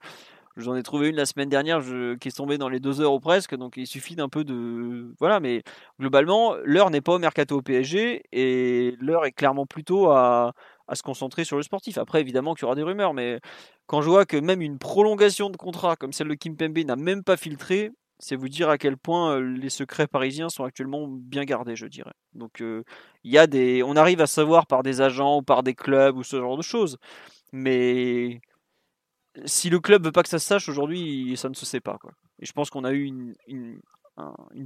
[0.57, 1.81] J'en ai trouvé une la semaine dernière
[2.19, 5.13] qui est tombée dans les deux heures ou presque, donc il suffit d'un peu de.
[5.19, 5.63] Voilà, mais
[5.99, 10.53] globalement, l'heure n'est pas au mercato au PSG et l'heure est clairement plutôt à,
[10.93, 11.97] se concentrer sur le sportif.
[11.97, 13.39] Après, évidemment qu'il y aura des rumeurs, mais
[13.87, 16.95] quand je vois que même une prolongation de contrat comme celle de Kim Pembe n'a
[16.95, 21.07] même pas filtré, c'est vous dire à quel point euh, les secrets parisiens sont actuellement
[21.09, 22.13] bien gardés, je dirais.
[22.33, 22.83] Donc, euh,
[23.25, 26.23] y a des, on arrive à savoir par des agents ou par des clubs ou
[26.23, 26.97] ce genre de choses,
[27.51, 28.39] mais
[29.45, 31.97] si le club veut pas que ça se sache aujourd'hui, ça ne se sait pas.
[31.97, 32.11] Quoi.
[32.39, 33.81] Et je pense qu'on a eu une, une,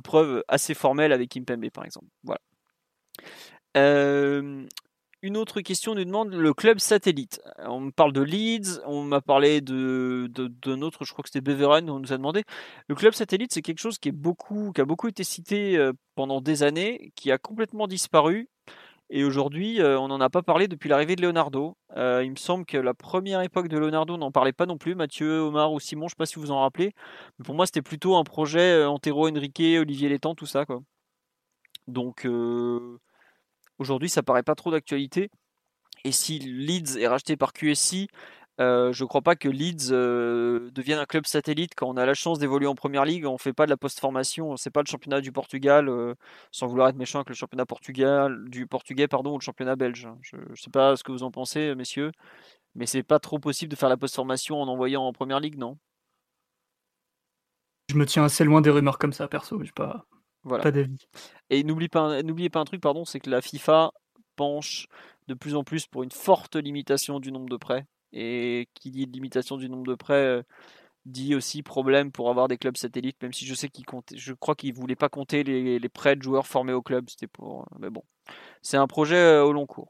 [0.04, 2.08] preuve assez formelle avec Kimpembe, par exemple.
[2.24, 2.42] Voilà.
[3.78, 4.68] Euh,
[5.22, 7.42] une autre question nous demande le club satellite.
[7.58, 11.42] On me parle de Leeds, on m'a parlé de, d'un autre, je crois que c'était
[11.42, 12.44] Beveren, on nous a demandé.
[12.88, 15.92] Le club satellite, c'est quelque chose qui, est beaucoup, qui a beaucoup été cité euh,
[16.16, 18.48] pendant des années, qui a complètement disparu
[19.12, 21.76] et aujourd'hui, euh, on n'en a pas parlé depuis l'arrivée de Leonardo.
[21.98, 24.94] Euh, il me semble que la première époque de Leonardo, n'en parlait pas non plus.
[24.94, 26.94] Mathieu, Omar ou Simon, je ne sais pas si vous en rappelez.
[27.38, 30.66] Mais pour moi, c'était plutôt un projet euh, Antero, Enrique, Olivier Létang, tout ça.
[30.66, 30.82] Quoi.
[31.88, 32.28] Donc
[33.80, 35.32] aujourd'hui, ça paraît pas trop d'actualité.
[36.04, 38.08] Et si Leeds est racheté par QSI,
[38.60, 42.06] euh, je ne crois pas que Leeds euh, devienne un club satellite quand on a
[42.06, 43.26] la chance d'évoluer en première ligue.
[43.26, 46.14] On ne fait pas de la post-formation, c'est pas le championnat du Portugal, euh,
[46.52, 50.10] sans vouloir être méchant avec le championnat Portugal, du portugais pardon, ou le championnat belge.
[50.22, 52.12] Je ne sais pas ce que vous en pensez, messieurs,
[52.76, 55.78] mais c'est pas trop possible de faire la post-formation en envoyant en première ligue, non?
[57.90, 59.64] Je me tiens assez loin des rumeurs comme ça, perso.
[59.64, 60.06] Je pas,
[60.44, 60.64] voilà.
[60.64, 61.08] pas d'avis.
[61.50, 63.94] Et n'oubliez pas, n'oubliez pas un truc, pardon, c'est que la FIFA
[64.36, 64.88] penche
[65.28, 69.06] de plus en plus pour une forte limitation du nombre de prêts et qui dit
[69.06, 70.44] limitation du nombre de prêts
[71.06, 74.34] dit aussi problème pour avoir des clubs satellites, même si je sais qu'il comptait, je
[74.34, 77.90] crois qu'il voulait pas compter les, prêts de joueurs formés au club, c'était pour, mais
[77.90, 78.04] bon,
[78.62, 79.90] c'est un projet au long cours.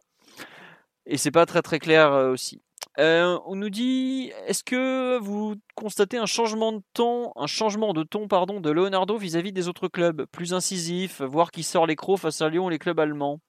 [1.06, 2.62] Et c'est pas très très clair aussi.
[3.00, 8.04] Euh, on nous dit, est-ce que vous constatez un changement de ton, un changement de
[8.04, 12.20] ton pardon, de Leonardo vis-à-vis des autres clubs, plus incisif, voire qui sort les crocs
[12.20, 13.40] face à Lyon les clubs allemands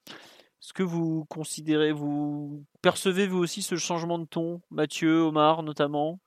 [0.61, 6.19] Est-ce que vous considérez, vous percevez vous aussi ce changement de ton, Mathieu, Omar notamment?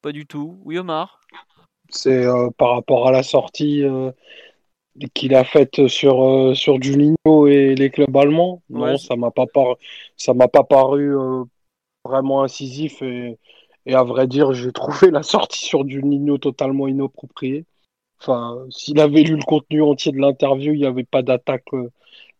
[0.00, 0.58] Pas du tout.
[0.64, 1.20] Oui, Omar?
[1.90, 4.10] C'est euh, par rapport à la sortie euh,
[5.12, 8.62] qu'il a faite sur, euh, sur Juninho et les clubs allemands?
[8.70, 9.44] Non, ça m'a pas
[10.16, 11.44] ça m'a pas paru euh,
[12.06, 13.38] vraiment incisif et,
[13.84, 17.66] et, à vrai dire, j'ai trouvé la sortie sur Juninho totalement inappropriée.
[18.18, 21.90] Enfin, s'il avait lu le contenu entier de l'interview, il n'y avait pas d'attaque euh,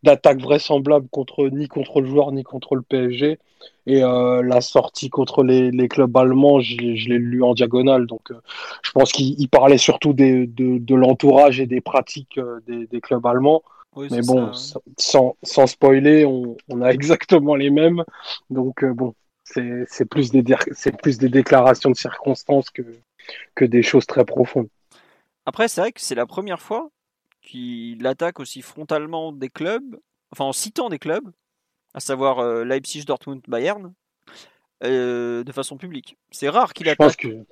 [0.03, 3.39] d'attaque vraisemblable contre ni contre le joueur ni contre le PSG.
[3.87, 8.07] Et euh, la sortie contre les, les clubs allemands, je, je l'ai lu en diagonale.
[8.07, 8.41] Donc, euh,
[8.83, 13.01] je pense qu'il parlait surtout des, de, de l'entourage et des pratiques euh, des, des,
[13.01, 13.63] clubs allemands.
[13.95, 18.03] Oui, Mais bon, ça, sans, sans, spoiler, on, on, a exactement les mêmes.
[18.49, 19.13] Donc, euh, bon,
[19.43, 20.43] c'est plus, des,
[21.01, 22.83] plus des déclarations de circonstances que,
[23.55, 24.69] que des choses très profondes.
[25.45, 26.89] Après, c'est vrai que c'est la première fois
[27.41, 29.99] qu'il attaque aussi frontalement des clubs,
[30.31, 31.29] enfin en citant des clubs,
[31.93, 33.93] à savoir euh, Leipzig, Dortmund, Bayern,
[34.83, 36.17] euh, de façon publique.
[36.31, 37.17] C'est rare qu'il attaque.
[37.17, 37.45] que...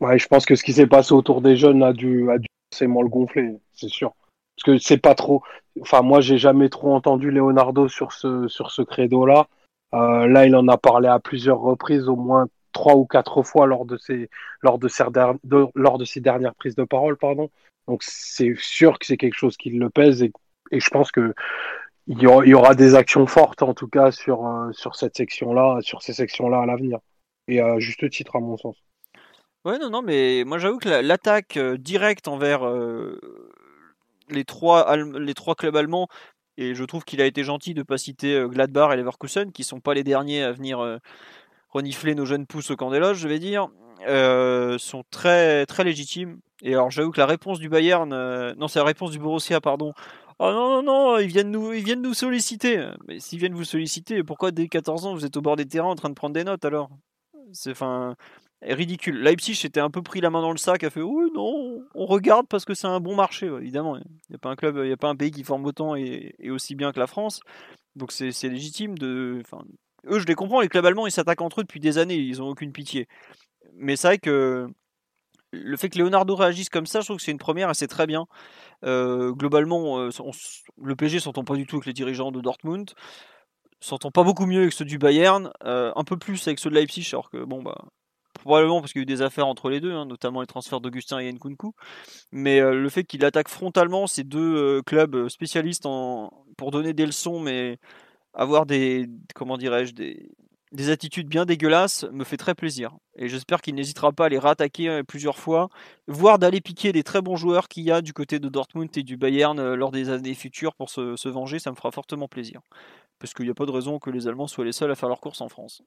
[0.00, 2.46] Ouais, je pense que ce qui s'est passé autour des jeunes a dû, a dû
[2.70, 4.14] forcément le gonfler, c'est sûr.
[4.56, 5.42] Parce que c'est pas trop.
[5.80, 9.48] Enfin, moi, j'ai jamais trop entendu Leonardo sur ce, sur ce credo-là.
[9.94, 13.66] Euh, là, il en a parlé à plusieurs reprises, au moins trois ou quatre fois
[13.66, 14.28] lors de ses,
[14.60, 15.04] lors de ses,
[15.44, 17.50] de, lors de ses dernières prises de parole, pardon.
[17.86, 20.32] Donc c'est sûr que c'est quelque chose qui le pèse et,
[20.72, 21.34] je pense que
[22.08, 26.02] il y, aura, des actions fortes en tout cas sur, euh, sur cette section-là, sur
[26.02, 26.98] ces sections-là à l'avenir.
[27.48, 28.76] Et à juste titre à mon sens.
[29.64, 33.20] Ouais, non, non, mais moi j'avoue que l'attaque euh, directe envers euh,
[34.28, 36.06] les, trois, les trois clubs allemands,
[36.56, 39.64] et je trouve qu'il a été gentil de ne pas citer Gladbach et Leverkusen, qui
[39.64, 41.00] sont pas les derniers à venir
[41.68, 43.68] renifler nos jeunes pousses au camp des loges, je vais dire,
[44.78, 46.38] sont très, très légitimes.
[46.62, 48.08] Et alors j'avoue que la réponse du Bayern,
[48.54, 49.92] non c'est la réponse du Borussia, pardon,
[50.38, 52.90] Oh non, non, non, ils viennent nous, ils viennent nous solliciter.
[53.08, 55.88] Mais s'ils viennent vous solliciter, pourquoi dès 14 ans vous êtes au bord des terrains
[55.88, 56.90] en train de prendre des notes alors?
[57.52, 58.16] C'est enfin
[58.62, 59.22] ridicule.
[59.22, 62.06] Leipzig était un peu pris la main dans le sac, a fait oui non, on
[62.06, 63.46] regarde parce que c'est un bon marché.
[63.46, 65.64] évidemment, il n'y a pas un club, il y a pas un pays qui forme
[65.64, 67.40] autant et, aussi bien que la France,
[67.96, 69.40] donc c'est légitime de.
[69.42, 69.64] Enfin,
[70.06, 70.60] eux, je les comprends.
[70.60, 73.08] Les clubs allemands, ils s'attaquent entre eux depuis des années, ils ont aucune pitié.
[73.76, 74.68] Mais c'est vrai que
[75.52, 77.86] le fait que Leonardo réagisse comme ça, je trouve que c'est une première et c'est
[77.86, 78.26] très bien.
[78.84, 80.10] Euh, globalement, euh,
[80.82, 82.92] le PSG s'entend pas du tout avec les dirigeants de Dortmund,
[83.80, 86.74] s'entend pas beaucoup mieux avec ceux du Bayern, euh, un peu plus avec ceux de
[86.74, 87.84] Leipzig, alors que bon bah
[88.44, 90.80] probablement parce qu'il y a eu des affaires entre les deux, hein, notamment les transferts
[90.80, 91.72] d'Augustin et Nkunku.
[92.32, 97.40] Mais le fait qu'il attaque frontalement ces deux clubs spécialistes en, pour donner des leçons,
[97.40, 97.78] mais
[98.34, 100.30] avoir des comment dirais-je des
[100.76, 102.96] des attitudes bien dégueulasses me fait très plaisir.
[103.16, 105.68] Et j'espère qu'il n'hésitera pas à les rattaquer euh, plusieurs fois,
[106.06, 109.02] voire d'aller piquer des très bons joueurs qu'il y a du côté de Dortmund et
[109.02, 111.58] du Bayern euh, lors des années futures pour se, venger.
[111.58, 112.60] Ça me fera fortement plaisir.
[113.18, 115.08] Parce qu'il n'y a pas de raison que les Allemands soient les seuls à faire
[115.08, 115.82] leur course en France.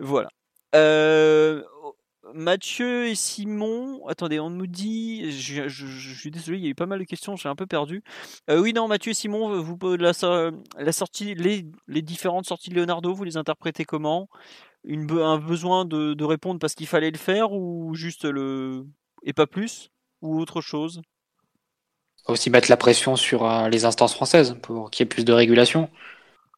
[0.00, 0.28] Voilà.
[0.74, 1.62] Euh,
[2.34, 6.86] Mathieu et Simon, attendez, on nous dit, je, suis désolé, il y a eu pas
[6.86, 8.02] mal de questions, j'ai un peu perdu.
[8.48, 13.24] Euh, oui, non, Mathieu et Simon, vous la, sortie, les, différentes sorties de Leonardo, vous
[13.24, 14.28] les interprétez comment?
[14.88, 18.86] Un besoin de, de répondre parce qu'il fallait le faire ou juste le
[19.22, 19.90] et pas plus?
[20.20, 21.02] Ou autre chose?
[22.28, 25.32] Aussi mettre la pression sur euh, les instances françaises pour qu'il y ait plus de
[25.32, 25.90] régulation.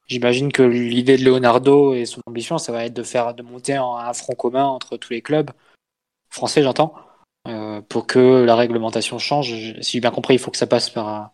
[0.06, 3.74] J'imagine que l'idée de Leonardo et son ambition, ça va être de faire de monter
[3.74, 5.50] un front commun entre tous les clubs
[6.28, 6.94] français, j'entends,
[7.48, 9.54] euh, pour que la réglementation change.
[9.80, 11.32] Si j'ai bien compris, il faut que ça passe par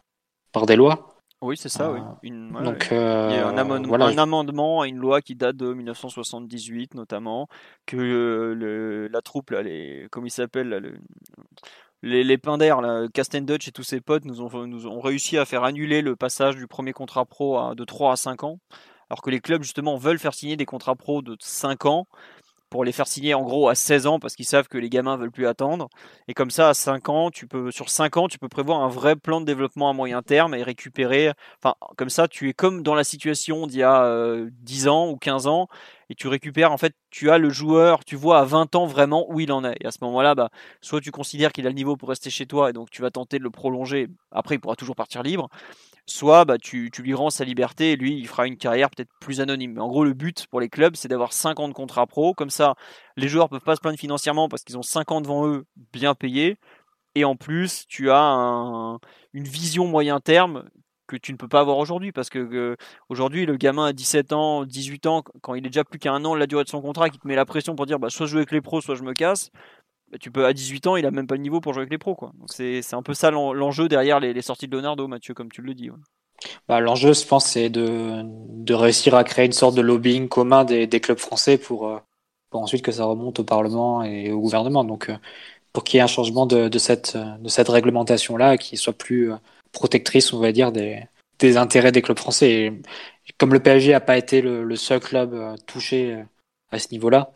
[0.53, 1.17] par des lois.
[1.43, 1.91] Oui, c'est ça.
[1.91, 2.01] oui.
[2.31, 5.73] Euh, donc, il y a un, amendement, un, amendement, à une loi qui date de
[5.73, 7.49] 1978, notamment,
[7.87, 11.01] que le, la troupe, là, les, comme il s'appelle,
[12.03, 12.75] les, les Pinder,
[13.13, 16.17] Casten Dutch et tous ses potes nous ont, nous ont réussi à faire annuler le
[16.17, 18.59] passage du premier contrat pro de 3 à 5 ans,
[19.09, 22.07] alors que les clubs justement veulent faire signer des contrats pro de 5 ans
[22.71, 25.17] pour les faire signer en gros à 16 ans parce qu'ils savent que les gamins
[25.17, 25.89] veulent plus attendre.
[26.29, 28.89] Et comme ça, à 5 ans, tu peux, sur 5 ans, tu peux prévoir un
[28.89, 31.33] vrai plan de développement à moyen terme et récupérer.
[31.63, 35.11] Enfin, comme ça, tu es comme dans la situation d'il y a 10 euh, ans
[35.11, 35.69] ou 15 ans
[36.11, 39.27] et tu récupères, en fait, tu as le joueur, tu vois à 20 ans vraiment
[39.31, 39.77] où il en est.
[39.81, 42.47] Et à ce moment-là, bah, soit tu considères qu'il a le niveau pour rester chez
[42.47, 44.09] toi et donc tu vas tenter de le prolonger.
[44.33, 45.49] Après, il pourra toujours partir libre
[46.11, 49.41] soit bah, tu, lui rends sa liberté et lui, il fera une carrière peut-être plus
[49.41, 49.75] anonyme.
[49.75, 52.35] Mais en gros, le but pour les clubs, c'est d'avoir 50 contrats pro.
[52.35, 52.75] Comme ça,
[53.17, 56.57] les joueurs peuvent pas se plaindre financièrement parce qu'ils ont 50 devant eux bien payés.
[57.15, 58.99] Et en plus, tu as un,
[59.33, 60.65] une vision moyen terme
[61.11, 62.77] que tu ne peux pas avoir aujourd'hui parce que euh,
[63.09, 66.25] aujourd'hui le gamin à 17 ans, 18 ans, quand il est déjà plus qu'à un
[66.25, 68.27] an la durée de son contrat, qui te met la pression pour dire bah, soit
[68.27, 69.51] je joue avec les pros, soit je me casse.
[70.11, 71.93] Bah, tu peux à 18 ans, il a même pas le niveau pour jouer avec
[71.93, 72.33] les pros quoi.
[72.39, 75.75] Donc c'est un peu ça l'enjeu derrière les, sorties de Leonardo, Mathieu, comme tu le
[75.75, 75.91] dis.
[76.69, 80.65] Bah, l'enjeu, je pense, c'est de, de, réussir à créer une sorte de lobbying commun
[80.65, 81.99] des, clubs français pour, euh,
[82.49, 84.83] pour ensuite que ça remonte au Parlement et au gouvernement.
[84.85, 85.17] Donc, euh,
[85.75, 89.33] pour qu'il y ait un changement de, de cette, de cette réglementation-là, qui soit plus
[89.73, 91.05] protectrice, on va dire, des,
[91.41, 92.51] des intérêts des clubs français.
[92.51, 92.73] Et
[93.39, 96.23] comme le PSG n'a pas été le, le, seul club euh, touché euh,
[96.71, 97.33] à ce niveau-là,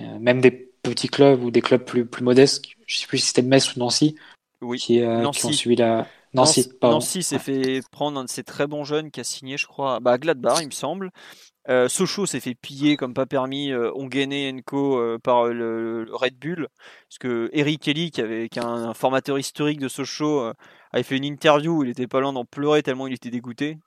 [0.00, 3.26] euh, même des petits clubs ou des clubs plus, plus modestes, je sais plus si
[3.28, 4.16] c'était Metz ou Nancy,
[4.60, 4.78] oui.
[4.78, 5.40] qui, Nancy.
[5.40, 6.06] qui ont suivi la.
[6.34, 9.58] Nancy, Nancy, Nancy s'est fait prendre un de ces très bons jeunes qui a signé,
[9.58, 11.10] je crois, bah, à Gladbach, il me semble.
[11.68, 16.14] Euh, Sochaux s'est fait piller comme pas permis euh, Ongene Co euh, par le, le,
[16.14, 16.66] Red Bull
[17.08, 20.54] parce que Eric Kelly qui avait qui est un, un, formateur historique de Sochaux euh,
[20.90, 23.78] avait fait une interview où il était pas loin d'en pleurer tellement il était dégoûté.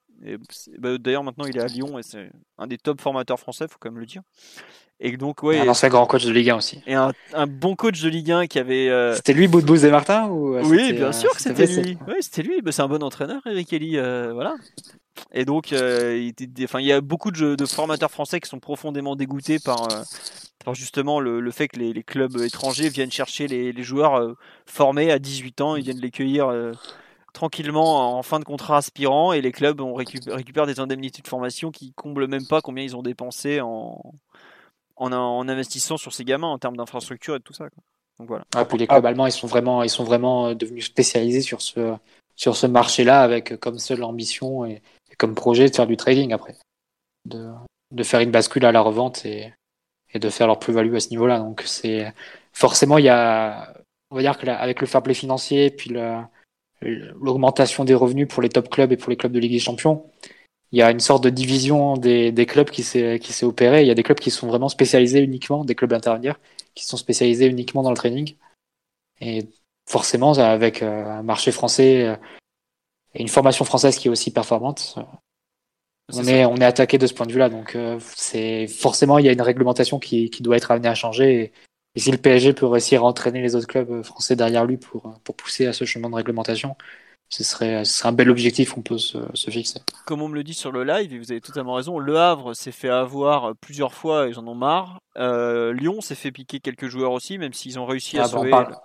[0.79, 3.77] Bah, D'ailleurs maintenant il est à Lyon et c'est un des top formateurs français faut
[3.79, 4.21] quand même le dire.
[4.99, 5.59] Et donc ouais.
[5.59, 6.81] Un ancien grand coach de Ligue 1 aussi.
[6.87, 8.87] Et un, un bon coach de Ligue 1 qui avait.
[8.89, 11.97] euh, C'était lui Boudbouz et Martin ou Oui bien sûr que c'était lui.
[12.07, 12.61] Oui c'était lui.
[12.61, 14.55] Bah, c'est un bon entraîneur Eric Kelly voilà.
[15.31, 18.49] Et donc, euh, il, était, enfin, il y a beaucoup de, de, formateurs français qui
[18.49, 20.03] sont profondément dégoûtés par, euh,
[20.63, 24.15] par justement le, le, fait que les, les, clubs étrangers viennent chercher les, les joueurs
[24.15, 24.33] euh,
[24.65, 26.73] formés à 18 ans, ils viennent les cueillir euh,
[27.35, 31.93] tranquillement en fin de contrat aspirant et les clubs récupèrent des indemnités de formation qui
[31.93, 34.01] comblent même pas combien ils ont dépensé en,
[34.95, 37.65] en, investissant sur ces gamins en termes d'infrastructure et tout ça.
[38.17, 38.45] Donc voilà.
[38.55, 41.95] Ah, les clubs allemands, ils sont vraiment, ils sont vraiment devenus spécialisés sur ce,
[42.35, 44.81] sur ce marché-là avec comme seule ambition et,
[45.17, 46.55] comme projet de faire du trading après,
[47.25, 47.51] de,
[47.91, 49.53] de faire une bascule à la revente et,
[50.13, 51.39] et de faire leur plus-value à ce niveau-là.
[51.39, 52.13] Donc c'est
[52.53, 53.73] forcément il y a,
[54.09, 55.93] on va dire que avec le fair play financier puis
[56.81, 60.05] l'augmentation des revenus pour les top clubs et pour les clubs de Ligue des Champions,
[60.71, 63.81] il y a une sorte de division des, des clubs qui s'est opérée.
[63.81, 66.39] Il y a des clubs qui sont vraiment spécialisés uniquement, des clubs intermédiaires
[66.73, 68.35] qui sont spécialisés uniquement dans le trading.
[69.21, 69.47] Et
[69.87, 72.17] forcément, avec un marché français
[73.13, 74.97] et une formation française qui est aussi performante,
[76.13, 77.49] on est, on est attaqué de ce point de vue-là.
[77.49, 80.95] Donc, euh, c'est forcément, il y a une réglementation qui, qui doit être amenée à
[80.95, 81.41] changer.
[81.41, 81.51] Et,
[81.95, 85.19] et, si le PSG peut réussir à entraîner les autres clubs français derrière lui pour,
[85.23, 86.75] pour pousser à ce chemin de réglementation,
[87.29, 89.79] ce serait, ce serait un bel objectif qu'on peut se, se, fixer.
[90.05, 92.53] Comme on me le dit sur le live, et vous avez totalement raison, Le Havre
[92.53, 94.99] s'est fait avoir plusieurs fois et ils en ont marre.
[95.17, 98.49] Euh, Lyon s'est fait piquer quelques joueurs aussi, même s'ils ont réussi à ah, sauver.
[98.49, 98.75] On parle,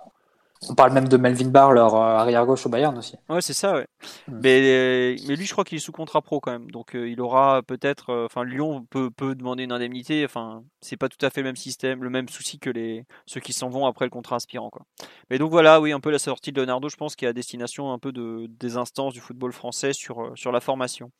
[0.69, 3.15] on parle même de Melvin Barr, leur arrière gauche au Bayern aussi.
[3.29, 3.87] Ouais, c'est ça, ouais.
[4.27, 4.39] Mmh.
[4.43, 6.69] Mais, mais lui, je crois qu'il est sous contrat pro quand même.
[6.69, 8.25] Donc euh, il aura peut-être.
[8.25, 10.23] Enfin, euh, Lyon peut, peut demander une indemnité.
[10.23, 13.39] Enfin, c'est pas tout à fait le même système, le même souci que les ceux
[13.39, 14.83] qui s'en vont après le contrat aspirant, quoi.
[15.29, 17.33] Mais donc voilà, oui, un peu la sortie de Leonardo, je pense, qui est à
[17.33, 21.11] destination un peu de, des instances du football français sur, sur la formation.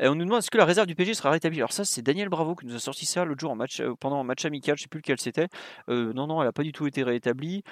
[0.00, 1.58] Et on nous demande est-ce que la réserve du PSG sera rétablie?
[1.58, 4.18] Alors, ça, c'est Daniel Bravo qui nous a sorti ça l'autre jour en match, pendant
[4.18, 5.48] un match amical, je sais plus lequel c'était.
[5.88, 7.62] Euh, non, non, elle a pas du tout été rétablie.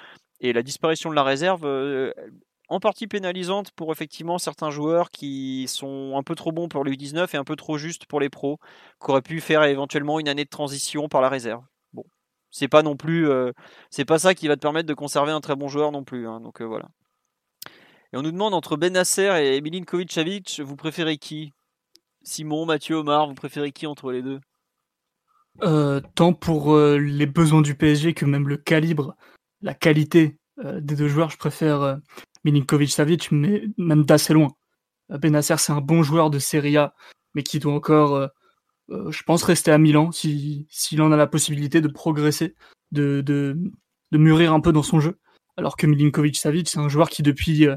[0.41, 2.11] Et la disparition de la réserve, euh,
[2.67, 6.91] en partie pénalisante pour effectivement certains joueurs qui sont un peu trop bons pour le
[6.91, 8.57] U19 et un peu trop justes pour les pros,
[9.03, 11.63] qui auraient pu faire éventuellement une année de transition par la réserve.
[11.93, 12.05] Bon,
[12.49, 13.51] c'est pas non plus, euh,
[13.91, 16.27] c'est pas ça qui va te permettre de conserver un très bon joueur non plus.
[16.27, 16.89] Hein, donc euh, voilà.
[18.13, 21.53] Et on nous demande entre Benasser et Milinkovic-Savic, vous préférez qui?
[22.23, 24.39] Simon, Mathieu, Omar, vous préférez qui entre les deux?
[25.61, 29.15] Euh, Tant pour les besoins du PSG que même le calibre
[29.61, 31.95] la qualité euh, des deux joueurs, je préfère euh,
[32.45, 34.49] Milinkovic-Savic, mais même d'assez loin.
[35.11, 36.93] Euh, Benacer, c'est un bon joueur de Serie A,
[37.33, 38.29] mais qui doit encore,
[38.89, 42.55] je pense, rester à Milan s'il si, en a la possibilité de progresser,
[42.91, 43.57] de, de,
[44.11, 45.17] mûrir un peu dans son jeu.
[45.55, 47.67] Alors que Milinkovic-Savic, c'est un joueur qui, depuis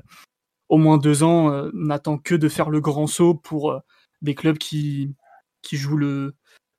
[0.68, 3.80] au moins deux ans, n'attend que de faire le grand saut pour
[4.22, 5.14] des clubs qui,
[5.62, 6.34] qui jouent le,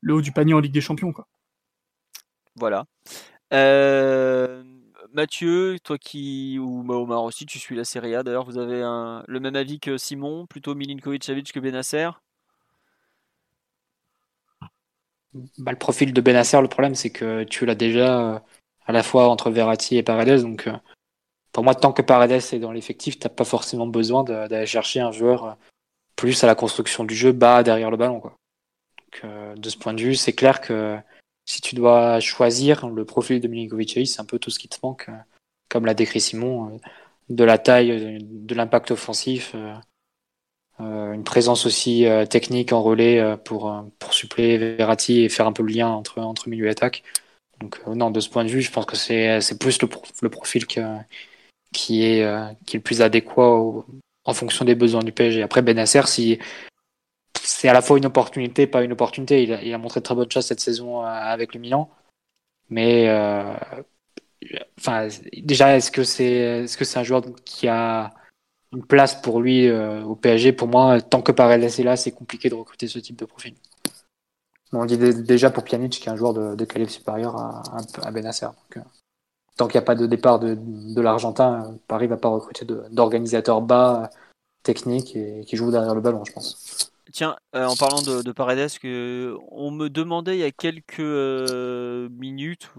[0.09, 1.13] haut du panier en Ligue des Champions.
[2.57, 2.85] Voilà.
[5.15, 8.23] Mathieu, toi qui, ou Omar aussi, tu suis la Serie A.
[8.23, 8.81] D'ailleurs, vous avez
[9.27, 12.09] le même avis que Simon, plutôt Milinkovic-Savic que Benasser
[15.57, 18.43] bah, Le profil de Benasser, le problème, c'est que tu l'as déjà
[18.85, 20.41] à la fois entre Verratti et Paredes.
[20.41, 20.69] Donc,
[21.53, 24.99] pour moi, tant que Paredes est dans l'effectif, tu n'as pas forcément besoin d'aller chercher
[24.99, 25.57] un joueur
[26.17, 28.19] plus à la construction du jeu, bas derrière le ballon.
[28.19, 28.35] Quoi.
[29.55, 30.97] De ce point de vue, c'est clair que
[31.45, 34.77] si tu dois choisir le profil de Milinkovic c'est un peu tout ce qui te
[34.83, 35.09] manque,
[35.69, 36.79] comme l'a décrit Simon,
[37.29, 39.55] de la taille, de l'impact offensif,
[40.79, 45.87] une présence aussi technique en relais pour, suppléer Verratti et faire un peu le lien
[45.89, 47.03] entre, entre milieu et attaque.
[47.61, 52.03] Donc non, de ce point de vue, je pense que c'est plus le, profil qui,
[52.03, 53.83] est, le plus adéquat
[54.25, 55.41] en fonction des besoins du PSG.
[55.41, 56.39] Après, Benacer, si
[57.55, 59.43] c'est à la fois une opportunité, pas une opportunité.
[59.43, 61.89] Il a, il a, montré de très bonnes choses cette saison avec le Milan.
[62.69, 63.53] Mais euh,
[64.77, 65.07] enfin,
[65.37, 68.13] déjà, est-ce que c'est que c'est un joueur qui a
[68.73, 72.11] une place pour lui euh, au PSG Pour moi, tant que Paredes est là, c'est
[72.11, 73.55] compliqué de recruter ce type de profil.
[74.73, 77.63] on dit déjà pour Pjanic qui est un joueur de, de calibre supérieur à,
[78.03, 78.47] à Benacer.
[78.47, 78.81] Donc, euh,
[79.55, 83.61] tant qu'il n'y a pas de départ de, de l'Argentin, Paris va pas recruter d'organisateurs
[83.61, 84.09] bas
[84.63, 86.91] techniques et qui jouent derrière le ballon, je pense.
[87.11, 90.99] Tiens, euh, en parlant de, de, Paredes, que on me demandait il y a quelques
[90.99, 92.71] euh, minutes,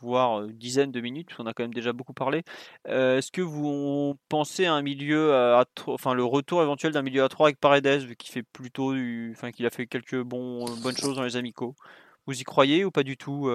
[0.00, 2.42] voire euh, dizaines de minutes, parce qu'on a quand même déjà beaucoup parlé.
[2.86, 7.28] Est-ce que vous pensez à un milieu, à, enfin le retour éventuel d'un milieu à
[7.28, 8.94] 3 avec Paredes, vu qu'il fait plutôt,
[9.32, 11.74] enfin qu'il a fait quelques bons, bonnes choses dans les amicaux?
[12.26, 13.50] Vous y croyez ou pas du tout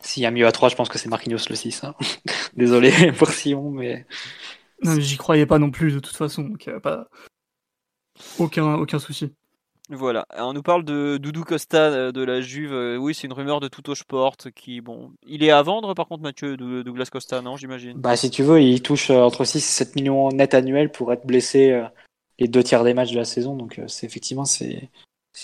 [0.00, 1.84] S'il y a un milieu à 3, je pense que c'est Marquinhos le 6.
[1.84, 1.94] Hein.
[2.56, 4.06] Désolé pour Sion, mais.
[4.82, 6.42] Non, j'y croyais pas non plus de toute façon.
[6.42, 7.06] Donc, pas,
[8.38, 9.32] aucun, aucun souci.
[9.94, 12.72] Voilà, on nous parle de Doudou Costa euh, de la Juve.
[12.72, 16.06] Euh, oui, c'est une rumeur de Tuto Sport qui, bon, il est à vendre par
[16.06, 17.98] contre, Mathieu, Douglas Costa, non, j'imagine?
[17.98, 21.12] Bah, si tu veux, il touche euh, entre 6 et 7 millions net annuels pour
[21.12, 21.82] être blessé
[22.38, 23.54] les deux tiers des matchs de la saison.
[23.54, 24.88] Donc, c'est effectivement, c'est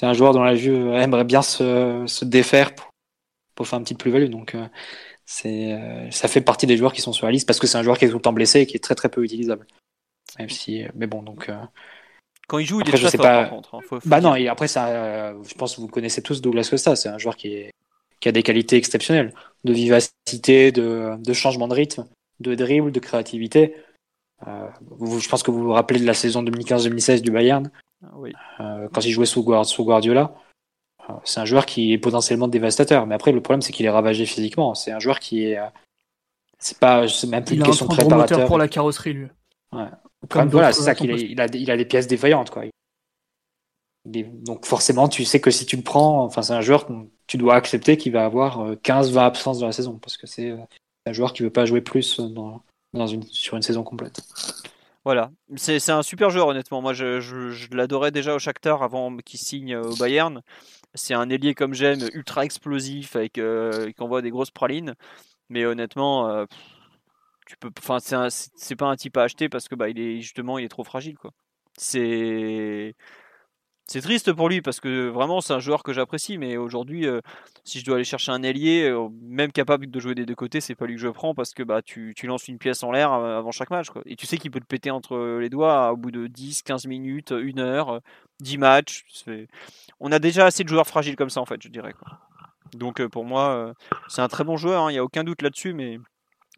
[0.02, 2.90] un joueur dont la Juve aimerait bien se, se défaire pour,
[3.54, 4.30] pour, faire un petit plus-value.
[4.30, 4.56] Donc,
[5.26, 7.82] c'est ça fait partie des joueurs qui sont sur la liste parce que c'est un
[7.82, 9.66] joueur qui est tout le temps blessé et qui est très très peu utilisable.
[10.38, 11.50] Même si, mais bon, donc.
[12.48, 13.74] Quand il joue, il est très fort, par contre.
[13.74, 13.98] Hein.
[14.06, 16.96] bah non, et après, ça, euh, je pense que vous connaissez tous Douglas Costa.
[16.96, 17.72] C'est un joueur qui, est,
[18.20, 19.34] qui a des qualités exceptionnelles
[19.64, 22.06] de vivacité, de, de changement de rythme,
[22.40, 23.76] de dribble, de créativité.
[24.46, 24.66] Euh,
[25.20, 27.70] je pense que vous vous rappelez de la saison 2015-2016 du Bayern,
[28.02, 28.32] ah oui.
[28.60, 30.34] euh, quand il jouait sous, sous Guardiola.
[31.24, 34.26] C'est un joueur qui est potentiellement dévastateur, mais après le problème c'est qu'il est ravagé
[34.26, 34.74] physiquement.
[34.74, 35.58] C'est un joueur qui est,
[36.58, 38.46] c'est pas, même plus il une question de préparateur.
[38.46, 39.28] pour la carrosserie lui.
[39.72, 39.86] Ouais.
[40.28, 42.64] Comme voilà, c'est ça qu'il a, il a, il a des pièces défaillantes, quoi.
[44.04, 46.92] Donc forcément, tu sais que si tu le prends, enfin c'est un joueur que
[47.26, 50.50] tu dois accepter qu'il va avoir 15-20 euh, absences dans la saison, parce que c'est
[50.50, 50.56] euh,
[51.06, 52.62] un joueur qui veut pas jouer plus dans,
[52.94, 54.22] dans une, sur une saison complète.
[55.04, 56.82] Voilà, c'est un super joueur honnêtement.
[56.82, 60.42] Moi, je, je, l'adorais déjà au Shakhtar avant qu'il signe au Bayern.
[60.94, 64.94] C'est un ailier comme j'aime, ultra explosif, avec euh, qui envoie des grosses pralines.
[65.48, 66.44] Mais honnêtement, euh,
[67.48, 70.58] tu peux, enfin, c'est pas un type à acheter parce que bah, il est justement,
[70.58, 71.32] il est trop fragile, quoi.
[71.78, 72.94] C'est
[73.86, 77.22] c'est triste pour lui parce que vraiment c'est un joueur que j'apprécie, mais aujourd'hui, euh,
[77.64, 80.60] si je dois aller chercher un ailier, euh, même capable de jouer des deux côtés,
[80.60, 82.92] c'est pas lui que je prends parce que bah tu, tu lances une pièce en
[82.92, 84.02] l'air euh, avant chaque match, quoi.
[84.04, 86.86] Et tu sais qu'il peut te péter entre les doigts au bout de 10, 15
[86.86, 88.00] minutes, 1 heure,
[88.40, 89.06] 10 matchs.
[90.00, 91.94] On a déjà assez de joueurs fragiles comme ça en fait, je dirais.
[92.74, 93.72] Donc pour moi,
[94.08, 95.98] c'est un très bon joueur, hein, il n'y a aucun doute là-dessus, mais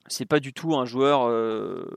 [0.07, 1.97] c'est pas du tout un joueur euh,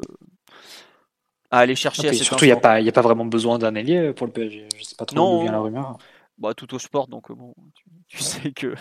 [1.51, 2.09] à aller chercher.
[2.09, 4.67] à surtout, il n'y a, pas, a pas vraiment besoin d'un ailier pour le PSG.
[4.77, 5.97] Je sais pas trop d'où vient la rumeur.
[6.39, 7.53] Bah, tout au sport, donc euh, bon,
[8.07, 8.75] tu, sais que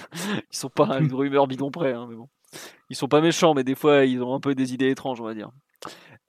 [0.51, 2.28] ils sont pas une rumeur bidon près, hein, mais bon.
[2.90, 5.24] Ils sont pas méchants, mais des fois ils ont un peu des idées étranges, on
[5.24, 5.51] va dire.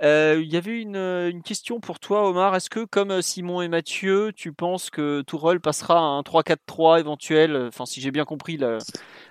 [0.01, 2.55] Euh, il y avait une, une, question pour toi, Omar.
[2.55, 7.55] Est-ce que, comme Simon et Mathieu, tu penses que Tourelle passera à un 3-4-3 éventuel?
[7.67, 8.79] Enfin, si j'ai bien compris, la,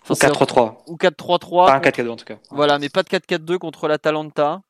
[0.08, 0.76] ou 4-3-3.
[0.86, 1.66] Ou 4-3-3.
[1.66, 2.38] Pas un 4-4-2 en tout cas.
[2.50, 4.62] Voilà, mais pas de 4-4-2 contre l'Atalanta.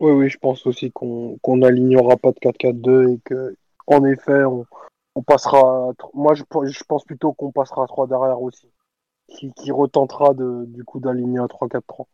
[0.00, 3.56] Oui, oui, je pense aussi qu'on qu n'alignera pas de 4-4-2 et que,
[3.86, 4.66] en effet, on,
[5.14, 5.92] on passera.
[6.12, 8.68] Moi, je, je pense plutôt qu'on passera à 3 derrière aussi.
[9.28, 12.04] Qui, qui retentera de, du coup d'aligner un 3-4-3.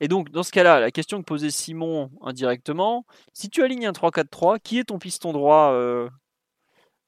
[0.00, 3.92] Et donc, dans ce cas-là, la question que posait Simon indirectement, si tu alignes un
[3.92, 6.08] 3-4-3, qui est ton piston droit, euh,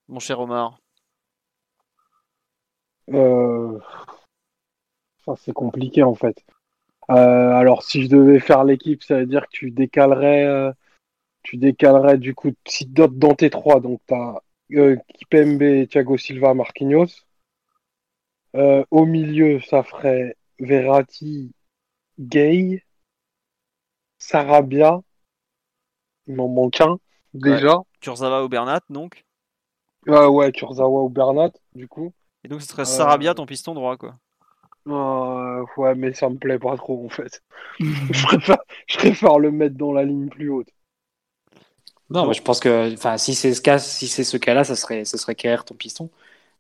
[0.09, 0.79] mon cher Omar?
[3.11, 3.79] Euh,
[5.25, 6.45] ça, c'est compliqué en fait.
[7.11, 10.73] Euh, alors, si je devais faire l'équipe, ça veut dire que tu décalerais,
[11.43, 14.43] tu décalerais du coup, si dans tes trois, donc tu as
[15.15, 17.07] Kipembe, Thiago Silva, Marquinhos.
[18.55, 21.53] au milieu, ça ferait Verratti,
[22.19, 22.83] Gay,
[24.19, 25.01] Sarabia.
[26.27, 26.99] Il m'en manque un
[27.35, 27.81] déjà.
[28.01, 29.25] Kurzawa ou Bernat donc.
[30.07, 32.13] ouais, Kurzawa ou Bernat du coup.
[32.45, 34.17] Et donc ce serait Sarabia ton piston droit quoi.
[34.89, 37.43] Euh, ouais, mais ça me plaît pas trop en fait.
[37.81, 40.69] je, préfère, je préfère le mettre dans la ligne plus haute.
[42.09, 44.77] Non, mais je pense que enfin, si c'est ce cas, si c'est ce cas-là, ça
[44.77, 46.09] serait, ça serait Kerr ton piston.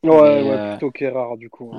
[0.02, 1.72] Ouais, ouais, euh, plutôt Kerr du coup.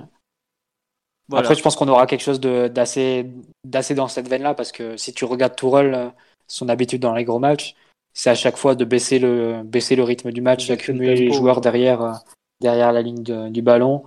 [1.34, 3.30] Après, je pense qu'on aura quelque chose d'assez,
[3.66, 6.14] dans cette veine-là parce que si tu regardes Tourelle,
[6.48, 7.76] son habitude dans les gros matchs,
[8.14, 11.62] c'est à chaque fois de baisser le, baisser le rythme du match, accumuler les joueurs
[11.62, 12.22] derrière,
[12.62, 14.04] derrière la ligne du ballon,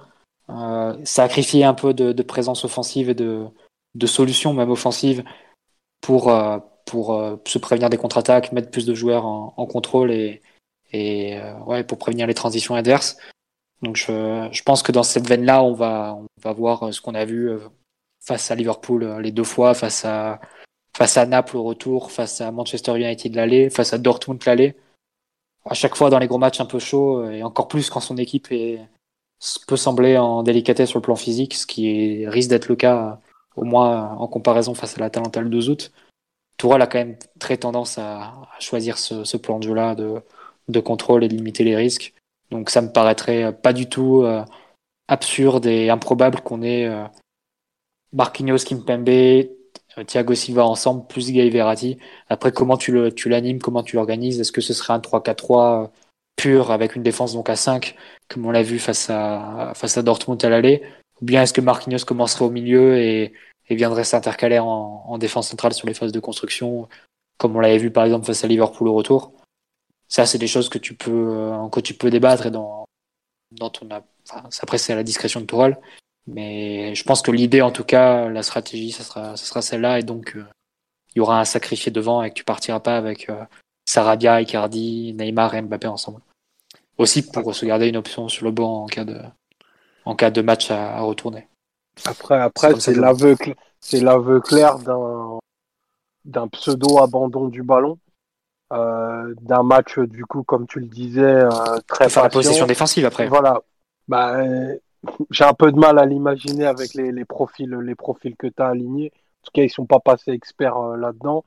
[1.05, 3.47] sacrifier un peu de, présence offensive et de,
[3.95, 5.23] de solutions, même offensives,
[6.01, 6.33] pour,
[6.87, 10.41] pour se prévenir des contre-attaques, mettre plus de joueurs en, en contrôle et,
[10.93, 13.19] et ouais, pour prévenir les transitions adverses.
[13.82, 17.15] Donc je, je pense que dans cette veine-là, on va, on va voir ce qu'on
[17.15, 17.51] a vu
[18.20, 20.40] face à Liverpool les deux fois, face à,
[20.97, 24.77] face à Naples au retour, face à Manchester United l'aller, face à Dortmund l'aller.
[25.65, 28.16] À chaque fois dans les gros matchs un peu chauds, et encore plus quand son
[28.16, 28.81] équipe est,
[29.66, 33.20] peut sembler en délicatesse sur le plan physique, ce qui risque d'être le cas
[33.57, 35.93] au moins en comparaison face à l'Atalanta le 2 août.
[36.57, 40.20] Tourelle a quand même très tendance à, choisir ce, plan de jeu-là de,
[40.69, 42.12] de, contrôle et de limiter les risques.
[42.51, 44.45] Donc ça me paraîtrait pas du tout euh,
[45.09, 47.05] absurde et improbable qu'on ait euh,
[48.13, 49.09] Marquinhos, Kimpembe,
[49.99, 51.99] euh, Thiago Silva ensemble, plus Guy Verratti.
[52.29, 54.41] Après, comment tu l'animes, comment tu l'organises?
[54.41, 55.89] Est-ce que ce serait un 3-4-3 euh,
[56.37, 57.97] pur avec une défense donc à 5,
[58.29, 60.83] comme on l'a vu face à, face à Dortmund à l'aller?
[61.21, 63.33] Ou bien est-ce que Marquinhos commencerait au milieu et,
[63.69, 66.89] viendrait s'intercaler en, défense centrale sur les phases de construction,
[67.39, 69.33] comme on l'avait vu par exemple face à Liverpool au retour?
[70.11, 72.85] Ça, c'est des choses que tu peux, euh, que tu peux débattre et dans,
[73.53, 73.89] dans ton.
[74.28, 75.78] Enfin, après, c'est à la discrétion de Tourelle.
[76.27, 80.01] Mais je pense que l'idée, en tout cas, la stratégie, ça sera, ça sera celle-là.
[80.01, 80.45] Et donc, euh,
[81.15, 83.45] il y aura un sacrifié devant et que tu partiras pas avec euh,
[83.87, 86.20] Sarabia, Icardi, Neymar et Mbappé ensemble.
[86.99, 89.19] Aussi pour se garder une option sur le banc en cas de,
[90.05, 91.49] en cas de match à, retourner.
[92.05, 93.37] Après, après c'est l'aveu,
[93.81, 95.39] c'est l'aveu clair d'un,
[96.24, 97.99] d'un pseudo abandon du ballon.
[98.73, 101.51] Euh, d'un match du coup comme tu le disais euh,
[101.89, 103.61] très faire la possession défensive après voilà
[104.07, 104.37] bah,
[105.31, 108.63] j'ai un peu de mal à l'imaginer avec les, les, profils, les profils que tu
[108.63, 109.13] as alignés.
[109.15, 111.45] En tout cas, ils sont pas passés experts euh, là-dedans.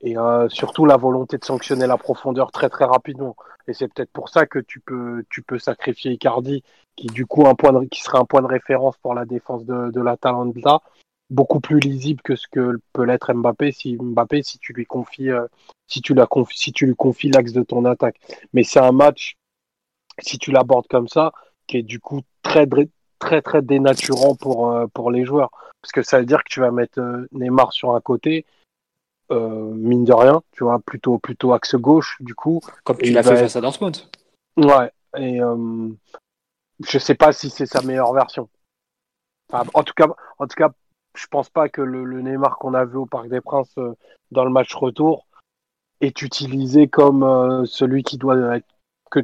[0.00, 3.34] Et euh, surtout la volonté de sanctionner la profondeur très très rapidement.
[3.66, 6.62] Et c'est peut-être pour ça que tu peux, tu peux sacrifier Icardi,
[6.94, 9.64] qui du coup un point de, qui serait un point de référence pour la défense
[9.64, 10.80] de, de l'Atalanta,
[11.30, 15.30] beaucoup plus lisible que ce que peut l'être Mbappé si Mbappé si tu lui confies,
[15.30, 15.46] euh,
[15.88, 18.20] si tu la confies, si tu lui confies l'axe de ton attaque.
[18.52, 19.36] Mais c'est un match,
[20.20, 21.32] si tu l'abordes comme ça,
[21.66, 22.66] qui est du coup très
[23.18, 25.50] très très dénaturant pour euh, pour les joueurs.
[25.82, 28.44] Parce que ça veut dire que tu vas mettre euh, Neymar sur un côté
[29.30, 33.22] euh, mine de rien tu vois plutôt plutôt axe gauche du coup comme tu l'as
[33.22, 33.96] fait face à Dortmund.
[34.56, 35.40] Ouais et
[36.86, 38.48] je sais pas si c'est sa meilleure version.
[39.52, 40.06] En tout cas
[40.38, 40.70] en tout cas
[41.14, 43.74] je pense pas que le, le Neymar qu'on a vu au Parc des Princes
[44.30, 45.27] dans le match retour
[46.00, 48.66] est utilisé comme celui qui doit être
[49.10, 49.20] que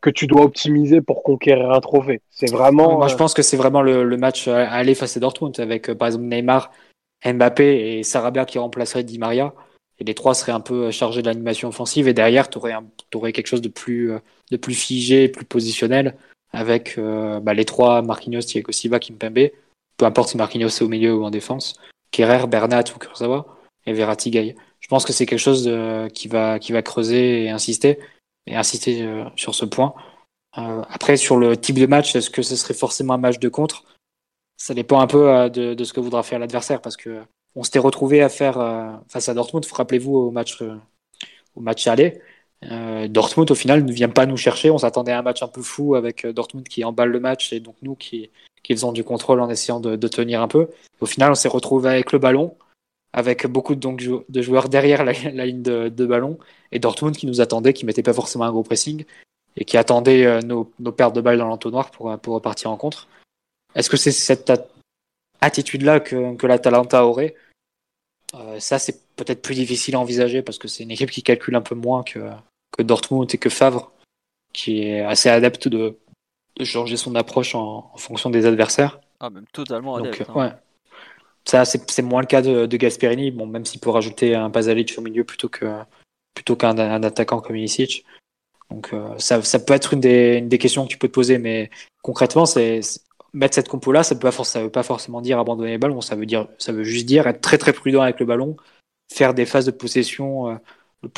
[0.00, 2.20] que tu dois optimiser pour conquérir un trophée.
[2.30, 2.98] C'est vraiment.
[2.98, 5.90] Moi, je euh, pense que c'est vraiment le, match à aller face à Dortmund avec,
[5.90, 6.70] euh, par exemple, Neymar,
[7.24, 9.54] Mbappé et Sarabia qui remplacerait Di Maria.
[9.98, 12.08] Et les trois seraient un peu euh, chargés de l'animation offensive.
[12.08, 12.74] Et derrière, tu aurais,
[13.14, 14.12] aurais, quelque chose de plus,
[14.50, 16.16] de plus figé, plus positionnel
[16.52, 19.50] avec bah, les trois Marquinhos, Thiago Silva, Kimpembe.
[19.96, 21.74] Peu importe si Marquinhos est au milieu ou en défense.
[22.10, 23.56] Kerrer, Bernat ou Kurzawa.
[23.86, 24.56] Et Verratti Gay.
[24.90, 25.70] Je pense que c'est quelque chose
[26.12, 28.00] qui, va, creuser et insister
[28.48, 29.94] et insister euh, sur ce point.
[30.58, 33.48] Euh, après, sur le type de match, est-ce que ce serait forcément un match de
[33.48, 33.84] contre?
[34.56, 37.22] Ça dépend un peu euh, de, ce que voudra faire l'adversaire, parce que
[37.54, 38.58] on s'était retrouvé à faire
[39.08, 39.64] face à Dortmund.
[39.64, 40.60] Rappelez-vous au match
[41.54, 42.20] au match aller.
[43.08, 44.70] Dortmund au final ne vient pas nous chercher.
[44.70, 47.58] On s'attendait à un match un peu fou avec Dortmund qui emballe le match et
[47.60, 48.30] donc nous qui,
[48.62, 50.68] qui faisons du contrôle en essayant de, de tenir un peu.
[51.00, 52.56] Au final, on s'est retrouvé avec le ballon
[53.12, 56.38] avec beaucoup de, donc, de joueurs derrière la, ligne de, de, ballon,
[56.72, 59.04] et Dortmund qui nous attendait, qui mettait pas forcément un gros pressing,
[59.56, 62.76] et qui attendait euh, nos, nos, pertes de balles dans l'entonnoir pour, pour repartir en
[62.76, 63.08] contre.
[63.74, 64.52] Est-ce que c'est cette
[65.40, 67.34] attitude-là que, que l'Atalanta aurait?
[68.34, 71.56] Euh, Ça, c'est peut-être plus difficile à envisager, parce que c'est une équipe qui calcule
[71.56, 72.30] un peu moins que,
[72.76, 73.92] que Dortmund et que Favre,
[74.52, 75.98] qui est assez adepte de,
[76.56, 79.00] de changer son approche en, en, fonction des adversaires.
[79.18, 80.20] Ah, même totalement adepte.
[80.20, 80.40] Donc, hein.
[80.40, 80.52] ouais.
[81.44, 85.00] Ça, c'est moins le cas de, Gasperini, bon, même s'il peut rajouter un Pasalic au
[85.00, 85.66] milieu plutôt que
[86.34, 88.04] plutôt qu'un attaquant comme Ilicic.
[88.70, 91.70] Donc euh, ça, peut être une des, questions que tu peux te poser, mais
[92.02, 92.44] concrètement,
[93.32, 94.20] mettre cette compo-là, ça ne
[94.62, 97.40] veut pas forcément dire abandonner les ballons, ça veut, dire, ça veut juste dire être
[97.40, 98.56] très très prudent avec le ballon,
[99.12, 100.54] faire des phases de possession euh,
[101.02, 101.10] le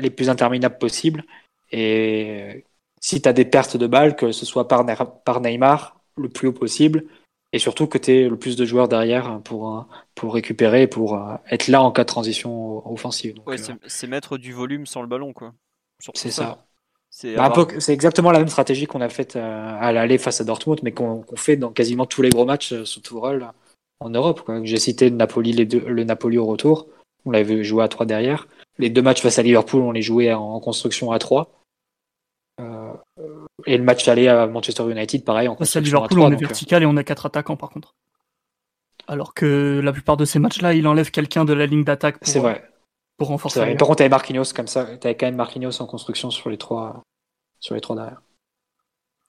[0.00, 1.24] les plus interminables possibles.
[1.72, 2.64] Et
[3.00, 4.84] si tu as des pertes de balles, que ce soit par
[5.40, 7.04] Neymar, le plus haut possible,
[7.54, 9.86] et surtout que tu aies le plus de joueurs derrière pour,
[10.16, 13.36] pour récupérer, pour euh, être là en cas de transition offensive.
[13.46, 15.54] Ouais, euh, c'est mettre du volume sans le ballon, quoi.
[16.14, 16.66] C'est ça.
[17.10, 17.52] C'est bah,
[17.88, 21.24] exactement la même stratégie qu'on a faite euh, à l'aller face à Dortmund, mais qu'on
[21.36, 23.46] fait dans quasiment tous les gros matchs sous Tourelle
[24.00, 24.50] en Europe.
[24.64, 26.88] J'ai cité le Napoli, les deux, le Napoli au retour,
[27.24, 28.48] on l'avait joué à trois derrière.
[28.78, 31.52] les deux matchs face à Liverpool, on les jouait en construction à 3.
[32.60, 32.92] Euh,
[33.66, 35.48] et le match aller à Manchester United, pareil.
[35.48, 37.94] En à Liverpool, on est vertical et on a quatre attaquants par contre.
[39.06, 42.42] Alors que la plupart de ces matchs-là, il enlève quelqu'un de la ligne d'attaque pour,
[42.42, 42.64] vrai.
[43.18, 43.60] pour renforcer.
[43.76, 44.84] Par contre, t'avais Marquinhos comme ça.
[44.96, 47.02] T'avais quand même Marquinhos en construction sur les trois,
[47.60, 48.22] sur les trois derrière.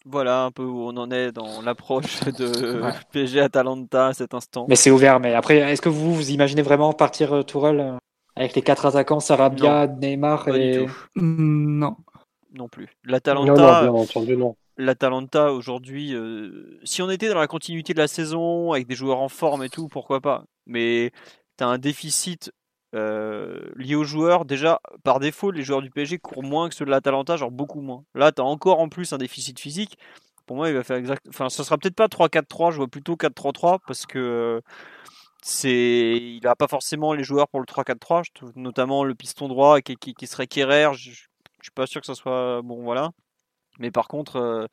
[0.06, 2.82] Voilà un peu où on en est dans l'approche de
[3.12, 4.66] PSG Atalanta à cet instant.
[4.70, 5.20] Mais c'est ouvert.
[5.20, 7.98] Mais après, est-ce que vous vous imaginez vraiment partir euh, Tourelle euh,
[8.36, 10.86] avec les quatre attaquants, Sarabia, Neymar et
[11.16, 11.96] mm, non
[12.56, 12.88] non plus.
[13.04, 13.92] L'Atalanta,
[14.78, 19.20] l'Atalanta aujourd'hui, euh, si on était dans la continuité de la saison avec des joueurs
[19.20, 20.46] en forme et tout, pourquoi pas.
[20.66, 21.12] Mais
[21.58, 22.52] tu as un déficit
[22.94, 24.46] lié aux joueurs.
[24.46, 27.82] Déjà, par défaut, les joueurs du PSG courent moins que ceux de l'Atalanta, genre beaucoup
[27.82, 28.06] moins.
[28.14, 29.98] Là, tu as encore en plus un déficit physique.
[30.46, 31.26] Pour moi, il va faire exact.
[31.28, 34.62] Enfin, ça sera peut-être pas 3-4-3, je vois plutôt 4-3-3 parce que
[35.42, 38.24] c'est, il n'a pas forcément les joueurs pour le 3-4-3,
[38.56, 40.92] notamment le piston droit qui, qui, serait Kerrer.
[40.94, 41.12] Je,
[41.66, 43.12] suis pas sûr que ça soit bon, voilà.
[43.80, 44.70] Mais par contre,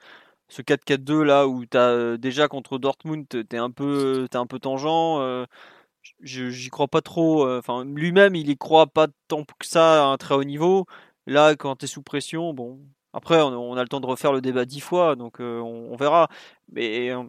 [0.48, 4.47] ce 4-4-2 là où tu as déjà contre Dortmund, tu es un peu, es un
[4.47, 5.47] peu tangent
[6.23, 7.47] j'y crois pas trop.
[7.47, 10.86] Euh, enfin, lui-même, il y croit pas tant que ça à un très haut niveau.
[11.27, 12.81] Là, quand tu es sous pression, bon.
[13.14, 16.28] Après, on, a le temps de refaire le débat dix fois, donc euh, on, verra.
[16.73, 17.24] Mais euh,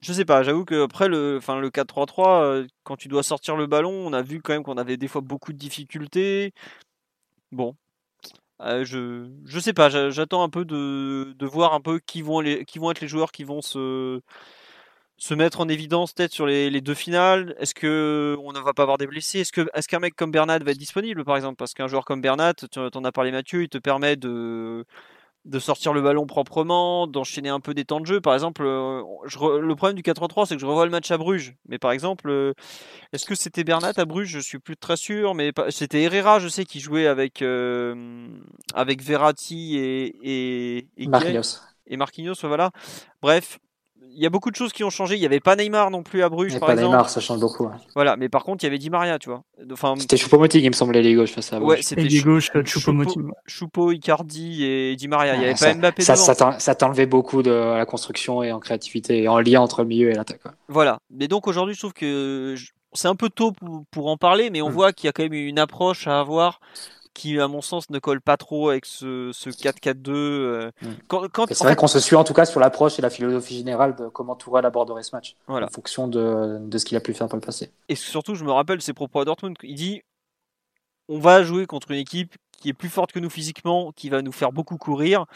[0.00, 3.66] je sais pas, j'avoue que après le, enfin, le 4-3-3, quand tu dois sortir le
[3.66, 6.52] ballon, on a vu quand même qu'on avait des fois beaucoup de difficultés.
[7.52, 7.76] Bon,
[8.60, 12.64] je, je sais pas, j'attends un peu de, de voir un peu qui vont, les,
[12.64, 14.20] qui vont être les joueurs qui vont se
[15.20, 17.54] se mettre en évidence peut-être sur les, deux finales.
[17.58, 19.40] Est-ce que on ne va pas avoir des blessés?
[19.40, 21.56] Est-ce que est-ce qu'un mec comme Bernat va être disponible par exemple?
[21.56, 24.86] Parce qu'un joueur comme Bernat, tu en as parlé Mathieu, il te permet de
[25.44, 28.20] de sortir le ballon proprement, d'enchaîner un peu des temps de jeu.
[28.20, 29.02] Par exemple, euh,
[29.32, 31.54] le problème du 4-3, c'est que je revois le match à Bruges.
[31.68, 32.52] Mais par exemple, euh,
[33.12, 34.28] est-ce que c'était Bernat à Bruges?
[34.28, 35.34] Je suis plus très sûr.
[35.34, 38.28] Mais c'était Herrera, je sais, qui jouait avec, euh,
[38.74, 41.60] avec Verratti et, et, et Marquinhos.
[41.86, 42.70] Et Marquinhos, voilà.
[43.22, 43.58] Bref,
[44.14, 45.16] il y a beaucoup de choses qui ont changé.
[45.16, 47.68] Il n'y avait pas Neymar non plus à Bruges, par pas Neymar, ça change beaucoup.
[47.94, 49.42] Voilà, mais par contre, il y avait Di Maria, tu vois.
[49.72, 53.30] Enfin, c'était Choupo-Moting, il me semblait, les gauche face à Ouais, c'était Choupo-Moting.
[53.46, 55.34] Choupo, Icardi et Di Maria.
[55.34, 56.58] Il n'y avait pas Mbappé ça, devant.
[56.58, 60.10] Ça t'enlevait beaucoup de la construction et en créativité et en lien entre le milieu
[60.10, 60.42] et l'attaque.
[60.68, 61.00] Voilà.
[61.10, 62.56] Mais donc aujourd'hui, je trouve que
[62.92, 63.52] c'est un peu tôt
[63.90, 64.72] pour, en parler, mais on hmm.
[64.72, 66.60] voit qu'il y a quand même une approche à avoir
[67.14, 70.10] qui, à mon sens, ne colle pas trop avec ce, 4-4-2.
[70.10, 71.26] Euh, mm.
[71.48, 74.08] C'est vrai qu'on se suit en tout cas sur l'approche et la philosophie générale de
[74.08, 77.36] comment Tourelle aborderait ce match, en fonction de, de ce qu'il a pu faire par
[77.36, 77.70] le passé.
[77.88, 79.56] Et surtout, je me rappelle ses propos à Dortmund.
[79.62, 80.02] Il dit
[81.10, 84.22] on va jouer contre une équipe qui est plus forte que nous physiquement, qui va
[84.22, 85.26] nous faire beaucoup courir.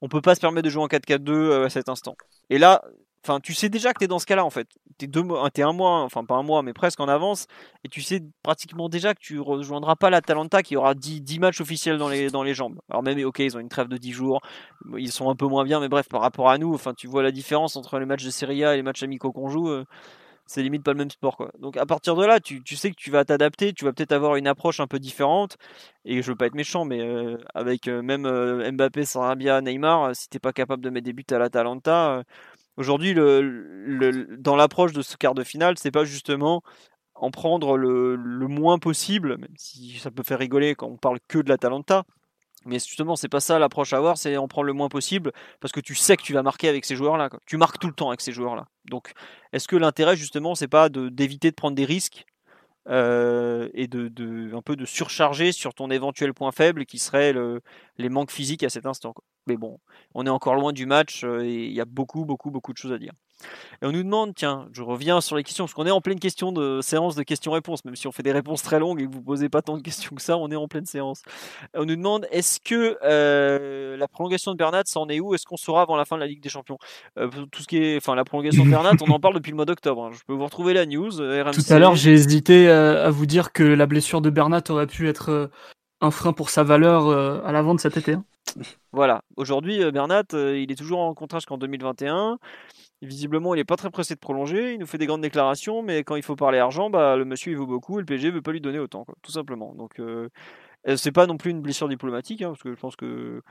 [0.00, 2.16] On peut pas se permettre de jouer en 4-4-2 euh, à cet instant.
[2.50, 2.84] Et là,
[3.24, 4.68] Enfin, tu sais déjà que tu es dans ce cas-là en fait.
[4.98, 7.46] Tu es, un mois, enfin pas un mois, mais presque en avance.
[7.82, 11.38] Et tu sais pratiquement déjà que tu rejoindras pas la Talenta qui aura 10, 10,
[11.38, 12.78] matchs officiels dans les, dans les jambes.
[12.90, 14.42] Alors même, ok, ils ont une trêve de 10 jours.
[14.98, 17.22] Ils sont un peu moins bien, mais bref, par rapport à nous, enfin, tu vois
[17.22, 19.70] la différence entre les matchs de Serie A et les matchs amicaux qu'on joue.
[19.70, 19.84] Euh,
[20.46, 21.50] c'est limite pas le même sport quoi.
[21.58, 24.12] Donc à partir de là, tu, tu sais que tu vas t'adapter, tu vas peut-être
[24.12, 25.56] avoir une approche un peu différente.
[26.04, 28.28] Et je veux pas être méchant, mais euh, avec euh, même
[28.72, 32.22] Mbappé, Sarabia, Neymar, si t'es pas capable de mettre des buts à la Talenta
[32.76, 36.62] Aujourd'hui, dans l'approche de ce quart de finale, c'est pas justement
[37.14, 38.16] en prendre le,
[38.48, 42.04] moins possible, même si ça peut faire rigoler quand on parle que de la Talenta.
[42.66, 45.70] Mais justement, c'est pas ça l'approche à avoir, c'est en prendre le moins possible parce
[45.70, 47.28] que tu sais que tu vas marquer avec ces joueurs-là.
[47.46, 48.66] Tu marques tout le temps avec ces joueurs-là.
[48.86, 49.12] Donc,
[49.52, 52.24] est-ce que l'intérêt justement, c'est pas d'éviter de, prendre des risques
[52.88, 57.60] euh, et de, un peu de surcharger sur ton éventuel point faible qui serait le,
[57.98, 59.14] les manques physiques à cet instant.
[59.46, 59.78] Mais bon,
[60.14, 62.78] on est encore loin du match euh, et il y a beaucoup, beaucoup, beaucoup de
[62.78, 63.12] choses à dire.
[63.82, 66.18] Et on nous demande, tiens, je reviens sur les questions, parce qu'on est en pleine
[66.18, 69.12] question de séance de questions-réponses, même si on fait des réponses très longues et que
[69.12, 71.22] vous posez pas tant de questions que ça, on est en pleine séance.
[71.74, 75.34] On nous demande, est-ce que euh, la prolongation de Bernat, ça en est où?
[75.34, 76.78] Est-ce qu'on saura avant la fin de la Ligue des Champions?
[77.18, 79.56] Euh, Tout ce qui est, enfin, la prolongation de Bernat, on en parle depuis le
[79.56, 80.04] mois d'octobre.
[80.04, 80.10] Hein.
[80.14, 81.10] Je peux vous retrouver la news.
[81.10, 85.08] Tout à l'heure, j'ai hésité à vous dire que la blessure de Bernat aurait pu
[85.08, 85.50] être
[86.04, 87.08] un frein pour sa valeur
[87.44, 88.14] à la vente cet été.
[88.14, 88.24] Hein.
[88.92, 89.22] Voilà.
[89.36, 92.38] Aujourd'hui, euh, Bernat, euh, il est toujours en contrat jusqu'en 2021.
[93.02, 94.74] Visiblement, il n'est pas très pressé de prolonger.
[94.74, 97.52] Il nous fait des grandes déclarations, mais quand il faut parler argent, bah, le monsieur
[97.52, 99.74] il vaut beaucoup et le PSG veut pas lui donner autant, tout simplement.
[99.74, 100.28] Donc, euh,
[100.96, 103.42] c'est pas non plus une blessure diplomatique, hein, parce que je pense que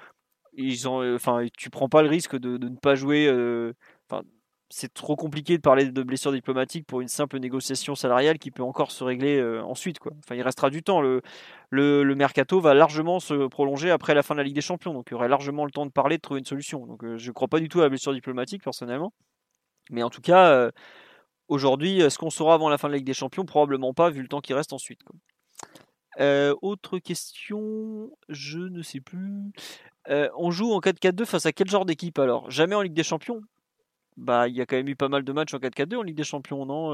[0.54, 3.28] ils ont, enfin, tu prends pas le risque de, ne pas jouer.
[4.70, 8.64] C'est trop compliqué de parler de blessure diplomatique pour une simple négociation salariale qui peut
[8.64, 9.98] encore se régler euh, ensuite.
[10.20, 11.00] Enfin, il restera du temps.
[11.00, 11.22] Le,
[12.16, 14.94] mercato va largement se prolonger après la fin de la Ligue des Champions.
[14.94, 16.88] Donc il y aurait largement le temps de parler, de trouver une solution.
[16.88, 19.14] Donc euh, je ne crois pas du tout à la blessure diplomatique personnellement.
[19.92, 20.72] Mais en tout cas, euh,
[21.50, 24.22] aujourd'hui, est-ce qu'on saura avant la fin de la Ligue des Champions Probablement pas, vu
[24.22, 25.02] le temps qui reste ensuite.
[26.20, 29.52] autre question, je ne sais plus.
[30.08, 32.50] on joue en 4-4-2 face à quel genre d'équipe alors?
[32.50, 33.42] Jamais en Ligue des Champions?
[34.18, 36.16] Bah, il y a quand même eu pas mal de matchs en 4-4-2 en Ligue
[36.16, 36.94] des Champions, non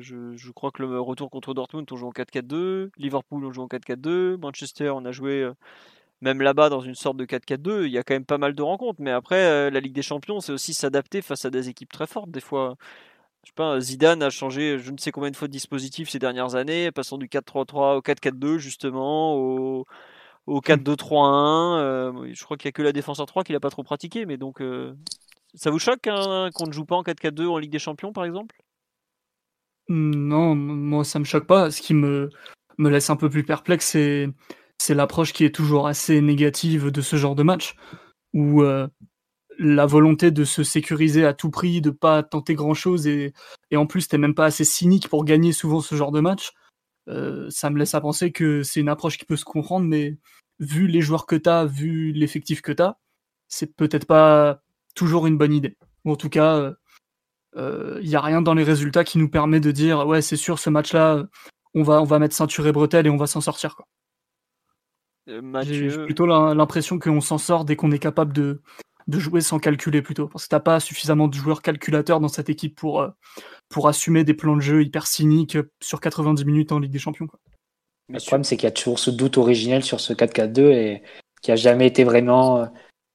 [0.00, 2.90] je, je, crois que le retour contre Dortmund, on joue en 4-4-2.
[2.96, 4.36] Liverpool, on joue en 4-4-2.
[4.38, 5.50] Manchester, on a joué
[6.20, 7.86] même là-bas dans une sorte de 4-4-2.
[7.86, 9.00] Il y a quand même pas mal de rencontres.
[9.00, 12.30] Mais après, la Ligue des Champions, c'est aussi s'adapter face à des équipes très fortes.
[12.30, 12.76] Des fois,
[13.44, 16.18] je sais pas, Zidane a changé je ne sais combien de fois de dispositif ces
[16.18, 19.86] dernières années, passant du 4-3-3 au 4-4-2 justement, au,
[20.46, 22.34] au 4-2-3-1.
[22.34, 24.26] je crois qu'il n'y a que la défense en 3 qu'il n'a pas trop pratiqué,
[24.26, 24.60] mais donc
[25.54, 28.56] ça vous choque qu'on ne joue pas en 4-4-2 en Ligue des Champions, par exemple?
[29.88, 31.70] Non, moi ça me choque pas.
[31.70, 32.30] Ce qui me,
[32.78, 34.28] me laisse un peu plus perplexe, c'est,
[34.78, 37.74] c'est l'approche qui est toujours assez négative de ce genre de match,
[38.32, 38.86] où euh,
[39.58, 43.32] la volonté de se sécuriser à tout prix, de pas tenter grand-chose, et,
[43.70, 46.52] et en plus t'es même pas assez cynique pour gagner souvent ce genre de match,
[47.08, 50.18] euh, ça me laisse à penser que c'est une approche qui peut se comprendre, mais
[50.60, 52.94] vu les joueurs que t'as, vu l'effectif que t'as,
[53.48, 54.62] c'est peut-être pas
[54.94, 55.76] toujours une bonne idée.
[56.04, 56.72] Ou en tout cas,
[57.54, 60.22] il euh, n'y euh, a rien dans les résultats qui nous permet de dire ouais
[60.22, 61.24] c'est sûr ce match-là,
[61.74, 63.86] on va on va mettre ceinture et bretelles et on va s'en sortir quoi.
[65.28, 68.62] Euh, J'ai plutôt l'impression qu'on s'en sort dès qu'on est capable de,
[69.06, 70.26] de jouer sans calculer plutôt.
[70.28, 73.06] Parce que t'as pas suffisamment de joueurs calculateurs dans cette équipe pour,
[73.68, 77.28] pour assumer des plans de jeu hyper cyniques sur 90 minutes en Ligue des Champions.
[77.28, 77.38] Quoi.
[78.08, 81.02] Le problème, c'est qu'il y a toujours ce doute originel sur ce 4-4-2 et
[81.42, 82.68] qui a jamais été vraiment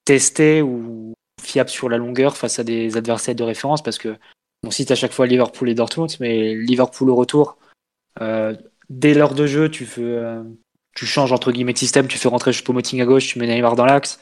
[0.05, 1.15] testé ou
[1.45, 4.17] fiable sur la longueur face à des adversaires de référence parce que
[4.65, 7.57] on cite à chaque fois Liverpool et Dortmund, mais Liverpool au retour,
[8.21, 8.55] euh,
[8.89, 10.43] dès l'heure de jeu, tu fais, euh,
[10.95, 13.75] tu changes entre guillemets de système, tu fais rentrer Choupo-Moting à gauche, tu mets Neymar
[13.75, 14.19] dans l'axe,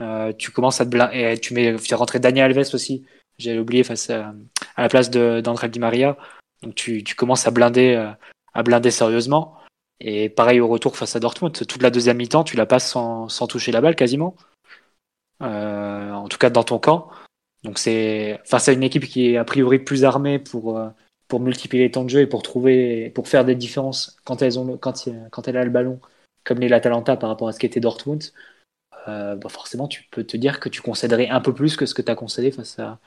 [0.00, 3.04] euh, tu commences à te et tu mets, fais rentrer Daniel Alves aussi,
[3.38, 4.34] j'ai oublié face à,
[4.76, 6.16] à, la place d'André Di Maria,
[6.62, 8.12] donc tu, tu commences à blinder,
[8.54, 9.56] à blinder sérieusement.
[9.98, 13.30] Et pareil au retour face à Dortmund, toute la deuxième mi-temps, tu la passes sans,
[13.30, 14.36] sans toucher la balle quasiment.
[15.42, 17.10] Euh, en tout cas dans ton camp.
[17.64, 20.88] Donc c'est face à une équipe qui est a priori plus armée pour euh,
[21.28, 24.58] pour multiplier les temps de jeu et pour trouver pour faire des différences quand elles
[24.58, 26.00] ont quand quand elle a le ballon
[26.44, 28.22] comme les l'Atalanta par rapport à ce qu'était Dortmund.
[29.08, 31.94] Euh, bah forcément tu peux te dire que tu concéderais un peu plus que ce
[31.94, 32.98] que tu as concédé face à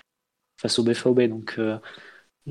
[0.61, 1.77] face au BFOB donc euh,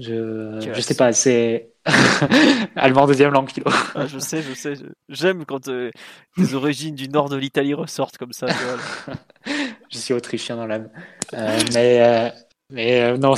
[0.01, 1.71] je, je sais pas, c'est
[2.77, 3.67] allemand deuxième langue kilo.
[3.95, 4.75] Ah, je sais, je sais.
[5.09, 5.91] J'aime quand euh,
[6.37, 8.47] les origines du nord de l'Italie ressortent comme ça.
[9.91, 10.91] je suis autrichien dans l'âme.
[11.35, 12.29] Euh, mais euh,
[12.71, 13.35] mais euh, non,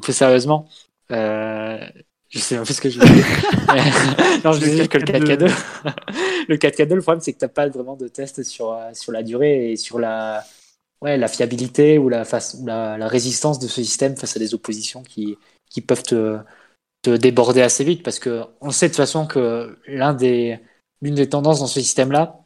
[0.00, 0.68] plus sérieusement,
[1.10, 3.26] je sais un peu ce que je veux dire.
[4.44, 5.52] non, je veux dire que le 4K2,
[6.48, 9.72] le 4K2, le problème c'est que t'as pas vraiment de test sur sur la durée
[9.72, 10.44] et sur la
[11.02, 14.54] ouais la fiabilité ou la face la, la résistance de ce système face à des
[14.54, 15.36] oppositions qui
[15.70, 16.38] qui peuvent te,
[17.02, 20.60] te déborder assez vite parce que on sait de toute façon que l'un des
[21.02, 22.40] l'une des tendances dans ce système-là,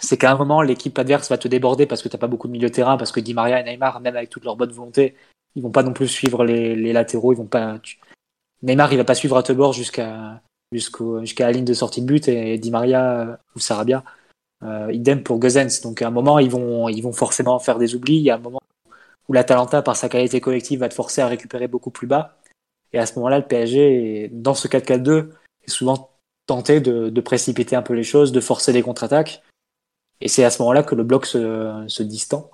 [0.00, 2.52] c'est qu'à un moment l'équipe adverse va te déborder parce que t'as pas beaucoup de
[2.52, 5.16] milieu de terrain, parce que Di Maria et Neymar, même avec toute leur bonne volonté,
[5.54, 7.80] ils vont pas non plus suivre les, les latéraux, ils vont pas.
[8.62, 12.06] Neymar, il va pas suivre à te bord jusqu'à jusqu'à la ligne de sortie de
[12.06, 14.04] but et Di Maria ou Sarabia.
[14.64, 15.80] Euh, idem pour Gozens.
[15.82, 18.16] Donc à un moment, ils vont ils vont forcément faire des oublis.
[18.16, 18.60] Il y a un moment
[19.28, 22.37] où l'Atalanta, par sa qualité collective, va te forcer à récupérer beaucoup plus bas.
[22.92, 25.30] Et à ce moment-là, le PSG, dans ce 4-4-2,
[25.66, 26.10] est souvent
[26.46, 29.42] tenté de, de, précipiter un peu les choses, de forcer des contre-attaques.
[30.20, 32.50] Et c'est à ce moment-là que le bloc se, se distend.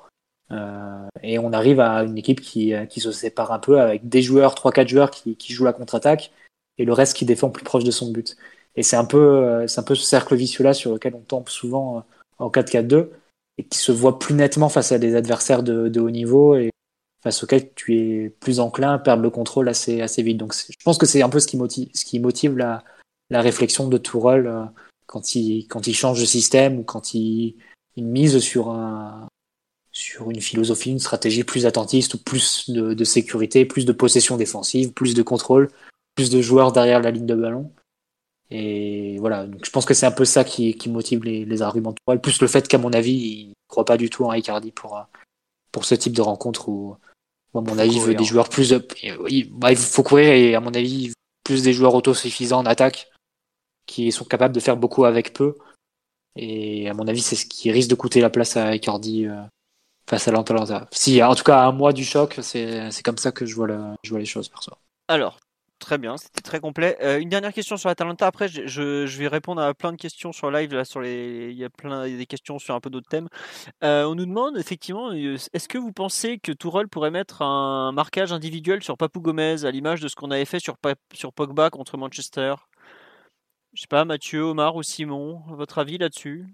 [0.51, 4.23] Euh, et on arrive à une équipe qui, qui se sépare un peu avec des
[4.23, 6.32] joueurs, 3-4 joueurs qui, qui jouent la contre-attaque
[6.77, 8.36] et le reste qui défend plus proche de son but.
[8.77, 12.05] Et c'est un peu, c'est un peu ce cercle vicieux-là sur lequel on tombe souvent
[12.39, 13.09] en 4-4-2
[13.59, 16.56] et qui se voit plus nettement face à des adversaires de, de haut niveau
[17.24, 20.36] face auquel tu es plus enclin à perdre le contrôle assez, assez vite.
[20.36, 22.84] Donc je pense que c'est un peu ce qui motive, ce qui motive la,
[23.30, 24.64] la réflexion de Tourelle euh,
[25.06, 27.56] quand il, quand il change de système ou quand il,
[27.96, 29.26] il mise sur, un,
[29.90, 34.92] sur une philosophie, une stratégie plus attentiste ou plus de, sécurité, plus de possession défensive,
[34.92, 35.70] plus de contrôle,
[36.14, 37.72] plus de joueurs derrière la ligne de ballon.
[38.51, 41.62] Et voilà, donc je pense que c'est un peu ça qui, qui motive les, les
[41.62, 44.26] arguments de Tourelle, plus le fait qu'à mon avis, il ne croit pas du tout
[44.26, 45.02] en Icardi pour,
[45.72, 46.96] pour ce type de rencontre où
[47.59, 48.72] à mon avis, il veut des joueurs plus.
[48.72, 51.12] Bah, il faut courir et à mon avis,
[51.44, 53.10] plus des joueurs autosuffisants en attaque
[53.86, 55.55] qui sont capables de faire beaucoup avec peu.
[56.36, 59.43] Et à mon avis, c'est ce qui risque de coûter la place à Icardi euh,
[60.09, 60.89] face à l'Atalanta.
[60.90, 63.68] Si, en tout cas, à un mois du choc, c'est comme ça que je vois,
[63.68, 64.72] le, je vois les choses, perso.
[65.06, 65.39] Alors,
[65.80, 66.96] Très bien, c'était très complet.
[67.02, 68.26] Euh, une dernière question sur l'Atalanta.
[68.26, 70.72] Après, je, vais répondre à plein de questions sur live.
[70.72, 73.28] Là, sur les, il y a plein des questions sur un peu d'autres thèmes.
[73.82, 77.92] Euh, on nous demande effectivement, euh, est-ce que vous pensez que Tourelle pourrait mettre un
[77.92, 80.76] marquage individuel sur Papou Gomez à l'image de ce qu'on avait fait sur,
[81.12, 82.55] sur Pogba contre Manchester?
[83.74, 86.46] Je sais pas, Mathieu, Omar ou Simon, votre avis là-dessus?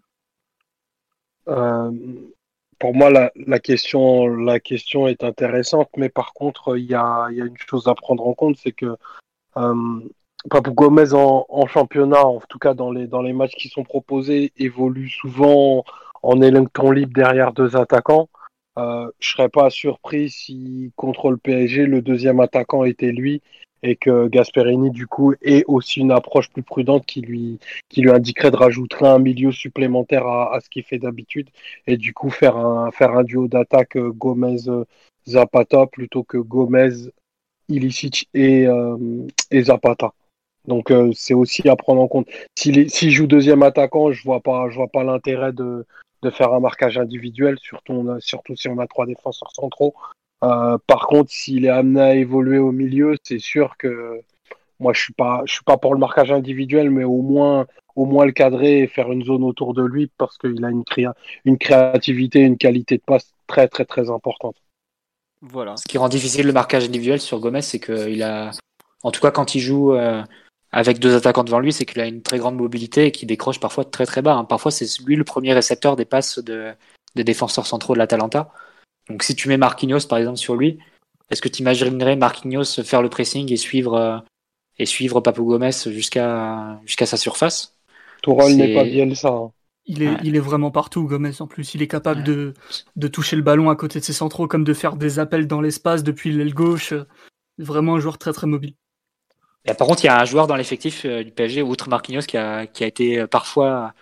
[2.81, 4.27] Pour moi, la, question,
[5.07, 8.73] est intéressante, mais par contre, il y a, une chose à prendre en compte, c'est
[8.73, 8.97] que
[9.59, 10.01] euh,
[10.49, 14.53] Papou Gomez en, championnat, en tout cas dans les, dans les matchs qui sont proposés,
[14.57, 15.85] évolue souvent
[16.23, 18.31] en électron libre derrière deux attaquants.
[18.79, 23.43] Euh, je serais pas surpris si contre le PSG, le deuxième attaquant était lui
[23.83, 27.59] et que Gasperini du coup ait aussi une approche plus prudente qui lui
[27.89, 31.49] qui lui indiquerait de rajouter un milieu supplémentaire à, ce qu'il fait d'habitude
[31.87, 34.65] et du coup faire un faire un duo d'attaque euh, Gomez
[35.27, 37.11] Zapata plutôt que Gomez
[37.69, 38.97] Ilicic et, euh,
[39.51, 40.13] et Zapata.
[40.67, 42.29] Donc euh, c'est aussi à prendre en compte.
[42.59, 45.87] S'il si joue deuxième attaquant, je vois pas je vois pas l'intérêt de
[46.23, 49.95] de faire un marquage individuel, surtout, surtout si on a trois défenseurs centraux.
[50.43, 54.23] Euh, par contre, s'il est amené à évoluer au milieu, c'est sûr que
[54.79, 58.07] moi je suis pas, je suis pas pour le marquage individuel, mais au moins, au
[58.07, 61.15] moins le cadrer et faire une zone autour de lui parce qu'il a une, créa
[61.45, 64.57] une créativité, une qualité de passe très très très importante.
[65.43, 65.77] Voilà.
[65.77, 68.51] Ce qui rend difficile le marquage individuel sur Gomez, c'est qu'il a,
[69.03, 70.23] en tout cas quand il joue euh,
[70.73, 73.61] avec deux attaquants devant lui, c'est qu'il a une très grande mobilité et qu'il décroche
[73.61, 74.35] parfois très très bas.
[74.35, 74.45] Hein.
[74.45, 76.73] Parfois c'est lui le premier récepteur des passes de,
[77.15, 78.51] des défenseurs centraux de l'Atalanta.
[79.11, 80.79] Donc si tu mets Marquinhos par exemple sur lui,
[81.31, 84.19] est-ce que tu imaginerais Marquinhos faire le pressing et suivre euh,
[84.79, 87.77] et suivre Gomez jusqu'à jusqu'à sa surface?
[88.23, 89.29] Tourelle n'est pas bien ça.
[89.29, 89.53] Hein.
[89.87, 90.17] Il est, ouais.
[90.23, 91.75] il est vraiment partout, Gomez, en plus.
[91.75, 92.27] Il est capable ouais.
[92.27, 92.55] de,
[92.97, 95.61] de toucher le ballon à côté de ses centraux, comme de faire des appels dans
[95.61, 96.95] l'espace depuis l'aile gauche.
[97.59, 98.75] Vraiment un joueur très très mobile.
[99.65, 102.23] Et par contre, il y a un joueur dans l'effectif euh, du PSG, outre Marquinhos,
[102.23, 103.93] qui a, qui a été euh, parfois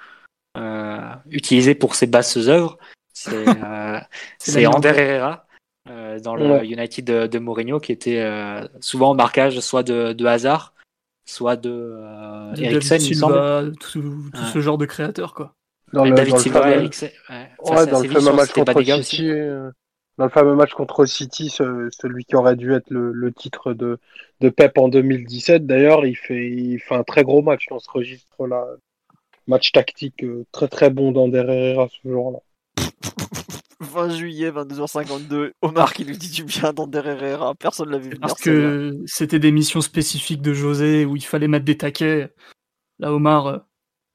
[0.57, 2.79] euh, utilisé pour ses basses œuvres.
[3.19, 3.35] C'est
[4.67, 5.47] euh, Ander Herrera
[5.91, 6.69] euh, dans le ouais.
[6.69, 10.75] United de, de, Mourinho, qui était euh, souvent en marquage soit de, de Hazard,
[11.25, 13.75] soit de, euh, de Eriksen, il semble.
[13.79, 14.53] Tout, tout ouais.
[14.53, 15.55] ce genre de créateur, quoi.
[15.93, 17.11] Dans le, David dans Silva, le Eriksen.
[17.31, 19.31] Ouais, ouais dans le fameux match contre City.
[20.19, 23.73] Dans le fameux match contre City, ce, celui qui aurait dû être le, le titre
[23.73, 23.99] de,
[24.41, 27.89] de, Pep en 2017, d'ailleurs, il fait, il fait un très gros match dans ce
[27.91, 28.67] registre-là.
[29.47, 32.41] Match tactique très très bon d'Ander Herrera ce jour-là.
[33.81, 35.53] 20 juillet, 22h52.
[35.63, 37.55] Omar qui lui dit du bien d'Ander Herrera.
[37.55, 38.21] Personne l'a vu venir.
[38.21, 42.33] Parce que c'était des missions spécifiques de José où il fallait mettre des taquets.
[42.99, 43.59] Là, Omar euh,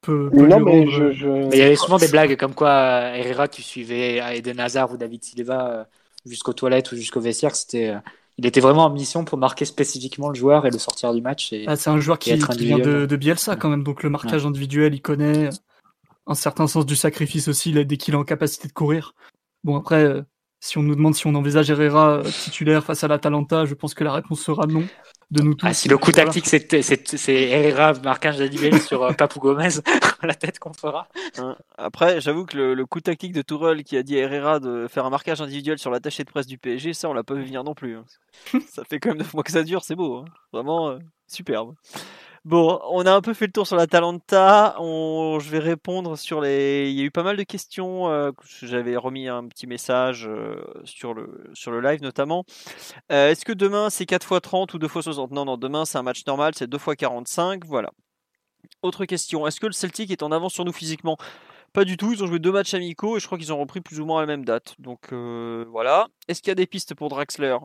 [0.02, 0.30] peut.
[0.32, 1.28] peut non, mais, je, je...
[1.28, 2.72] mais il y avait souvent des blagues comme quoi
[3.16, 5.84] Herrera, tu suivais Eden Hazard ou David Silva euh,
[6.26, 7.56] jusqu'aux toilettes ou jusqu'au vestiaire.
[7.56, 7.90] C'était.
[7.90, 8.00] euh,
[8.38, 11.54] Il était vraiment en mission pour marquer spécifiquement le joueur et le sortir du match.
[11.54, 14.10] Et, ah, c'est un joueur qui, qui vient de, de, Bielsa quand même, donc le
[14.10, 14.50] marquage ouais.
[14.50, 15.50] individuel, il connaît
[16.28, 19.14] un certain sens du sacrifice aussi là, dès qu'il est en capacité de courir.
[19.64, 20.22] Bon, après, euh,
[20.60, 23.94] si on nous demande si on envisage Herrera euh, titulaire face à l'Atalanta, je pense
[23.94, 24.86] que la réponse sera non
[25.34, 25.66] de nous tous.
[25.66, 29.70] Ah, si le coup tactique, c'est Herrera marquage individuel sur euh, Papou Gomez,
[30.24, 31.10] la tête qu'on fera.
[31.38, 34.60] Hein, après, j'avoue que le, le, coup tactique de Tourelle qui a dit à Herrera
[34.60, 37.34] de faire un marquage individuel sur l'attaché de presse du PSG, ça, on l'a pas
[37.34, 37.98] vu venir non plus.
[37.98, 38.06] Hein.
[38.70, 40.18] ça fait quand même 9 mois que ça dure, c'est beau.
[40.18, 40.26] Hein.
[40.54, 41.74] Vraiment euh, superbe.
[42.46, 44.76] Bon, on a un peu fait le tour sur la Talenta.
[44.78, 46.90] Je vais répondre sur les.
[46.92, 48.10] Il y a eu pas mal de questions.
[48.10, 52.44] Euh, J'avais remis un petit message euh, sur, le, sur le live notamment.
[53.14, 55.86] Euh, Est-ce que demain c'est 4 x 30 ou 2 x 60 Non, non, demain
[55.86, 57.64] c'est un match normal, c'est 2 x 45.
[57.66, 57.92] Voilà.
[58.82, 59.48] Autre question.
[59.48, 61.16] Est-ce que le Celtic est en avance sur nous physiquement?
[61.72, 63.80] Pas du tout, ils ont joué deux matchs amicaux et je crois qu'ils ont repris
[63.80, 64.76] plus ou moins à la même date.
[64.80, 66.08] Donc voilà.
[66.28, 67.58] Est-ce qu'il y a des pistes pour Draxler?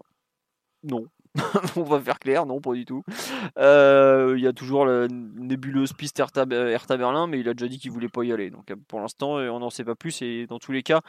[0.84, 1.04] Non.
[1.76, 3.04] on va faire clair, non, pas du tout.
[3.08, 7.68] Il euh, y a toujours la nébuleuse piste Hertha, Hertha, Berlin, mais il a déjà
[7.68, 8.50] dit qu'il voulait pas y aller.
[8.50, 10.22] Donc pour l'instant, on n'en sait pas plus.
[10.22, 11.00] Et dans tous les cas,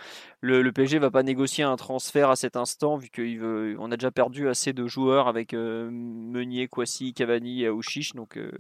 [0.42, 4.12] le, le PSG va pas négocier un transfert à cet instant, vu qu'on a déjà
[4.12, 8.14] perdu assez de joueurs avec euh, Meunier, Kwasi, Cavani et Aouchiche.
[8.14, 8.52] Donc euh,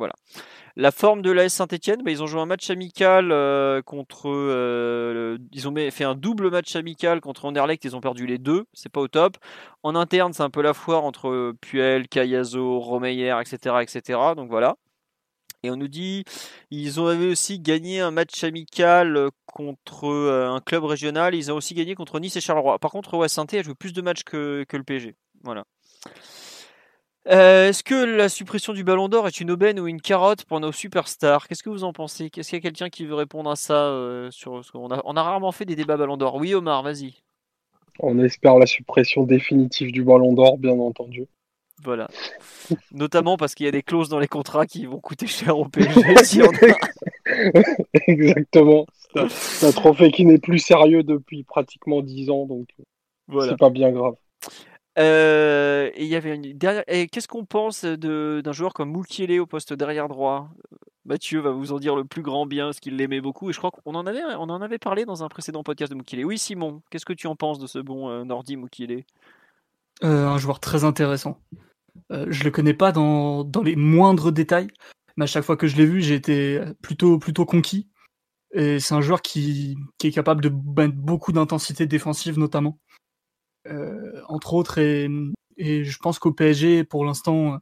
[0.00, 0.14] voilà.
[0.76, 4.30] La forme de l'AS Saint-Etienne, bah, ils ont joué un match amical euh, contre.
[4.30, 8.64] Euh, ils ont fait un double match amical contre Anderlecht, ils ont perdu les deux,
[8.72, 9.36] c'est pas au top.
[9.82, 14.18] En interne, c'est un peu la foire entre Puel, Cayazo, Romeyer, etc., etc.
[14.34, 14.76] Donc voilà.
[15.62, 16.24] Et on nous dit,
[16.70, 21.34] ils ont aussi gagné un match amical contre euh, un club régional.
[21.34, 22.78] Ils ont aussi gagné contre Nice et Charleroi.
[22.78, 25.14] Par contre, ouais, saint a joué plus de matchs que, que le PSG.
[25.44, 25.64] Voilà.
[27.28, 30.58] Euh, Est-ce que la suppression du ballon d'or est une aubaine ou une carotte pour
[30.60, 31.46] nos superstars?
[31.46, 32.30] Qu'est-ce que vous en pensez?
[32.34, 35.22] Est-ce qu'il y a quelqu'un qui veut répondre à ça euh, sur a, on a
[35.22, 36.36] rarement fait des débats ballon d'or.
[36.36, 37.14] Oui, Omar, vas-y.
[37.98, 41.26] On espère la suppression définitive du ballon d'or, bien entendu.
[41.82, 42.08] Voilà.
[42.92, 45.66] Notamment parce qu'il y a des clauses dans les contrats qui vont coûter cher au
[45.66, 46.16] PSG.
[46.24, 47.60] si on a...
[48.06, 48.86] Exactement.
[49.28, 52.68] C'est un trophée qui n'est plus sérieux depuis pratiquement 10 ans, donc
[53.28, 53.52] voilà.
[53.52, 54.14] c'est pas bien grave.
[54.98, 56.84] Euh, et il y avait une dernière.
[56.86, 60.50] Qu'est-ce qu'on pense d'un joueur comme Moukielé au poste derrière droit?
[61.04, 63.50] Mathieu va vous en dire le plus grand bien, parce qu'il l'aimait beaucoup.
[63.50, 65.96] Et je crois qu'on en avait, on en avait parlé dans un précédent podcast de
[65.96, 66.24] Mukile.
[66.24, 69.04] Oui, Simon, qu'est-ce que tu en penses de ce bon euh, Nordi Mukile
[70.04, 71.40] euh, Un joueur très intéressant.
[72.12, 74.68] Euh, je le connais pas dans, dans, les moindres détails,
[75.16, 77.88] mais à chaque fois que je l'ai vu, j'ai été plutôt, plutôt conquis.
[78.52, 82.78] Et c'est un joueur qui, qui, est capable de mettre beaucoup d'intensité défensive, notamment.
[83.70, 85.08] Euh, entre autres, et,
[85.58, 87.58] je pense qu'au PSG, pour l'instant,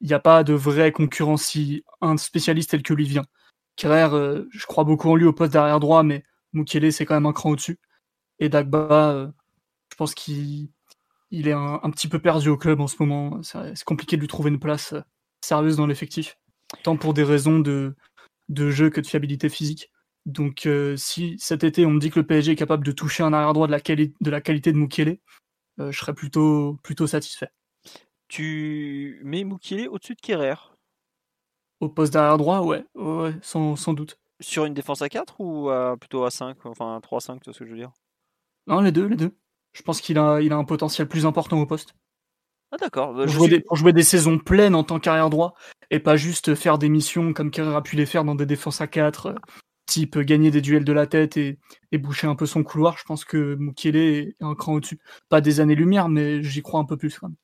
[0.00, 3.26] il n'y a pas de vraie concurrence si un spécialiste tel que lui vient.
[3.76, 7.14] Kerrer, euh, je crois beaucoup en lui au poste d'arrière droit, mais Mukele, c'est quand
[7.14, 7.78] même un cran au-dessus.
[8.40, 9.28] Et Dagba, euh,
[9.90, 10.70] je pense qu'il
[11.30, 13.40] il est un, petit peu perdu au club en ce moment.
[13.42, 14.94] C'est compliqué de lui trouver une place
[15.40, 16.38] sérieuse dans l'effectif,
[16.82, 17.94] tant pour des raisons de
[18.70, 19.90] jeu que de fiabilité physique.
[20.26, 23.22] Donc euh, si cet été on me dit que le PSG est capable de toucher
[23.22, 25.18] un arrière droit de la, de la qualité de Mukele,
[25.80, 27.50] euh, je serais plutôt, plutôt satisfait.
[28.28, 30.54] Tu mets Mukele au-dessus de Kerrer?
[31.80, 34.18] Au poste d'arrière droit, ouais, ouais sans, sans, doute.
[34.40, 35.68] Sur une défense à 4 ou
[35.98, 37.92] plutôt à 5 Enfin 3-5, tu vois ce que je veux dire?
[38.68, 39.36] Non, les deux, les deux.
[39.72, 41.94] Je pense qu'il a, il a un potentiel plus important au poste.
[42.70, 43.12] Ah d'accord.
[43.14, 45.54] Bah, pour, jouer des, pour, jouer des, saisons pleines en tant qu'arrière droit
[45.90, 48.80] et pas juste faire des missions comme Kerrer a pu les faire dans des défenses
[48.80, 49.34] à 4
[49.86, 51.58] type gagner des duels de la tête et,
[51.92, 54.98] boucher un peu son couloir, je pense que Mukele est un cran au-dessus.
[55.28, 57.36] Pas des années-lumière, mais j'y crois un peu plus quand même.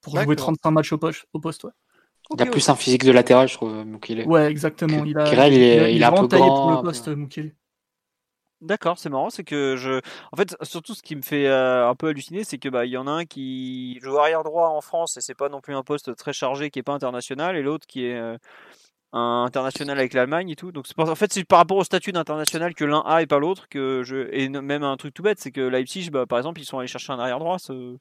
[0.00, 1.72] Pour jouer 35 matchs au, poste, au poste ouais.
[2.34, 4.26] Il a plus un physique de latéral, je trouve, Mukele.
[4.26, 5.04] Ouais, exactement.
[5.04, 7.54] Il a, il, est, il, a un peu taillé grand, pour le poste, Mukele.
[8.60, 10.00] D'accord, c'est marrant, c'est que je,
[10.32, 12.90] en fait, surtout ce qui me fait euh, un peu halluciner, c'est que bah il
[12.90, 15.76] y en a un qui joue arrière droit en France et c'est pas non plus
[15.76, 18.36] un poste très chargé, qui est pas international, et l'autre qui est euh,
[19.12, 20.72] un international avec l'Allemagne et tout.
[20.72, 23.68] Donc en fait c'est par rapport au statut d'international que l'un a et pas l'autre
[23.68, 26.64] que je et même un truc tout bête c'est que Leipzig bah, par exemple ils
[26.64, 27.96] sont allés chercher un arrière droit ce...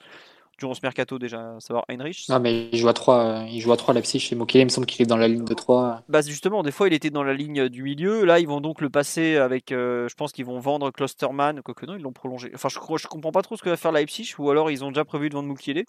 [0.60, 2.26] durant ce mercato déjà à savoir Heinrich.
[2.28, 4.70] Non mais il joue à 3 il joue à 3 Leipzig chez Mokele il me
[4.70, 6.04] semble qu'il est dans la ligne de 3.
[6.10, 8.82] Bah justement des fois il était dans la ligne du milieu là ils vont donc
[8.82, 12.52] le passer avec euh, je pense qu'ils vont vendre Klosterman quoique non ils l'ont prolongé.
[12.54, 14.90] Enfin je, je comprends pas trop ce que va faire Leipzig ou alors ils ont
[14.90, 15.86] déjà prévu de vendre Mukiele.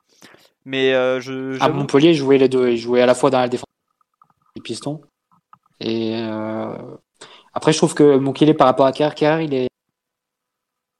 [0.64, 3.40] Mais euh, je à Montpellier il jouait les deux il jouait à la fois dans
[3.40, 3.67] la défense
[4.58, 5.00] les pistons
[5.80, 6.76] et euh,
[7.54, 9.68] après, je trouve que Mukele, par rapport à Kerr, il est.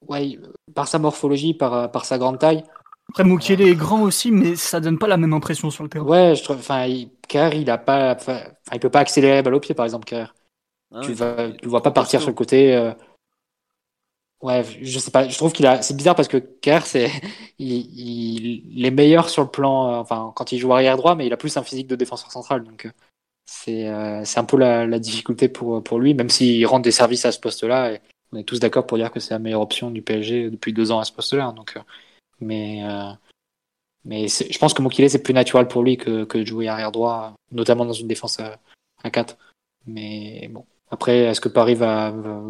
[0.06, 0.38] Ouais,
[0.74, 2.64] par sa morphologie, par, par sa grande taille.
[3.10, 6.04] Après, Mukele est grand aussi, mais ça donne pas la même impression sur le terrain.
[6.04, 6.58] Ouais, je trouve.
[6.58, 8.14] Enfin, il, Kerr, il a pas.
[8.14, 8.40] Enfin,
[8.72, 10.34] il peut pas accélérer la balle au pied, par exemple, Kerr.
[10.94, 12.74] Ah tu, vas, tu le vois pas partir sur le côté.
[12.74, 12.92] Euh...
[14.40, 15.28] Ouais, je sais pas.
[15.28, 15.82] Je trouve qu'il a.
[15.82, 17.10] C'est bizarre parce que Kerr, c'est.
[17.60, 19.88] Il, il, il, est meilleur sur le plan.
[19.88, 22.30] Euh, enfin, quand il joue arrière droit, mais il a plus un physique de défenseur
[22.30, 22.62] central.
[22.62, 22.90] Donc, euh,
[23.50, 27.24] c'est euh, un peu la, la, difficulté pour, pour lui, même s'il rend des services
[27.24, 27.98] à ce poste-là.
[28.30, 30.92] On est tous d'accord pour dire que c'est la meilleure option du PSG depuis deux
[30.92, 31.52] ans à ce poste-là.
[31.52, 31.80] Donc, euh,
[32.40, 33.10] mais euh,
[34.04, 36.92] mais je pense que Mokile, c'est plus naturel pour lui que, que de jouer arrière
[36.92, 38.58] droit, notamment dans une défense à,
[39.02, 39.38] à 4.
[39.86, 42.42] Mais bon, après, est-ce que Paris va, va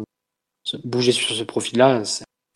[0.83, 2.03] bouger sur ce profil-là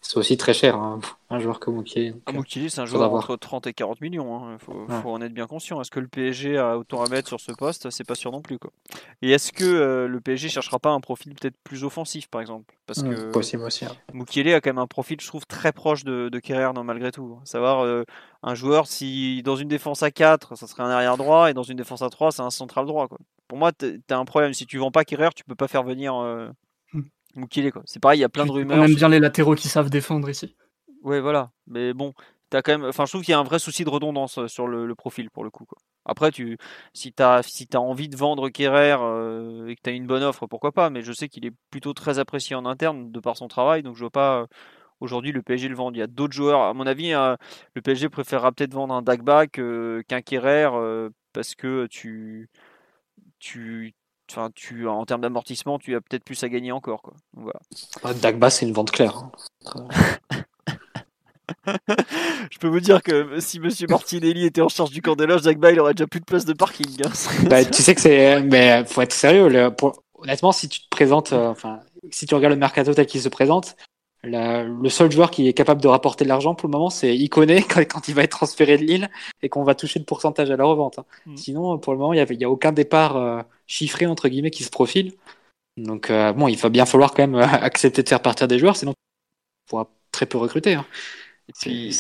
[0.05, 0.99] c'est aussi très cher, hein,
[1.29, 2.13] un joueur comme Mukili.
[2.25, 2.31] Ah,
[2.69, 4.49] c'est un joueur entre 30 et 40 millions.
[4.49, 4.57] Il hein.
[4.59, 5.79] faut, faut, en être bien conscient.
[5.79, 7.89] Est-ce que le PSG a autant à mettre sur ce poste?
[7.89, 8.59] C'est pas sûr non plus.
[8.59, 8.71] Quoi.
[9.21, 12.75] Et est-ce que euh, le PSG cherchera pas un profil peut-être plus offensif, par exemple?
[12.85, 13.85] Parce que possible aussi.
[13.85, 13.95] Hein.
[14.13, 17.39] a quand même un profil, je trouve, très proche de, de Kerrer, non, malgré tout.
[17.45, 18.03] Savoir euh,
[18.43, 21.63] un joueur, si dans une défense à 4, ça serait un arrière droit, et dans
[21.63, 23.07] une défense à 3, c'est un central droit.
[23.07, 23.19] Quoi.
[23.47, 24.53] Pour moi, tu as un problème.
[24.53, 26.13] Si tu vends pas Kerrer, tu peux pas faire venir.
[26.15, 26.49] Euh,
[27.35, 27.81] Mukile quoi.
[27.85, 28.77] C'est pareil, il y a plein de rumeurs.
[28.79, 30.55] On aime bien les latéraux qui savent défendre ici.
[31.03, 31.51] Ouais, voilà.
[31.67, 32.13] Mais bon,
[32.55, 32.87] as quand même.
[32.87, 35.29] Enfin, je trouve qu'il y a un vrai souci de redondance euh, sur le, profil
[35.29, 35.65] pour le coup.
[35.65, 35.77] Quoi.
[36.05, 36.57] Après, tu,
[36.93, 40.07] si tu as, si as envie de vendre Kerrer euh, et que tu as une
[40.07, 40.89] bonne offre, pourquoi pas.
[40.89, 43.95] Mais je sais qu'il est plutôt très apprécié en interne de par son travail, donc
[43.95, 44.41] je vois pas.
[44.41, 44.47] Euh,
[44.99, 45.97] aujourd'hui, le PSG le vendre.
[45.97, 46.61] Il y a d'autres joueurs.
[46.61, 50.69] À mon avis, le PSG préférera peut-être vendre un Dagba qu'un Kerrer
[51.33, 52.49] parce que tu,
[53.39, 53.93] tu,
[54.31, 57.01] Enfin, tu, en termes d'amortissement, tu as peut-être plus à gagner encore.
[57.01, 57.13] Quoi.
[57.33, 57.59] voilà.
[58.03, 59.29] Ah, Dagba, c'est une vente claire.
[59.75, 59.87] Hein.
[62.51, 65.41] je peux vous dire que si Monsieur Martinelli était en charge du camp des loges,
[65.43, 67.01] Dagba, il aurait déjà plus de place de parking.
[67.05, 67.11] Hein.
[67.49, 68.41] bah, tu sais que c'est.
[68.41, 69.71] Mais faut être sérieux.
[70.15, 71.33] Honnêtement, si tu te présentes.
[71.33, 71.81] Euh, enfin,
[72.11, 73.75] si tu regardes le mercato tel qu'il se présente,
[74.23, 77.61] le seul joueur qui est capable de rapporter de l'argent pour le moment, c'est Iconé
[77.89, 79.09] quand, il va être transféré de Lille
[79.41, 80.99] et qu'on va toucher le pourcentage à la revente.
[80.99, 81.05] Hein.
[81.25, 81.37] Mm.
[81.37, 83.41] Sinon, pour le moment, il n'y a, a, aucun départ euh,
[83.73, 85.13] chiffré entre guillemets qui se profile.
[85.77, 88.59] Donc euh, bon, il va bien falloir quand même euh, accepter de faire partir des
[88.59, 90.75] joueurs, sinon on pourra très peu recruter.
[90.75, 90.85] Hein.
[91.49, 91.97] Et puis,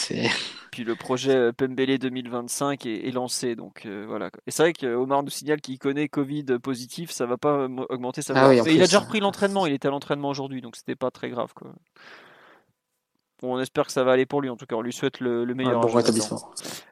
[0.71, 4.29] puis, le projet Pembele 2025 est, est lancé, donc voilà.
[4.47, 8.33] Et c'est vrai qu'Omar nous signale qu'il connaît Covid positif, ça va pas augmenter sa.
[8.35, 11.29] Ah il a déjà repris l'entraînement, il était à l'entraînement aujourd'hui, donc c'était pas très
[11.29, 11.73] grave quoi
[13.43, 14.49] on espère que ça va aller pour lui.
[14.49, 15.81] En tout cas, on lui souhaite le, meilleur.
[15.81, 16.39] bon rétablissement.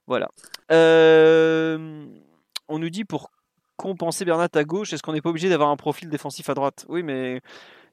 [0.08, 0.30] Voilà.
[0.72, 2.06] Euh,
[2.68, 3.32] on nous dit pour
[3.82, 4.94] compenser Bernat à gauche?
[4.94, 6.86] Est-ce qu'on n'est pas obligé d'avoir un profil défensif à droite?
[6.88, 7.42] Oui, mais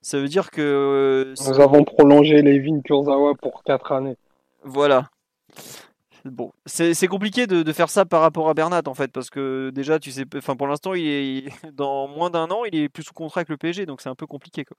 [0.02, 0.60] ça veut dire que.
[0.62, 4.16] euh, Nous avons prolongé Levin Kurzawa pour 4 années.
[4.62, 5.08] Voilà.
[6.24, 9.30] Bon, c'est c'est compliqué de, de faire ça par rapport à Bernat en fait, parce
[9.30, 12.74] que déjà, tu sais, enfin pour l'instant, il est il- dans moins d'un an, il
[12.74, 14.76] est plus sous contrat avec le PSG, donc c'est un peu compliqué quoi.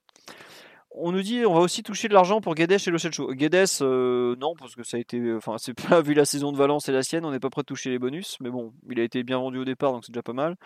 [0.92, 3.28] On nous dit on va aussi toucher de l'argent pour Guedes et Lo Celso.
[3.32, 6.56] Guedes, euh, non, parce que ça a été, enfin c'est pas vu la saison de
[6.56, 8.98] Valence et la sienne, on n'est pas prêt de toucher les bonus, mais bon, il
[8.98, 10.56] a été bien vendu au départ, donc c'est déjà pas mal.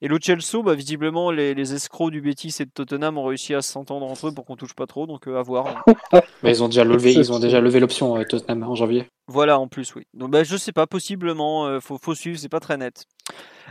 [0.00, 3.54] Et Lo Celso, bah visiblement les, les escrocs du Betis et de Tottenham ont réussi
[3.54, 5.84] à s'entendre entre eux pour qu'on touche pas trop, donc euh, à voir.
[6.42, 9.04] Mais ils ont déjà levé, ils ont déjà levé l'option euh, Tottenham en janvier.
[9.28, 10.04] Voilà, en plus, oui.
[10.14, 13.06] Donc, bah, je sais pas, possiblement, euh, faut, faut suivre, c'est pas très net.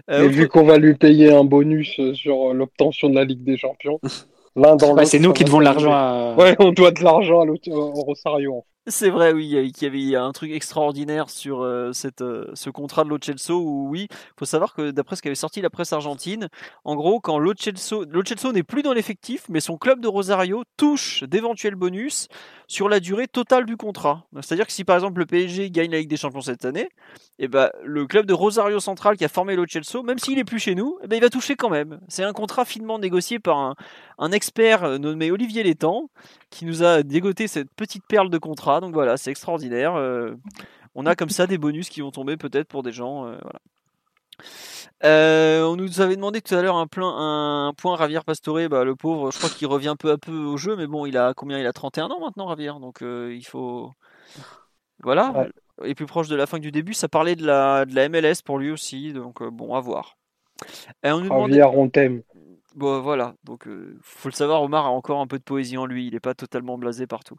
[0.10, 3.58] Euh, Et vu qu'on va lui payer un bonus sur l'obtention de la Ligue des
[3.58, 4.00] Champions,
[4.56, 5.06] l'un dans Ouais, l'autre.
[5.06, 6.36] c'est nous qui devons l'argent à.
[6.38, 8.64] Ouais, on doit de l'argent à l'autre- au Rosario.
[8.88, 12.22] C'est vrai, oui, il y a- qu'il y avait un truc extraordinaire sur euh, cette,
[12.22, 14.08] euh, ce contrat de Lo Celso où, oui,
[14.38, 16.50] faut savoir que d'après ce qu'avait sorti la presse argentine,
[16.84, 20.08] en gros, quand Lo Celso, Lo Celso n'est plus dans l'effectif, mais son club de
[20.08, 22.28] Rosario touche d'éventuels bonus
[22.68, 24.26] sur la durée totale du contrat.
[24.42, 26.90] C'est-à-dire que si par exemple le PSG gagne la Ligue des Champions cette année,
[27.40, 30.44] et ben, le club de Rosario Central qui a formé Lo Celso, même s'il est
[30.44, 32.00] plus chez nous, eh ben, il va toucher quand même.
[32.08, 33.76] C'est un contrat finement négocié par un,
[34.18, 36.10] un expert euh, nommé Olivier Létang
[36.50, 38.80] qui nous a dégoté cette petite perle de contrat.
[38.82, 39.96] Donc voilà, c'est extraordinaire.
[39.96, 40.36] euh,
[40.96, 43.28] on a comme ça des bonus qui vont tomber peut-être pour des gens.
[43.28, 43.38] euh.
[45.04, 47.08] Euh, on nous avait demandé tout à l'heure un, plein,
[47.68, 50.58] un point Ravier Pastore, bah, le pauvre, je crois qu'il revient peu à peu au
[50.58, 53.46] jeu, mais bon, il a combien Il a 31 ans maintenant, Ravier, donc euh, il
[53.46, 53.92] faut.
[55.04, 55.52] Voilà, Ouais.
[55.90, 58.08] et plus proche de la fin que du début, ça parlait de la, de la
[58.08, 60.16] MLS pour lui aussi, donc euh, bon, à voir.
[61.04, 62.22] Et on nous demandait- Javier, on t'aime.
[62.76, 63.68] Bon, voilà, donc
[64.02, 66.34] faut le savoir, Omar a encore un peu de poésie en lui, il n'est pas
[66.34, 67.36] totalement blasé partout.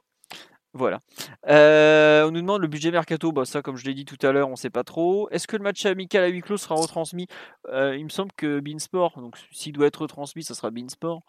[0.76, 1.00] Voilà.
[1.48, 4.30] Euh, on nous demande le budget mercato, bah ça comme je l'ai dit tout à
[4.30, 5.28] l'heure, on sait pas trop.
[5.30, 7.26] Est-ce que le match amical à huis clos sera retransmis?
[7.68, 11.22] Euh, Il me semble que Beansport, donc s'il doit être retransmis, ça sera Beansport,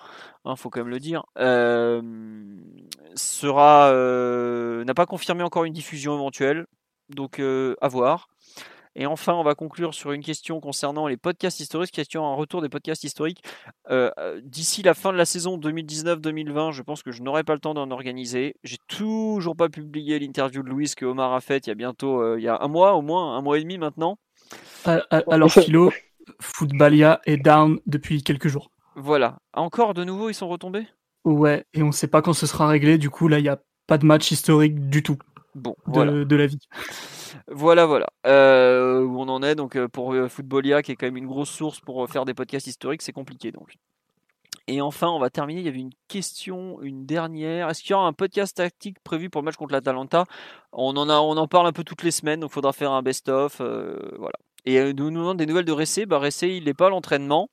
[0.44, 2.02] hein, faut quand même le dire, euh,
[3.16, 3.94] sera
[4.86, 6.68] n'a pas confirmé encore une diffusion éventuelle,
[7.10, 8.28] donc à voir.
[9.00, 12.64] Et enfin, on va conclure sur une question concernant les podcasts historiques, question un retour
[12.64, 13.44] des podcasts historiques.
[13.92, 17.54] Euh, euh, D'ici la fin de la saison 2019-2020, je pense que je n'aurai pas
[17.54, 18.56] le temps d'en organiser.
[18.64, 22.22] J'ai toujours pas publié l'interview de Louise que Omar a faite il y a bientôt,
[22.22, 24.18] euh, il y a un mois au moins, un mois et demi maintenant.
[24.86, 25.92] Alors, Philo,
[26.42, 28.72] Footballia est down depuis quelques jours.
[28.96, 29.38] Voilà.
[29.54, 30.88] Encore de nouveau, ils sont retombés?
[31.24, 32.98] Ouais, et on sait pas quand ce sera réglé.
[32.98, 35.18] Du coup, là, il n'y a pas de match historique du tout
[35.54, 36.26] Bon, de, voilà.
[36.26, 36.60] de la vie.
[37.48, 38.08] Voilà, voilà.
[38.26, 41.28] Euh, où on en est, donc euh, pour euh, Footballia, qui est quand même une
[41.28, 43.76] grosse source pour faire des podcasts historiques, c'est compliqué donc.
[44.68, 45.62] Et enfin, on va terminer.
[45.62, 47.70] Il y avait une question, une dernière.
[47.70, 50.26] Est-ce qu'il y aura un podcast tactique prévu pour le match contre l'Atalanta?
[50.74, 53.02] On en on en parle un peu toutes les semaines, donc il faudra faire un
[53.02, 54.38] best-of, voilà.
[54.66, 56.06] Et nous demande des nouvelles de Ressé.
[56.06, 57.50] Bah Ressé, il n'est pas à l'entraînement.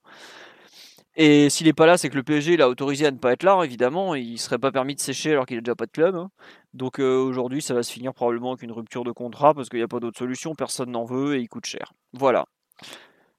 [1.17, 3.43] Et s'il n'est pas là, c'est que le PSG l'a autorisé à ne pas être
[3.43, 4.15] là, évidemment.
[4.15, 6.15] Il ne serait pas permis de sécher alors qu'il n'a déjà pas de club.
[6.15, 6.29] hein.
[6.73, 9.79] Donc euh, aujourd'hui, ça va se finir probablement avec une rupture de contrat parce qu'il
[9.79, 11.93] n'y a pas d'autre solution, personne n'en veut et il coûte cher.
[12.11, 12.45] Voilà.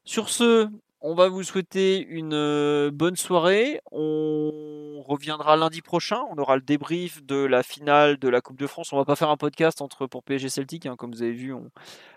[0.05, 0.69] Sur ce,
[1.03, 3.81] on va vous souhaiter une euh, bonne soirée.
[3.93, 6.23] On reviendra lundi prochain.
[6.31, 8.93] On aura le débrief de la finale de la Coupe de France.
[8.93, 11.55] On va pas faire un podcast entre pour PSG Celtic, hein, comme vous avez vu.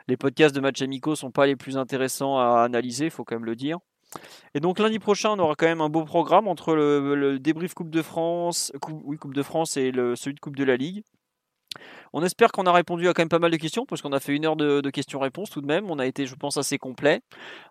[0.08, 3.36] Les podcasts de matchs amicaux sont pas les plus intéressants à analyser, il faut quand
[3.36, 3.80] même le dire.
[4.54, 7.90] Et donc lundi prochain, on aura quand même un beau programme entre le, débrief Coupe
[7.90, 11.04] de France, Coupe de France et le, celui de Coupe de la Ligue.
[12.14, 14.20] On espère qu'on a répondu à quand même pas mal de questions, parce qu'on a
[14.20, 15.90] fait une heure de, de questions-réponses tout de même.
[15.90, 17.22] On a été, je pense, assez complet.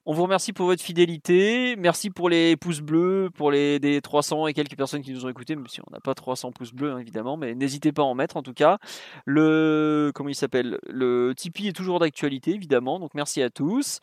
[0.06, 1.77] On vous remercie pour votre fidélité.
[1.77, 5.28] Merci pour les pouces bleus, pour les des 300 et quelques personnes qui nous ont
[5.28, 7.36] écoutés, même si on n'a pas 300 pouces bleus, hein, évidemment.
[7.36, 8.78] Mais n'hésitez pas à en mettre, en tout cas.
[9.24, 10.78] Le, comment il s'appelle?
[10.89, 12.98] Le Tipeee est toujours d'actualité, évidemment.
[12.98, 14.01] Donc merci à tous.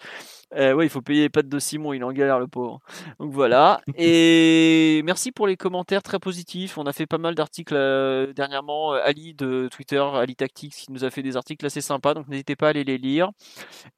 [0.56, 2.80] Euh, ouais, il faut payer les pattes de Simon, il en galère, le pauvre.
[3.20, 3.82] Donc voilà.
[3.98, 6.78] Et merci pour les commentaires très positifs.
[6.78, 8.94] On a fait pas mal d'articles euh, dernièrement.
[8.94, 12.14] Euh, Ali de Twitter, Ali Tactics, qui nous a fait des articles assez sympas.
[12.14, 13.32] Donc n'hésitez pas à aller les lire.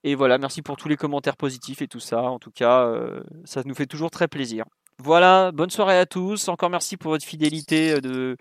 [0.04, 2.22] Et voilà, merci pour tous les commentaires positifs et tout ça.
[2.22, 4.66] En tout cas, euh, ça nous fait toujours très plaisir.
[5.00, 6.48] Voilà, bonne soirée à tous.
[6.48, 8.38] Encore merci pour votre fidélité euh, de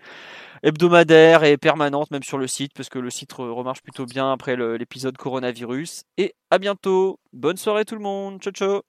[0.63, 4.31] hebdomadaire et permanente, même sur le site, parce que le site re- remarche plutôt bien
[4.31, 6.03] après l'épisode coronavirus.
[6.17, 7.19] Et à bientôt.
[7.31, 8.41] Bonne soirée tout le monde.
[8.41, 8.81] Ciao ciao.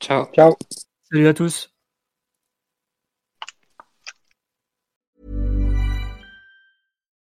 [0.00, 0.26] Ciao.
[0.34, 0.56] Ciao.
[1.10, 1.69] Salut à tous.